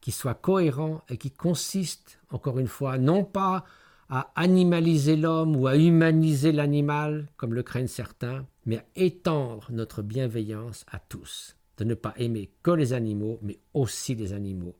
qui 0.00 0.12
soit 0.12 0.34
cohérent 0.34 1.02
et 1.08 1.18
qui 1.18 1.30
consiste, 1.30 2.18
encore 2.30 2.58
une 2.58 2.68
fois, 2.68 2.98
non 2.98 3.24
pas 3.24 3.64
à 4.08 4.32
animaliser 4.34 5.16
l'homme 5.16 5.54
ou 5.54 5.66
à 5.66 5.76
humaniser 5.76 6.52
l'animal, 6.52 7.28
comme 7.36 7.54
le 7.54 7.62
craignent 7.62 7.86
certains, 7.86 8.46
mais 8.66 8.78
à 8.78 8.84
étendre 8.96 9.68
notre 9.70 10.02
bienveillance 10.02 10.84
à 10.90 10.98
tous, 10.98 11.56
de 11.76 11.84
ne 11.84 11.94
pas 11.94 12.14
aimer 12.16 12.50
que 12.62 12.70
les 12.72 12.92
animaux, 12.92 13.38
mais 13.42 13.58
aussi 13.74 14.14
les 14.14 14.32
animaux. 14.32 14.74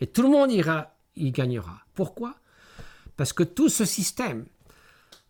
Et 0.00 0.06
tout 0.06 0.22
le 0.22 0.28
monde 0.28 0.52
ira, 0.52 0.94
y 1.16 1.32
gagnera. 1.32 1.80
Pourquoi? 1.94 2.36
Parce 3.16 3.32
que 3.32 3.42
tout 3.42 3.68
ce 3.68 3.84
système 3.84 4.44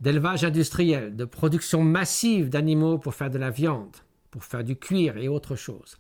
d'élevage 0.01 0.45
industriel, 0.45 1.17
de 1.17 1.25
production 1.25 1.83
massive 1.83 2.49
d'animaux 2.49 2.99
pour 2.99 3.15
faire 3.15 3.31
de 3.31 3.39
la 3.39 3.51
viande, 3.51 3.97
pour 4.31 4.45
faire 4.45 4.65
du 4.65 4.77
cuir 4.77 5.17
et 5.17 5.29
autre 5.29 5.57
chose, 5.57 5.99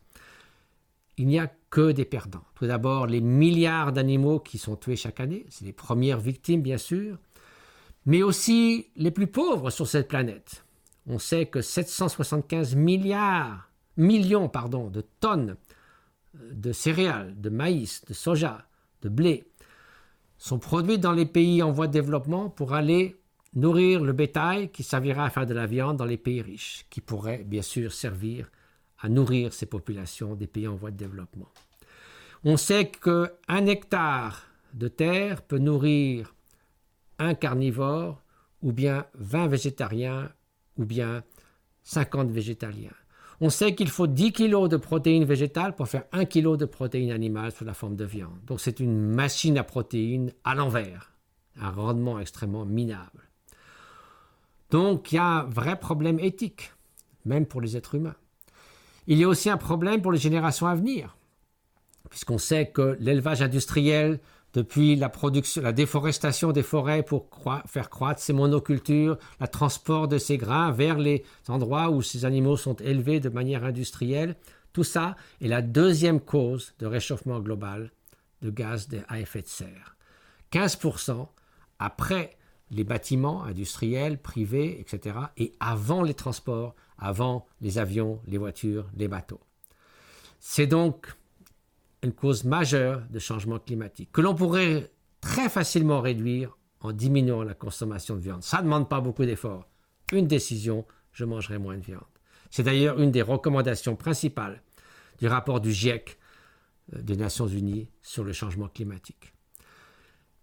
il 1.16 1.26
n'y 1.26 1.38
a 1.38 1.50
que 1.70 1.92
des 1.92 2.04
perdants. 2.04 2.44
Tout 2.54 2.66
d'abord, 2.66 3.06
les 3.06 3.20
milliards 3.20 3.92
d'animaux 3.92 4.38
qui 4.38 4.58
sont 4.58 4.76
tués 4.76 4.96
chaque 4.96 5.20
année, 5.20 5.46
c'est 5.48 5.64
les 5.64 5.72
premières 5.72 6.20
victimes 6.20 6.62
bien 6.62 6.78
sûr, 6.78 7.18
mais 8.04 8.22
aussi 8.22 8.88
les 8.96 9.10
plus 9.10 9.26
pauvres 9.26 9.70
sur 9.70 9.86
cette 9.86 10.08
planète. 10.08 10.64
On 11.06 11.18
sait 11.18 11.46
que 11.46 11.62
775 11.62 12.74
milliards, 12.74 13.70
millions 13.96 14.48
pardon, 14.48 14.88
de 14.90 15.02
tonnes 15.20 15.56
euh, 16.36 16.52
de 16.52 16.72
céréales, 16.72 17.40
de 17.40 17.48
maïs, 17.48 18.04
de 18.04 18.12
soja, 18.12 18.66
de 19.02 19.08
blé 19.08 19.48
sont 20.38 20.58
produites 20.58 21.00
dans 21.00 21.12
les 21.12 21.26
pays 21.26 21.62
en 21.62 21.72
voie 21.72 21.86
de 21.86 21.92
développement 21.92 22.50
pour 22.50 22.74
aller 22.74 23.16
nourrir 23.56 24.04
le 24.04 24.12
bétail 24.12 24.70
qui 24.70 24.82
servira 24.82 25.24
à 25.24 25.30
faire 25.30 25.46
de 25.46 25.54
la 25.54 25.66
viande 25.66 25.96
dans 25.96 26.04
les 26.04 26.18
pays 26.18 26.42
riches, 26.42 26.86
qui 26.90 27.00
pourrait 27.00 27.42
bien 27.44 27.62
sûr 27.62 27.92
servir 27.92 28.50
à 29.00 29.08
nourrir 29.08 29.52
ces 29.52 29.66
populations 29.66 30.34
des 30.34 30.46
pays 30.46 30.68
en 30.68 30.76
voie 30.76 30.90
de 30.90 30.96
développement. 30.96 31.48
On 32.44 32.56
sait 32.56 32.90
qu'un 32.90 33.66
hectare 33.66 34.42
de 34.74 34.88
terre 34.88 35.42
peut 35.42 35.58
nourrir 35.58 36.34
un 37.18 37.34
carnivore, 37.34 38.22
ou 38.62 38.72
bien 38.72 39.06
20 39.14 39.48
végétariens, 39.48 40.30
ou 40.76 40.84
bien 40.84 41.24
50 41.82 42.30
végétaliens. 42.30 42.94
On 43.40 43.50
sait 43.50 43.74
qu'il 43.74 43.88
faut 43.88 44.06
10 44.06 44.32
kg 44.32 44.68
de 44.68 44.76
protéines 44.76 45.24
végétales 45.24 45.74
pour 45.74 45.88
faire 45.88 46.04
1 46.12 46.24
kg 46.26 46.56
de 46.56 46.64
protéines 46.64 47.10
animales 47.10 47.52
sous 47.52 47.64
la 47.64 47.74
forme 47.74 47.96
de 47.96 48.04
viande. 48.04 48.38
Donc 48.46 48.60
c'est 48.60 48.80
une 48.80 49.14
machine 49.14 49.58
à 49.58 49.64
protéines 49.64 50.32
à 50.44 50.54
l'envers, 50.54 51.12
un 51.60 51.70
rendement 51.70 52.18
extrêmement 52.18 52.64
minable. 52.64 53.25
Donc 54.70 55.12
il 55.12 55.16
y 55.16 55.18
a 55.18 55.24
un 55.24 55.44
vrai 55.44 55.78
problème 55.78 56.18
éthique, 56.20 56.72
même 57.24 57.46
pour 57.46 57.60
les 57.60 57.76
êtres 57.76 57.94
humains. 57.94 58.16
Il 59.06 59.18
y 59.18 59.24
a 59.24 59.28
aussi 59.28 59.48
un 59.48 59.56
problème 59.56 60.02
pour 60.02 60.12
les 60.12 60.18
générations 60.18 60.66
à 60.66 60.74
venir, 60.74 61.16
puisqu'on 62.10 62.38
sait 62.38 62.70
que 62.70 62.96
l'élevage 63.00 63.42
industriel 63.42 64.20
depuis 64.52 64.96
la 64.96 65.72
déforestation 65.72 66.50
des 66.50 66.62
forêts 66.62 67.02
pour 67.02 67.28
faire 67.66 67.90
croître 67.90 68.22
ces 68.22 68.32
monocultures, 68.32 69.18
le 69.38 69.48
transport 69.48 70.08
de 70.08 70.16
ces 70.16 70.38
grains 70.38 70.72
vers 70.72 70.98
les 70.98 71.24
endroits 71.46 71.90
où 71.90 72.00
ces 72.00 72.24
animaux 72.24 72.56
sont 72.56 72.76
élevés 72.76 73.20
de 73.20 73.28
manière 73.28 73.64
industrielle, 73.64 74.34
tout 74.72 74.84
ça 74.84 75.14
est 75.42 75.48
la 75.48 75.60
deuxième 75.60 76.20
cause 76.20 76.72
de 76.78 76.86
réchauffement 76.86 77.40
global 77.40 77.90
de 78.42 78.50
gaz 78.50 78.88
à 79.08 79.20
effet 79.20 79.42
de 79.42 79.46
serre. 79.46 79.96
15% 80.52 81.28
après 81.78 82.35
les 82.70 82.84
bâtiments 82.84 83.44
industriels, 83.44 84.18
privés, 84.18 84.80
etc., 84.80 85.16
et 85.36 85.54
avant 85.60 86.02
les 86.02 86.14
transports, 86.14 86.74
avant 86.98 87.46
les 87.60 87.78
avions, 87.78 88.20
les 88.26 88.38
voitures, 88.38 88.86
les 88.96 89.08
bateaux. 89.08 89.40
C'est 90.40 90.66
donc 90.66 91.14
une 92.02 92.12
cause 92.12 92.44
majeure 92.44 93.02
de 93.10 93.18
changement 93.18 93.58
climatique, 93.58 94.10
que 94.12 94.20
l'on 94.20 94.34
pourrait 94.34 94.90
très 95.20 95.48
facilement 95.48 96.00
réduire 96.00 96.56
en 96.80 96.92
diminuant 96.92 97.42
la 97.42 97.54
consommation 97.54 98.14
de 98.14 98.20
viande. 98.20 98.42
Ça 98.42 98.58
ne 98.58 98.64
demande 98.64 98.88
pas 98.88 99.00
beaucoup 99.00 99.24
d'efforts. 99.24 99.66
Une 100.12 100.26
décision, 100.26 100.84
je 101.12 101.24
mangerai 101.24 101.58
moins 101.58 101.76
de 101.76 101.82
viande. 101.82 102.04
C'est 102.50 102.62
d'ailleurs 102.62 103.00
une 103.00 103.10
des 103.10 103.22
recommandations 103.22 103.96
principales 103.96 104.62
du 105.18 105.26
rapport 105.26 105.60
du 105.60 105.72
GIEC 105.72 106.18
euh, 106.94 107.02
des 107.02 107.16
Nations 107.16 107.46
Unies 107.46 107.88
sur 108.02 108.22
le 108.22 108.32
changement 108.32 108.68
climatique. 108.68 109.32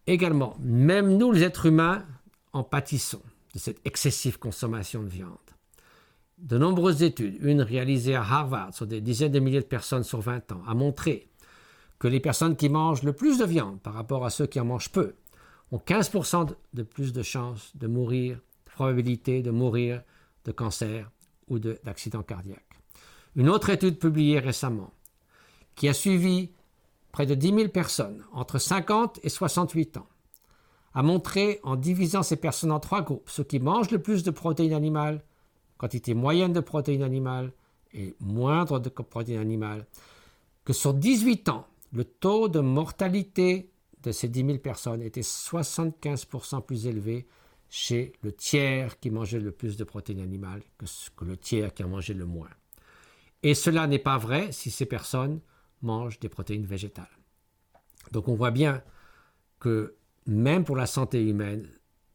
Également, 0.07 0.57
même 0.59 1.17
nous 1.17 1.31
les 1.31 1.43
êtres 1.43 1.67
humains 1.67 2.05
en 2.51 2.63
pâtissons 2.63 3.21
de 3.53 3.59
cette 3.59 3.85
excessive 3.85 4.37
consommation 4.37 5.01
de 5.01 5.09
viande. 5.09 5.37
De 6.37 6.57
nombreuses 6.57 7.03
études, 7.03 7.37
une 7.41 7.61
réalisée 7.61 8.15
à 8.15 8.21
Harvard 8.21 8.73
sur 8.73 8.85
des 8.85 8.99
dizaines 8.99 9.31
de 9.31 9.39
milliers 9.39 9.61
de 9.61 9.65
personnes 9.65 10.03
sur 10.03 10.19
20 10.19 10.51
ans, 10.51 10.61
a 10.67 10.73
montré 10.73 11.29
que 11.99 12.07
les 12.09 12.19
personnes 12.19 12.57
qui 12.57 12.67
mangent 12.67 13.03
le 13.03 13.13
plus 13.13 13.37
de 13.37 13.45
viande 13.45 13.79
par 13.79 13.93
rapport 13.93 14.25
à 14.25 14.29
ceux 14.29 14.45
qui 14.45 14.59
en 14.59 14.65
mangent 14.65 14.91
peu 14.91 15.15
ont 15.71 15.77
15% 15.77 16.53
de 16.73 16.83
plus 16.83 17.13
de 17.13 17.23
chances 17.23 17.71
de 17.75 17.87
mourir, 17.87 18.35
de 18.65 18.71
probabilité 18.71 19.41
de 19.41 19.51
mourir 19.51 20.01
de 20.43 20.51
cancer 20.51 21.09
ou 21.47 21.59
d'accident 21.59 22.23
cardiaque. 22.23 22.79
Une 23.35 23.47
autre 23.47 23.69
étude 23.69 23.99
publiée 23.99 24.39
récemment, 24.39 24.91
qui 25.75 25.87
a 25.87 25.93
suivi 25.93 26.51
près 27.13 27.25
de 27.25 27.35
10 27.35 27.47
000 27.47 27.67
personnes 27.69 28.25
entre 28.33 28.57
50 28.57 29.19
et 29.23 29.29
68 29.29 29.97
ans, 29.97 30.07
a 30.93 31.03
montré 31.03 31.59
en 31.63 31.77
divisant 31.77 32.23
ces 32.23 32.35
personnes 32.35 32.71
en 32.71 32.79
trois 32.79 33.01
groupes, 33.01 33.29
ceux 33.29 33.43
qui 33.43 33.59
mangent 33.59 33.91
le 33.91 34.01
plus 34.01 34.23
de 34.23 34.31
protéines 34.31 34.73
animales, 34.73 35.23
quantité 35.77 36.15
moyenne 36.15 36.53
de 36.53 36.59
protéines 36.59 37.03
animales 37.03 37.53
et 37.93 38.15
moindre 38.19 38.79
de 38.79 38.89
protéines 38.89 39.39
animales, 39.39 39.85
que 40.65 40.73
sur 40.73 40.93
18 40.93 41.49
ans, 41.49 41.67
le 41.93 42.03
taux 42.03 42.49
de 42.49 42.59
mortalité 42.59 43.71
de 44.01 44.11
ces 44.11 44.27
10 44.27 44.45
000 44.45 44.57
personnes 44.57 45.01
était 45.03 45.21
75% 45.21 46.65
plus 46.65 46.87
élevé 46.87 47.27
chez 47.69 48.13
le 48.23 48.31
tiers 48.31 48.99
qui 48.99 49.11
mangeait 49.11 49.39
le 49.39 49.51
plus 49.51 49.77
de 49.77 49.83
protéines 49.83 50.19
animales 50.19 50.63
que, 50.79 50.85
que 51.15 51.25
le 51.25 51.37
tiers 51.37 51.73
qui 51.73 51.83
en 51.83 51.89
mangeait 51.89 52.13
le 52.13 52.25
moins. 52.25 52.49
Et 53.43 53.53
cela 53.53 53.85
n'est 53.85 53.99
pas 53.99 54.17
vrai 54.17 54.51
si 54.51 54.71
ces 54.71 54.85
personnes 54.87 55.41
mangent 55.83 56.19
des 56.19 56.29
protéines 56.29 56.65
végétales. 56.65 57.05
Donc 58.11 58.27
on 58.27 58.35
voit 58.35 58.51
bien 58.51 58.81
que 59.59 59.95
même 60.25 60.63
pour 60.63 60.75
la 60.75 60.85
santé 60.85 61.21
humaine, 61.21 61.67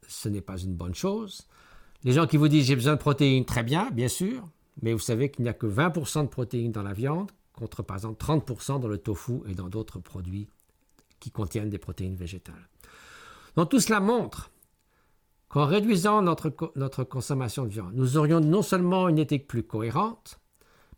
ce 0.07 0.29
n'est 0.29 0.41
pas 0.41 0.59
une 0.59 0.75
bonne 0.75 0.95
chose. 0.95 1.47
Les 2.05 2.13
gens 2.13 2.27
qui 2.27 2.37
vous 2.37 2.49
disent 2.49 2.67
j'ai 2.67 2.77
besoin 2.77 2.95
de 2.95 3.01
protéines, 3.01 3.45
très 3.45 3.63
bien, 3.63 3.91
bien 3.91 4.09
sûr, 4.09 4.49
mais 4.83 4.93
vous 4.93 4.99
savez 4.99 5.31
qu'il 5.31 5.43
n'y 5.43 5.49
a 5.49 5.55
que 5.55 5.67
20% 5.67 6.23
de 6.23 6.29
protéines 6.29 6.73
dans 6.73 6.83
la 6.83 6.93
viande, 6.93 7.31
contre 7.53 7.83
par 7.83 7.97
exemple 7.97 8.25
30% 8.25 8.81
dans 8.81 8.89
le 8.89 8.99
tofu 8.99 9.41
et 9.49 9.55
dans 9.55 9.69
d'autres 9.69 9.99
produits 9.99 10.49
qui 11.21 11.31
contiennent 11.31 11.71
des 11.71 11.79
protéines 11.79 12.15
végétales. 12.15 12.69
Donc 13.57 13.71
tout 13.71 13.81
cela 13.81 14.01
montre 14.01 14.51
qu'en 15.49 15.67
réduisant 15.67 16.23
notre, 16.23 16.55
notre 16.77 17.05
consommation 17.05 17.65
de 17.65 17.71
viande, 17.71 17.93
nous 17.95 18.17
aurions 18.17 18.41
non 18.41 18.63
seulement 18.63 19.09
une 19.09 19.19
éthique 19.19 19.49
plus 19.49 19.65
cohérente, 19.65 20.39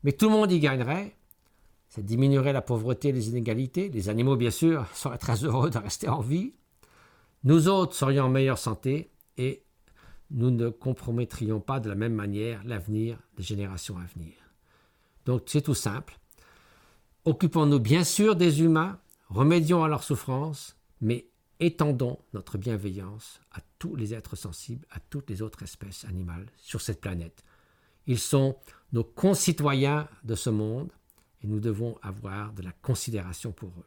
mais 0.02 0.12
tout 0.12 0.26
le 0.28 0.32
monde 0.32 0.52
y 0.52 0.60
gagnerait. 0.60 1.16
Ça 1.91 2.03
diminuerait 2.03 2.53
la 2.53 2.62
pauvreté 2.62 3.09
et 3.09 3.12
les 3.12 3.28
inégalités. 3.28 3.88
Les 3.88 4.09
animaux, 4.09 4.36
bien 4.36 4.53
sûr, 4.53 4.86
seraient 4.95 5.18
très 5.18 5.45
heureux 5.45 5.70
de 5.70 5.78
rester 5.78 6.09
en 6.09 6.20
vie. 6.20 6.55
Nous 7.43 7.68
autres 7.68 7.95
serions 7.95 8.24
en 8.24 8.28
meilleure 8.28 8.59
santé 8.59 9.11
et 9.36 9.64
nous 10.30 10.53
ne 10.53 10.68
compromettrions 10.68 11.61
pas 11.61 11.80
de 11.80 11.88
la 11.88 11.97
même 11.97 12.14
manière 12.14 12.62
l'avenir 12.64 13.18
des 13.36 13.43
générations 13.43 13.99
à 13.99 14.05
venir. 14.14 14.34
Donc 15.26 15.43
c'est 15.47 15.62
tout 15.62 15.74
simple. 15.74 16.18
Occupons-nous 17.24 17.80
bien 17.80 18.05
sûr 18.05 18.36
des 18.36 18.62
humains, 18.62 19.01
remédions 19.28 19.82
à 19.82 19.88
leurs 19.88 20.05
souffrances, 20.05 20.76
mais 21.01 21.28
étendons 21.59 22.20
notre 22.34 22.57
bienveillance 22.57 23.41
à 23.51 23.61
tous 23.80 23.97
les 23.97 24.14
êtres 24.14 24.36
sensibles, 24.36 24.86
à 24.91 25.01
toutes 25.01 25.28
les 25.28 25.43
autres 25.43 25.64
espèces 25.64 26.05
animales 26.05 26.47
sur 26.57 26.80
cette 26.80 27.01
planète. 27.01 27.43
Ils 28.07 28.18
sont 28.18 28.57
nos 28.93 29.05
concitoyens 29.05 30.09
de 30.22 30.36
ce 30.36 30.51
monde 30.51 30.91
et 31.43 31.47
nous 31.47 31.61
devons 31.61 31.99
avoir 32.03 32.53
de 32.53 32.62
la 32.62 32.72
considération 32.82 33.53
pour 33.53 33.70
eux. 33.70 33.86